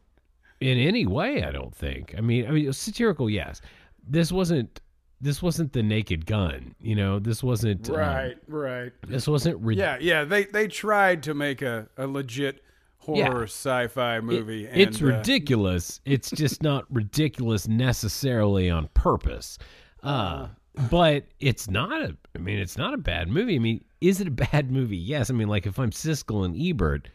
[0.60, 2.14] in any way, I don't think.
[2.18, 3.62] I mean, I mean satirical, yes.
[4.08, 4.80] This wasn't
[5.22, 7.18] this wasn't the naked gun, you know.
[7.18, 8.92] This wasn't um, Right, right.
[9.08, 10.26] This wasn't rid- Yeah, yeah.
[10.26, 12.62] They they tried to make a, a legit
[12.98, 13.44] horror Yeah.
[13.44, 14.66] sci-fi movie.
[14.66, 16.02] It- it's uh, ridiculous.
[16.06, 19.58] it's just not ridiculous necessarily on purpose.
[20.02, 20.48] Uh,
[20.90, 22.16] but it's not a.
[22.36, 23.56] I mean, it's not a bad movie.
[23.56, 24.98] I mean, is it a bad movie?
[24.98, 25.30] Yes.
[25.30, 27.10] I mean, like if I'm Siskel and Ebert,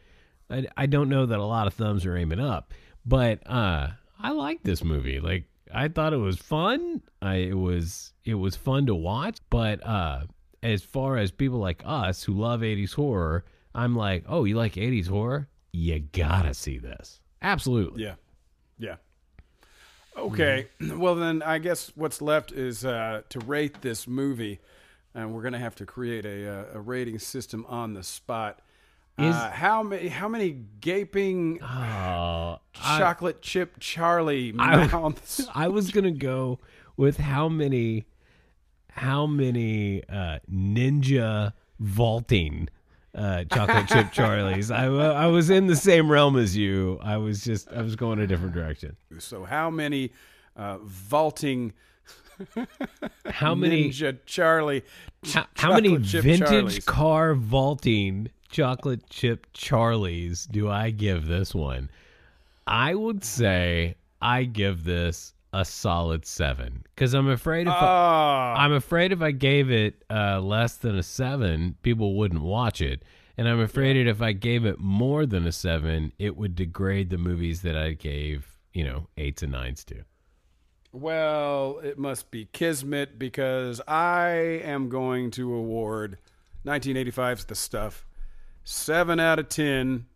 [0.50, 2.72] I, I don't know that a lot of thumbs are aiming up.
[3.04, 5.20] But uh, I like this movie.
[5.20, 7.02] Like I thought it was fun.
[7.22, 9.38] I it was it was fun to watch.
[9.50, 10.22] But uh,
[10.62, 13.44] as far as people like us who love 80s horror,
[13.74, 15.48] I'm like, oh, you like 80s horror?
[15.72, 17.20] You gotta see this.
[17.42, 18.02] Absolutely.
[18.02, 18.14] Yeah,
[18.78, 18.96] yeah.
[20.18, 20.66] Okay,
[20.96, 24.60] well then I guess what's left is uh, to rate this movie,
[25.14, 28.60] and we're gonna have to create a uh, a rating system on the spot.
[29.18, 30.50] Is- uh, how many how many
[30.80, 35.48] gaping Oh, I- chocolate chip Charlie I- mouths?
[35.54, 36.58] I was gonna go
[36.96, 38.04] with how many,
[38.90, 42.68] how many uh, ninja vaulting
[43.18, 44.74] uh, chocolate chip Charlies.
[44.74, 46.98] I, I was in the same realm as you.
[47.02, 48.96] I was just I was going a different direction.
[49.18, 50.12] So how many
[50.56, 51.72] uh, vaulting?
[53.26, 54.82] How many- Ninja Charlie?
[55.24, 56.86] ch- How, how many vintage Charlies?
[56.86, 61.90] car vaulting chocolate chip Charlies do I give this one?
[62.66, 68.54] I would say I give this a solid seven because I'm afraid if Ah.
[68.54, 72.80] I, I'm afraid if I gave it uh, less than a seven, people wouldn't watch
[72.80, 73.02] it,
[73.36, 77.10] and I'm afraid that if I gave it more than a seven, it would degrade
[77.10, 80.04] the movies that I gave you know eights and nines to.
[80.92, 84.30] Well, it must be Kismet because I
[84.64, 86.18] am going to award
[86.64, 88.06] 1985's The Stuff
[88.64, 90.06] 7 out of 10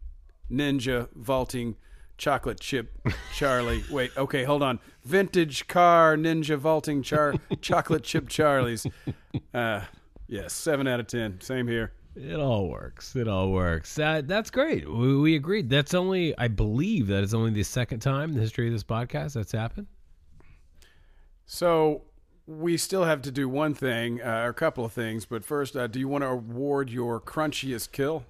[0.50, 1.76] ninja vaulting
[2.18, 2.98] chocolate chip
[3.34, 3.84] Charlie.
[3.90, 4.78] Wait, okay, hold on.
[5.04, 8.90] Vintage car ninja vaulting char chocolate chip Charlies.
[9.52, 9.82] Uh,
[10.28, 11.40] yes, seven out of ten.
[11.40, 11.92] Same here.
[12.14, 13.16] It all works.
[13.16, 13.98] It all works.
[13.98, 14.88] Uh, that's great.
[14.88, 15.70] We, we agreed.
[15.70, 18.84] That's only, I believe, that is only the second time in the history of this
[18.84, 19.86] podcast that's happened.
[21.46, 22.02] So
[22.46, 25.24] we still have to do one thing, uh, or a couple of things.
[25.24, 28.24] But first, uh, do you want to award your crunchiest kill?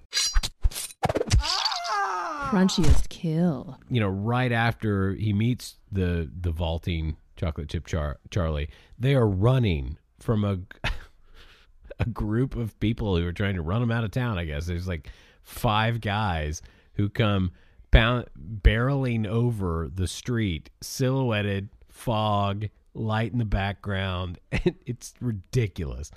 [2.49, 3.79] Crunchiest kill.
[3.89, 9.27] You know, right after he meets the the vaulting chocolate chip char- Charlie, they are
[9.27, 10.59] running from a
[11.99, 14.37] a group of people who are trying to run him out of town.
[14.37, 15.09] I guess there's like
[15.41, 16.61] five guys
[16.93, 17.51] who come
[17.91, 24.39] bound, barreling over the street, silhouetted, fog, light in the background.
[24.51, 26.11] it's ridiculous.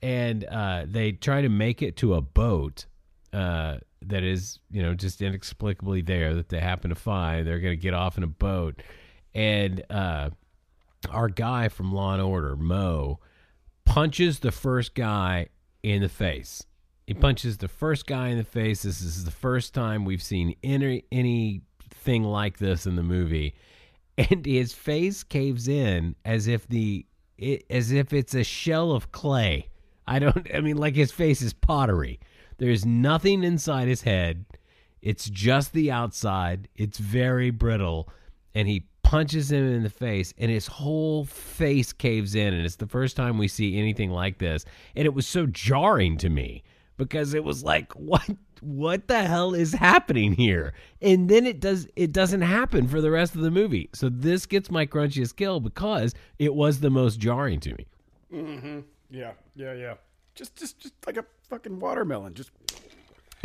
[0.00, 2.86] And uh, they try to make it to a boat
[3.32, 7.46] uh, that is, you know, just inexplicably there that they happen to find.
[7.46, 8.82] They're going to get off in a boat.
[9.34, 10.30] And uh,
[11.10, 13.20] our guy from Law and Order, Mo,
[13.84, 15.48] punches the first guy
[15.82, 16.64] in the face.
[17.06, 18.82] He punches the first guy in the face.
[18.82, 23.54] This is the first time we've seen any anything like this in the movie,
[24.18, 27.06] and his face caves in as if the
[27.38, 29.68] it, as if it's a shell of clay.
[30.06, 30.54] I don't.
[30.54, 32.20] I mean, like his face is pottery.
[32.58, 34.44] There's nothing inside his head.
[35.00, 36.68] It's just the outside.
[36.76, 38.08] It's very brittle,
[38.54, 42.76] and he punches him in the face and his whole face caves in and it's
[42.76, 44.66] the first time we see anything like this.
[44.94, 46.62] And it was so jarring to me
[46.98, 48.28] because it was like what
[48.60, 50.74] what the hell is happening here?
[51.00, 53.88] And then it does it doesn't happen for the rest of the movie.
[53.94, 57.86] So this gets my crunchiest kill because it was the most jarring to me.
[58.30, 58.80] Mm-hmm.
[59.08, 59.94] Yeah yeah yeah.
[60.34, 62.50] Just just just like a fucking watermelon just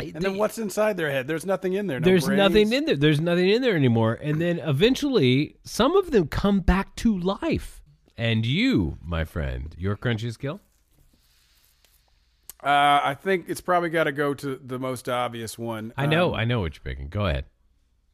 [0.00, 1.28] and then what's inside their head?
[1.28, 2.00] There's nothing in there.
[2.00, 2.38] No There's brains.
[2.38, 2.96] nothing in there.
[2.96, 4.14] There's nothing in there anymore.
[4.20, 7.80] And then eventually, some of them come back to life.
[8.16, 10.60] And you, my friend, your crunchiest kill?
[12.62, 15.92] Uh, I think it's probably got to go to the most obvious one.
[15.96, 16.30] I know.
[16.30, 17.08] Um, I know what you're picking.
[17.08, 17.44] Go ahead.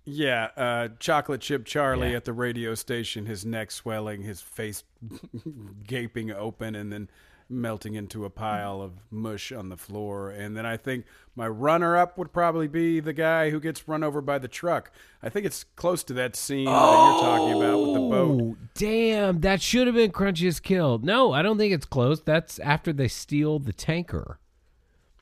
[0.05, 2.17] Yeah, uh, chocolate chip Charlie Yeah.
[2.17, 4.83] at the radio station, his neck swelling, his face
[5.87, 7.09] gaping open, and then
[7.51, 10.31] melting into a pile of mush on the floor.
[10.31, 11.05] And then I think
[11.35, 14.93] my runner up would probably be the guy who gets run over by the truck.
[15.23, 18.41] I think it's close to that scene that you're talking about with the boat.
[18.41, 19.41] Oh, damn.
[19.41, 20.99] That should have been crunchiest kill.
[20.99, 22.21] No, I don't think it's close.
[22.23, 24.39] That's after they steal the tanker.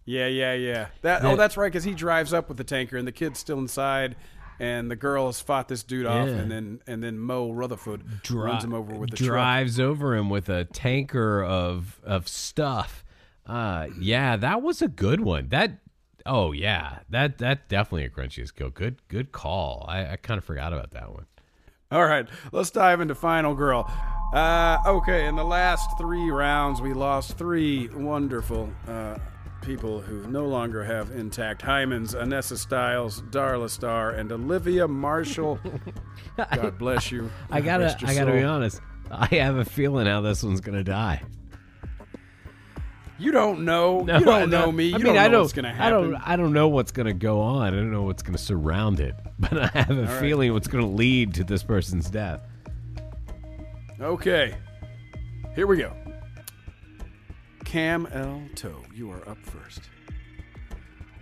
[0.05, 0.87] Yeah, yeah, yeah.
[1.03, 3.59] That, oh, that's right, because he drives up with the tanker, and the kid's still
[3.59, 4.17] inside.
[4.61, 6.35] And the girl has fought this dude off, Yeah.
[6.35, 9.29] and then and then Mo Rutherford runs him over with the truck.
[9.29, 13.05] drives over him with a tanker of of stuff.
[13.47, 15.49] Uh, yeah, that was a good one.
[15.51, 15.79] That
[16.27, 18.71] oh yeah, that that definitely a crunchiest kill.
[18.71, 19.87] Good good call.
[19.89, 21.27] I, I kind of forgot about that one.
[21.91, 23.91] All right, let's dive into Final Girl.
[24.35, 29.17] Uh, okay, in the last three rounds, we lost three wonderful uh,
[29.63, 35.59] people who no longer have intact hymens Anessa Styles, Darla Star, and Olivia Marshall.
[36.37, 37.31] God bless you.
[37.51, 38.81] I gotta I gotta be honest.
[39.11, 41.23] I have a feeling how this one's gonna die.
[43.19, 44.03] You don't know.
[44.03, 44.67] No, you don't no.
[44.67, 44.87] know me.
[44.87, 45.41] You I mean, don't know I don't.
[45.43, 46.15] what's going to I don't.
[46.15, 47.67] I don't know what's to go on.
[47.67, 49.15] I don't know what's to surround it.
[49.41, 50.21] But I have a right.
[50.21, 52.41] feeling what's going to lead to this person's death.
[54.01, 54.57] Okay,
[55.55, 55.93] here we go.
[57.69, 58.41] Cam L.
[58.55, 59.91] Toe, you are up first.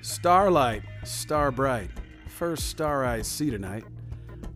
[0.00, 1.90] Starlight, star bright,
[2.28, 3.82] first star I see tonight.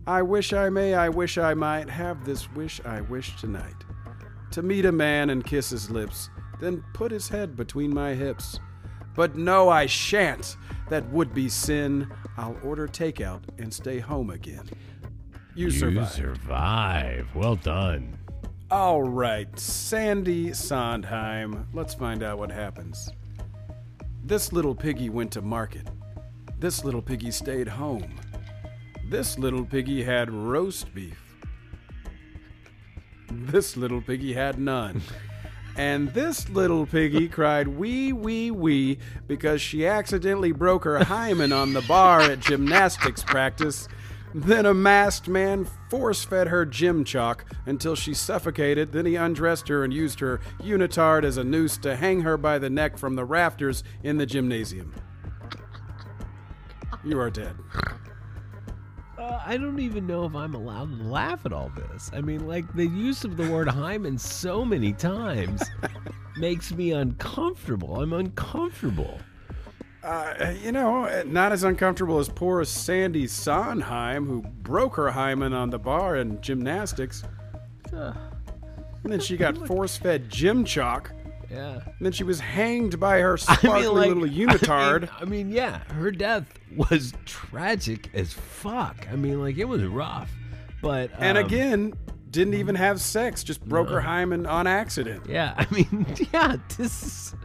[0.07, 3.75] I wish I may, I wish I might have this wish I wish tonight.
[4.51, 6.29] To meet a man and kiss his lips,
[6.61, 8.57] then put his head between my hips.
[9.13, 10.55] But no, I shan't.
[10.87, 12.09] That would be sin.
[12.37, 14.69] I'll order takeout and stay home again.
[15.55, 16.09] You, survive.
[16.09, 17.27] survive.
[17.35, 18.17] Well done.
[18.71, 21.67] All right, Sandy Sondheim.
[21.73, 23.09] Let's find out what happens.
[24.23, 25.89] This little piggy went to market.
[26.57, 28.17] This little piggy stayed home.
[29.09, 31.21] This little piggy had roast beef.
[33.29, 35.01] This little piggy had none.
[35.75, 41.73] And this little piggy cried wee wee wee because she accidentally broke her hymen on
[41.73, 43.89] the bar at gymnastics practice.
[44.33, 48.91] Then a masked man force fed her gym chalk until she suffocated.
[48.91, 52.57] Then he undressed her and used her unitard as a noose to hang her by
[52.57, 54.93] the neck from the rafters in the gymnasium.
[57.03, 57.55] You are dead.
[59.17, 62.09] Uh, I don't even know if I'm allowed to laugh at all this.
[62.13, 65.63] I mean, like the use of the word hymen so many times
[66.37, 68.01] makes me uncomfortable.
[68.01, 69.19] I'm uncomfortable.
[70.03, 75.69] Uh, you know, not as uncomfortable as poor Sandy Sondheim, who broke her hymen on
[75.69, 77.23] the bar in gymnastics.
[77.91, 78.15] And
[79.03, 81.11] then she got force fed gym chalk.
[81.49, 81.81] Yeah.
[81.85, 85.09] And then she was hanged by her sparkly little unitard.
[85.19, 86.45] I mean, I mean, yeah, her death
[86.75, 89.05] was tragic as fuck.
[89.11, 90.31] I mean, like it was rough,
[90.81, 91.93] but and um, again,
[92.29, 95.25] didn't even have sex, just broke her hymen on accident.
[95.27, 97.35] yeah, I mean, yeah, this is.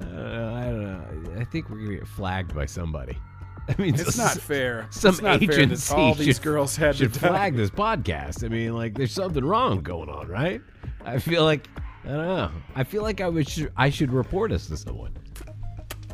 [0.00, 0.84] Uh, I don't
[1.24, 1.25] know.
[1.36, 3.18] I think we're gonna get flagged by somebody.
[3.68, 4.86] I mean, It's so- not fair.
[4.90, 8.44] Some It's not fair agency all these should- girls had to should flag this podcast.
[8.44, 10.60] I mean, like, there's something wrong going on, right?
[11.04, 11.68] I feel like
[12.04, 12.50] I don't know.
[12.76, 13.48] I feel like I would.
[13.48, 15.12] Sh- I should report us to someone.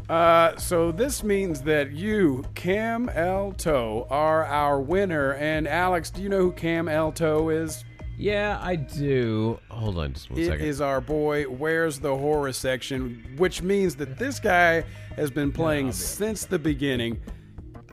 [0.08, 5.34] Uh, so this means that you, Cam El Toe, are our winner.
[5.34, 7.84] And Alex, do you know who Cam El Toe is?
[8.18, 9.58] Yeah, I do.
[9.70, 10.66] Hold on, just one It second.
[10.66, 14.84] is our boy, Where's the Horror section, which means that this guy
[15.16, 17.20] has been playing since the beginning.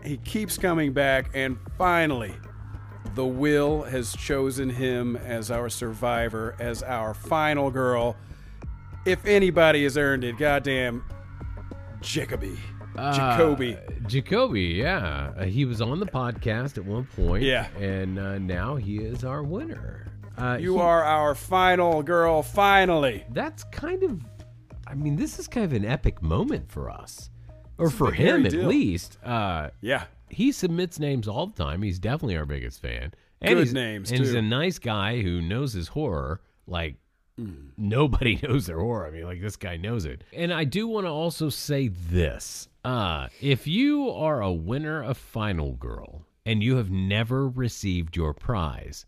[0.04, 2.34] He keeps coming back, and finally,
[3.16, 8.16] the will has chosen him as our survivor, as our final girl.
[9.06, 11.04] If anybody has earned it, goddamn,
[12.02, 12.58] Jacoby.
[13.16, 13.76] Jacoby.
[13.76, 15.32] Uh, Jacoby, yeah.
[15.38, 17.44] Uh, he was on the podcast at one point.
[17.44, 17.68] Yeah.
[17.78, 20.08] And uh, now he is our winner.
[20.38, 23.26] Uh, You he- are our final girl, finally.
[23.32, 24.22] That's kind of.
[24.88, 27.30] I mean, this is kind of an epic moment for us.
[27.78, 28.66] Or It's for him, at deal.
[28.68, 29.18] least.
[29.24, 30.06] Uh, Yeah.
[30.30, 31.82] he submits names all the time.
[31.82, 33.14] He's definitely our biggest fan.
[33.42, 36.42] And Good names, And he's a nice guy who knows his horror.
[36.68, 36.96] Like,
[37.78, 39.08] nobody knows their horror.
[39.08, 40.24] I mean, like, this guy knows it.
[40.34, 42.68] And I do want to also say this.
[42.84, 48.34] Uh, if you are a winner of Final Girl and you have never received your
[48.34, 49.06] prize,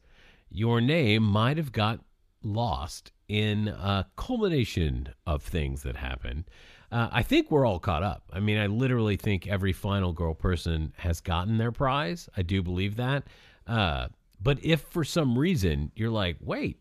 [0.50, 2.00] your name might have got
[2.44, 6.46] lost in a culmination of things that happened.
[6.92, 8.24] Uh, I think we're all caught up.
[8.34, 12.28] I mean, I literally think every Final Girl person has gotten their prize.
[12.36, 13.24] I do believe that.
[13.66, 14.10] Uh,
[14.44, 16.80] but if for some reason you're like, wait,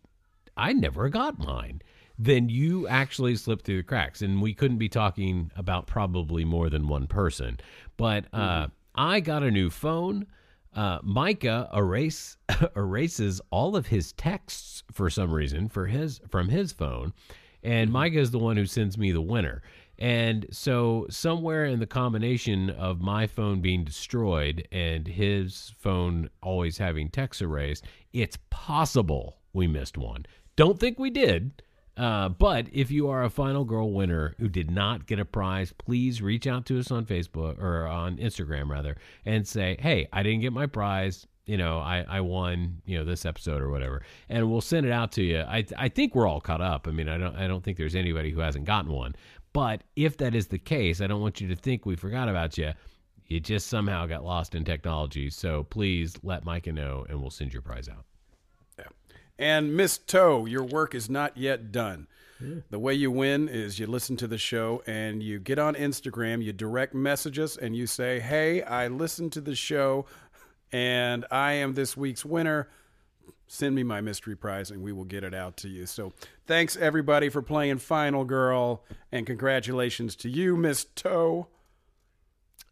[0.60, 1.80] I never got mine,
[2.18, 4.20] then you actually slipped through the cracks.
[4.20, 7.58] And we couldn't be talking about probably more than one person.
[7.96, 10.26] But uh, I got a new phone.
[10.74, 12.36] Uh, Micah erase
[12.76, 17.12] erases all of his texts for some reason for his from his phone,
[17.64, 19.62] and Micah is the one who sends me the winner.
[19.98, 26.78] And so somewhere in the combination of my phone being destroyed and his phone always
[26.78, 30.24] having text erased, it's possible we missed one.
[30.60, 31.62] Don't think we did.
[31.96, 35.72] Uh, but if you are a Final Girl winner who did not get a prize,
[35.72, 40.22] please reach out to us on Facebook or on Instagram rather, and say, "Hey, I
[40.22, 41.26] didn't get my prize.
[41.46, 42.82] You know, I, I won.
[42.84, 45.40] You know, this episode or whatever," and we'll send it out to you.
[45.40, 46.86] I I think we're all caught up.
[46.86, 49.14] I mean, I don't I don't think there's anybody who hasn't gotten one.
[49.54, 52.58] But if that is the case, I don't want you to think we forgot about
[52.58, 52.72] you.
[53.24, 55.30] You just somehow got lost in technology.
[55.30, 58.04] So please let Micah know, and we'll send your prize out.
[59.40, 62.06] And Miss Toe, your work is not yet done.
[62.70, 66.42] The way you win is you listen to the show and you get on Instagram,
[66.42, 70.06] you direct message us, and you say, Hey, I listened to the show
[70.72, 72.70] and I am this week's winner.
[73.46, 75.84] Send me my mystery prize and we will get it out to you.
[75.84, 76.14] So
[76.46, 81.46] thanks everybody for playing Final Girl and congratulations to you, Miss Toe.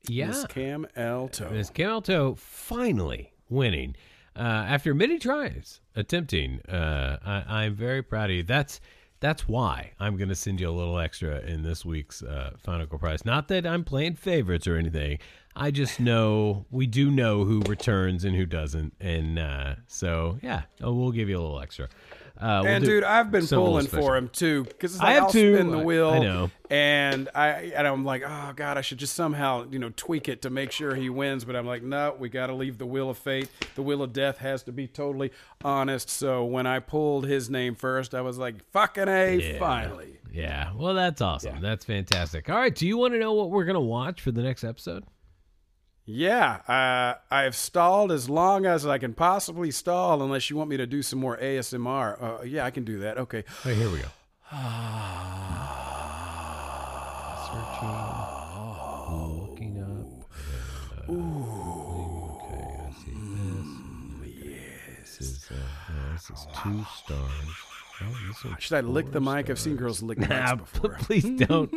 [0.08, 0.28] Yeah.
[0.28, 1.28] Miss Cam L.
[1.28, 1.50] Toe.
[1.50, 3.96] Miss Camelto finally winning
[4.38, 6.60] uh, after many tries attempting.
[6.68, 8.42] Uh, I, I'm very proud of you.
[8.42, 8.80] That's
[9.20, 12.86] that's why I'm going to send you a little extra in this week's uh, Final
[12.86, 13.24] Girl prize.
[13.24, 15.18] Not that I'm playing favorites or anything.
[15.56, 20.62] I just know we do know who returns and who doesn't, and uh, so yeah,
[20.80, 21.88] we'll give you a little extra.
[22.40, 25.30] Uh, we'll and dude, I've been pulling for him too because I like, have I'll
[25.30, 25.54] too.
[25.56, 26.10] spin the wheel.
[26.10, 26.50] I know.
[26.70, 30.42] and I and I'm like, oh god, I should just somehow you know tweak it
[30.42, 31.44] to make sure he wins.
[31.44, 33.48] But I'm like, no, we got to leave the wheel of fate.
[33.74, 35.32] The wheel of death has to be totally
[35.64, 36.10] honest.
[36.10, 39.58] So when I pulled his name first, I was like, fucking a, Yeah.
[39.58, 40.18] finally.
[40.32, 41.60] Yeah, well, that's awesome.
[41.60, 42.48] That's fantastic.
[42.50, 45.04] All right, do you want to know what we're gonna watch for the next episode?
[46.10, 50.70] Yeah, uh, I have stalled as long as I can possibly stall, unless you want
[50.70, 52.22] me to do some more ASMR.
[52.40, 53.18] Uh, yeah, I can do that.
[53.18, 53.44] Okay.
[53.66, 54.08] Oh, here we go.
[57.48, 57.94] Searching,
[59.38, 60.30] looking up.
[61.10, 65.18] Okay, I see this.
[65.18, 65.54] This is, uh,
[65.92, 67.56] no, this is two stars.
[68.00, 69.50] Oh, Should I lick the four mic?
[69.50, 70.90] I've seen girls lick mics Nah, before.
[71.00, 71.70] please don't.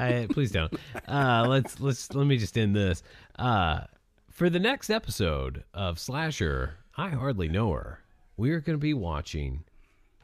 [0.00, 0.72] I, please don't.
[1.06, 3.02] Uh, let's let's let me just end this.
[3.38, 3.82] Uh,
[4.30, 8.00] for the next episode of Slasher, I hardly know her.
[8.36, 9.64] We are going to be watching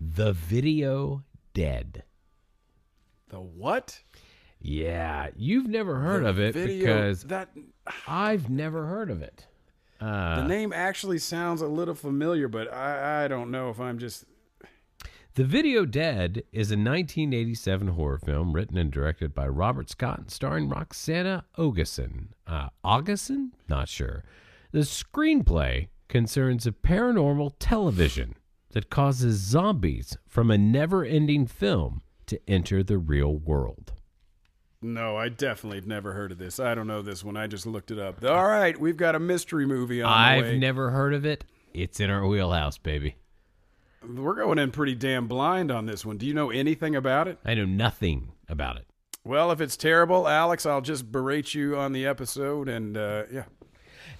[0.00, 1.22] the video
[1.54, 2.02] Dead.
[3.30, 4.02] The what?
[4.60, 7.48] Yeah, you've never heard of it because that
[8.06, 9.46] I've never heard of it.
[9.98, 13.98] Uh, the name actually sounds a little familiar, but I, I don't know if I'm
[13.98, 14.26] just
[15.36, 20.30] The Video Dead is a 1987 horror film written and directed by Robert Scott and
[20.30, 22.28] starring Roxanna Augesen.
[22.46, 23.50] Uh, Augesen?
[23.68, 24.24] Not sure.
[24.72, 28.36] The screenplay concerns a paranormal television
[28.70, 33.92] that causes zombies from a never ending film to enter the real world.
[34.80, 36.58] No, I definitely have never heard of this.
[36.58, 37.36] I don't know this one.
[37.36, 38.24] I just looked it up.
[38.24, 41.44] All right, we've got a mystery movie on the I've never heard of it.
[41.74, 43.16] It's in our wheelhouse, baby.
[44.14, 46.16] We're going in pretty damn blind on this one.
[46.16, 47.38] Do you know anything about it?
[47.44, 48.86] I know nothing about it.
[49.24, 53.44] Well, if it's terrible, Alex, I'll just berate you on the episode, and uh, yeah,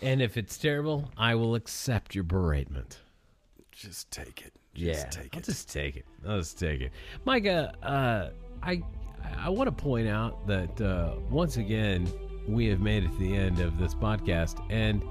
[0.02, 2.98] And if it's terrible, I will accept your beratement.
[3.70, 4.52] just take it.
[4.74, 5.44] Yeah, Just take I'll it.
[5.44, 6.04] just take it.
[6.26, 6.92] I'll just take it.
[7.24, 8.30] Micah, uh,
[8.62, 8.82] I
[9.38, 12.06] I want to point out that uh, once again
[12.48, 15.02] we have made it to the end of this podcast, and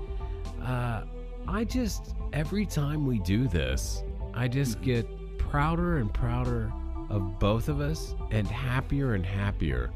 [0.61, 1.03] uh,
[1.47, 4.03] I just every time we do this,
[4.35, 4.83] I just Mm-hmm.
[4.85, 6.71] get prouder and prouder
[7.09, 9.91] of both of us, and happier and happier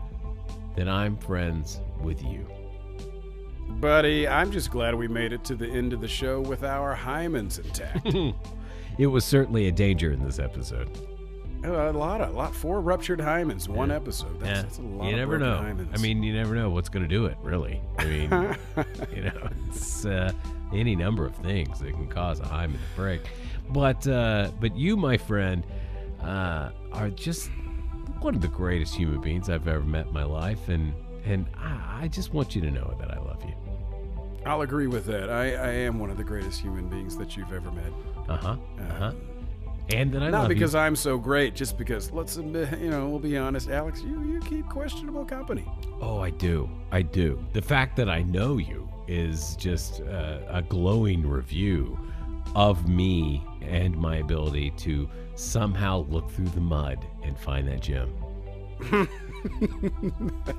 [0.76, 2.45] that I'm friends with you.
[3.80, 6.95] Buddy, I'm just glad we made it to the end of the show with our
[6.95, 8.07] hymens intact.
[8.98, 10.90] It was certainly a danger in this episode.
[11.64, 14.38] a lot of, lot four ruptured hymens, one episode.
[14.41, 14.61] That's, Yeah.
[14.64, 15.06] that's a lot.
[15.06, 15.56] you of never know.
[15.61, 15.98] hymens.
[15.98, 17.38] I mean, you never know what's going to do it.
[17.41, 18.24] Really, I mean,
[19.16, 20.34] you know, it's uh,
[20.74, 23.22] any number of things that can cause a hymen to break.
[23.69, 25.65] But uh, but you, my friend,
[26.21, 27.49] uh, are just
[28.19, 30.93] one of the greatest human beings I've ever met in my life, and
[31.25, 33.53] and I, I just want you to know that I love you.
[34.45, 35.29] I'll agree with that.
[35.29, 37.91] I, I am one of the greatest human beings that you've ever met.
[38.27, 38.57] Uh huh.
[38.79, 39.11] Uh huh.
[39.91, 40.79] And that I Not because you.
[40.79, 44.39] I'm so great, just because let's admit, you know, we'll be honest, Alex, you you
[44.41, 45.65] keep questionable company.
[46.01, 46.69] Oh, I do.
[46.91, 47.43] I do.
[47.53, 51.99] The fact that I know you is just uh, a glowing review
[52.55, 58.14] of me and my ability to somehow look through the mud and find that gem.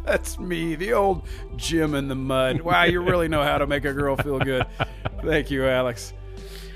[0.04, 2.60] That's me, the old Jim in the mud.
[2.60, 4.66] Wow, you really know how to make a girl feel good.
[5.22, 6.12] Thank you, Alex.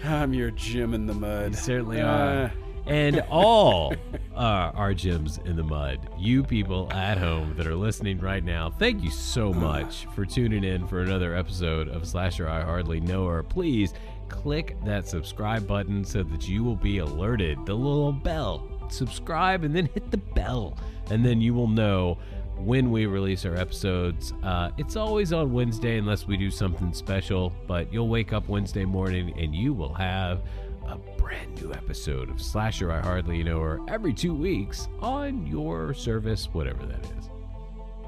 [0.05, 1.53] I'm your Jim in the mud.
[1.53, 2.53] You certainly Uh, are.
[2.87, 3.95] And all
[4.37, 4.39] uh,
[4.75, 9.03] our gems in the mud, you people at home that are listening right now, thank
[9.03, 13.43] you so much for tuning in for another episode of Slasher I Hardly Know Her.
[13.43, 13.95] Please
[14.35, 17.65] click that subscribe button so that you will be alerted.
[17.65, 18.69] The little bell.
[18.89, 20.77] Subscribe and then hit the bell,
[21.11, 22.19] and then you will know
[22.59, 24.32] when we release our episodes.
[24.43, 28.85] Uh, it's always on Wednesday unless we do something special, but you'll wake up Wednesday
[28.85, 30.43] morning and you will have
[30.86, 35.94] a brand new episode of Slasher I Hardly Know Her every two weeks on your
[35.94, 37.34] service, whatever that is.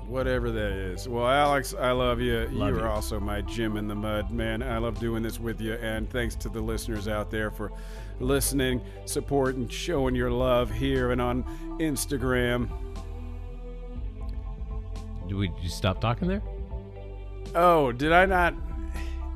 [0.08, 1.08] Whatever that is.
[1.08, 2.46] Well, Alex, I love you.
[2.52, 2.86] Love you are you.
[2.86, 4.62] also my Jim in the mud, man.
[4.62, 5.74] I love doing this with you.
[5.74, 7.72] And thanks to the listeners out there for
[8.20, 11.42] listening, supporting, showing your love here and on
[11.80, 12.68] Instagram.
[15.28, 16.42] Do we just stop talking there?
[17.54, 18.54] Oh, did I not?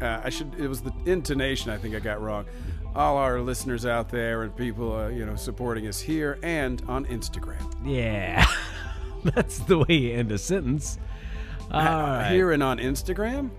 [0.00, 0.54] Uh, I should.
[0.54, 1.70] It was the intonation.
[1.70, 2.46] I think I got wrong.
[2.94, 7.06] All our listeners out there and people, uh, you know, supporting us here and on
[7.06, 7.60] Instagram.
[7.84, 8.46] Yeah.
[9.34, 10.98] That's the way you end a sentence.
[11.70, 12.30] All Uh.
[12.30, 13.50] Here and on Instagram.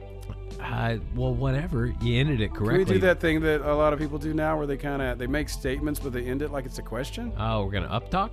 [0.60, 1.94] Uh, well, whatever.
[2.02, 2.86] You ended it correctly.
[2.86, 5.02] Can we do that thing that a lot of people do now, where they kind
[5.02, 7.34] of they make statements, but they end it like it's a question?
[7.38, 8.32] Oh, we're gonna up talk.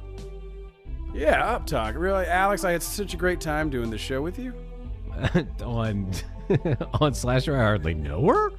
[1.14, 1.94] Yeah, up talk.
[1.96, 4.52] Really, Alex, I had such a great time doing the show with you.
[5.64, 6.10] on
[7.00, 8.52] on Slasher I hardly know her.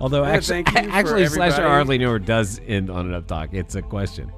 [0.00, 3.06] Although Yeah, actually, thank you for actually Slasher I hardly know her does end on
[3.06, 3.50] an up talk.
[3.52, 4.32] It's a question,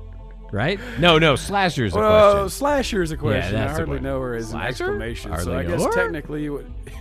[0.52, 0.78] right?
[1.00, 2.48] No, no, Slasher's a Well, question.
[2.50, 3.54] slasher is a question.
[3.54, 4.68] that's I hardly know her is an Slasher?
[4.84, 5.36] exclamation.
[5.38, 5.92] So I know guess her?
[5.92, 6.72] technically you would.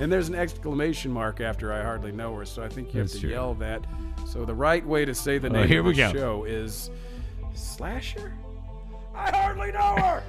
[0.00, 3.12] And there's an exclamation mark after I hardly know her, so I think you That's
[3.12, 3.30] have to true.
[3.36, 3.84] yell that.
[4.26, 6.12] So the right way to say the Oh, name here of we the go.
[6.12, 6.90] show is
[7.54, 8.32] Slasher.
[9.14, 10.24] I hardly know her.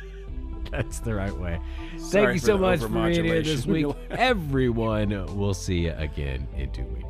[0.70, 1.60] That's the right way.
[1.90, 3.94] Thank Sorry you so much for being here this week.
[4.10, 7.03] Everyone, we'll see you again in two weeks.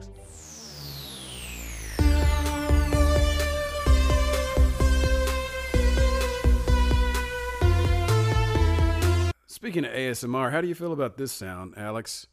[9.64, 12.26] Speaking of ASMR, how do you feel about this sound, Alex?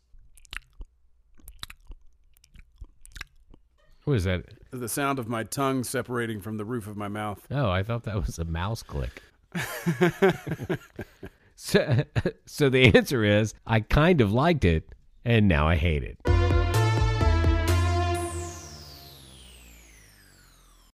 [4.04, 4.44] What is that?
[4.72, 7.48] The sound of my tongue separating from the roof of my mouth.
[7.50, 9.22] Oh, I thought that was a mouse click.
[11.56, 12.04] so,
[12.46, 14.94] so the answer is I kind of liked it,
[15.24, 16.41] and now I hate it.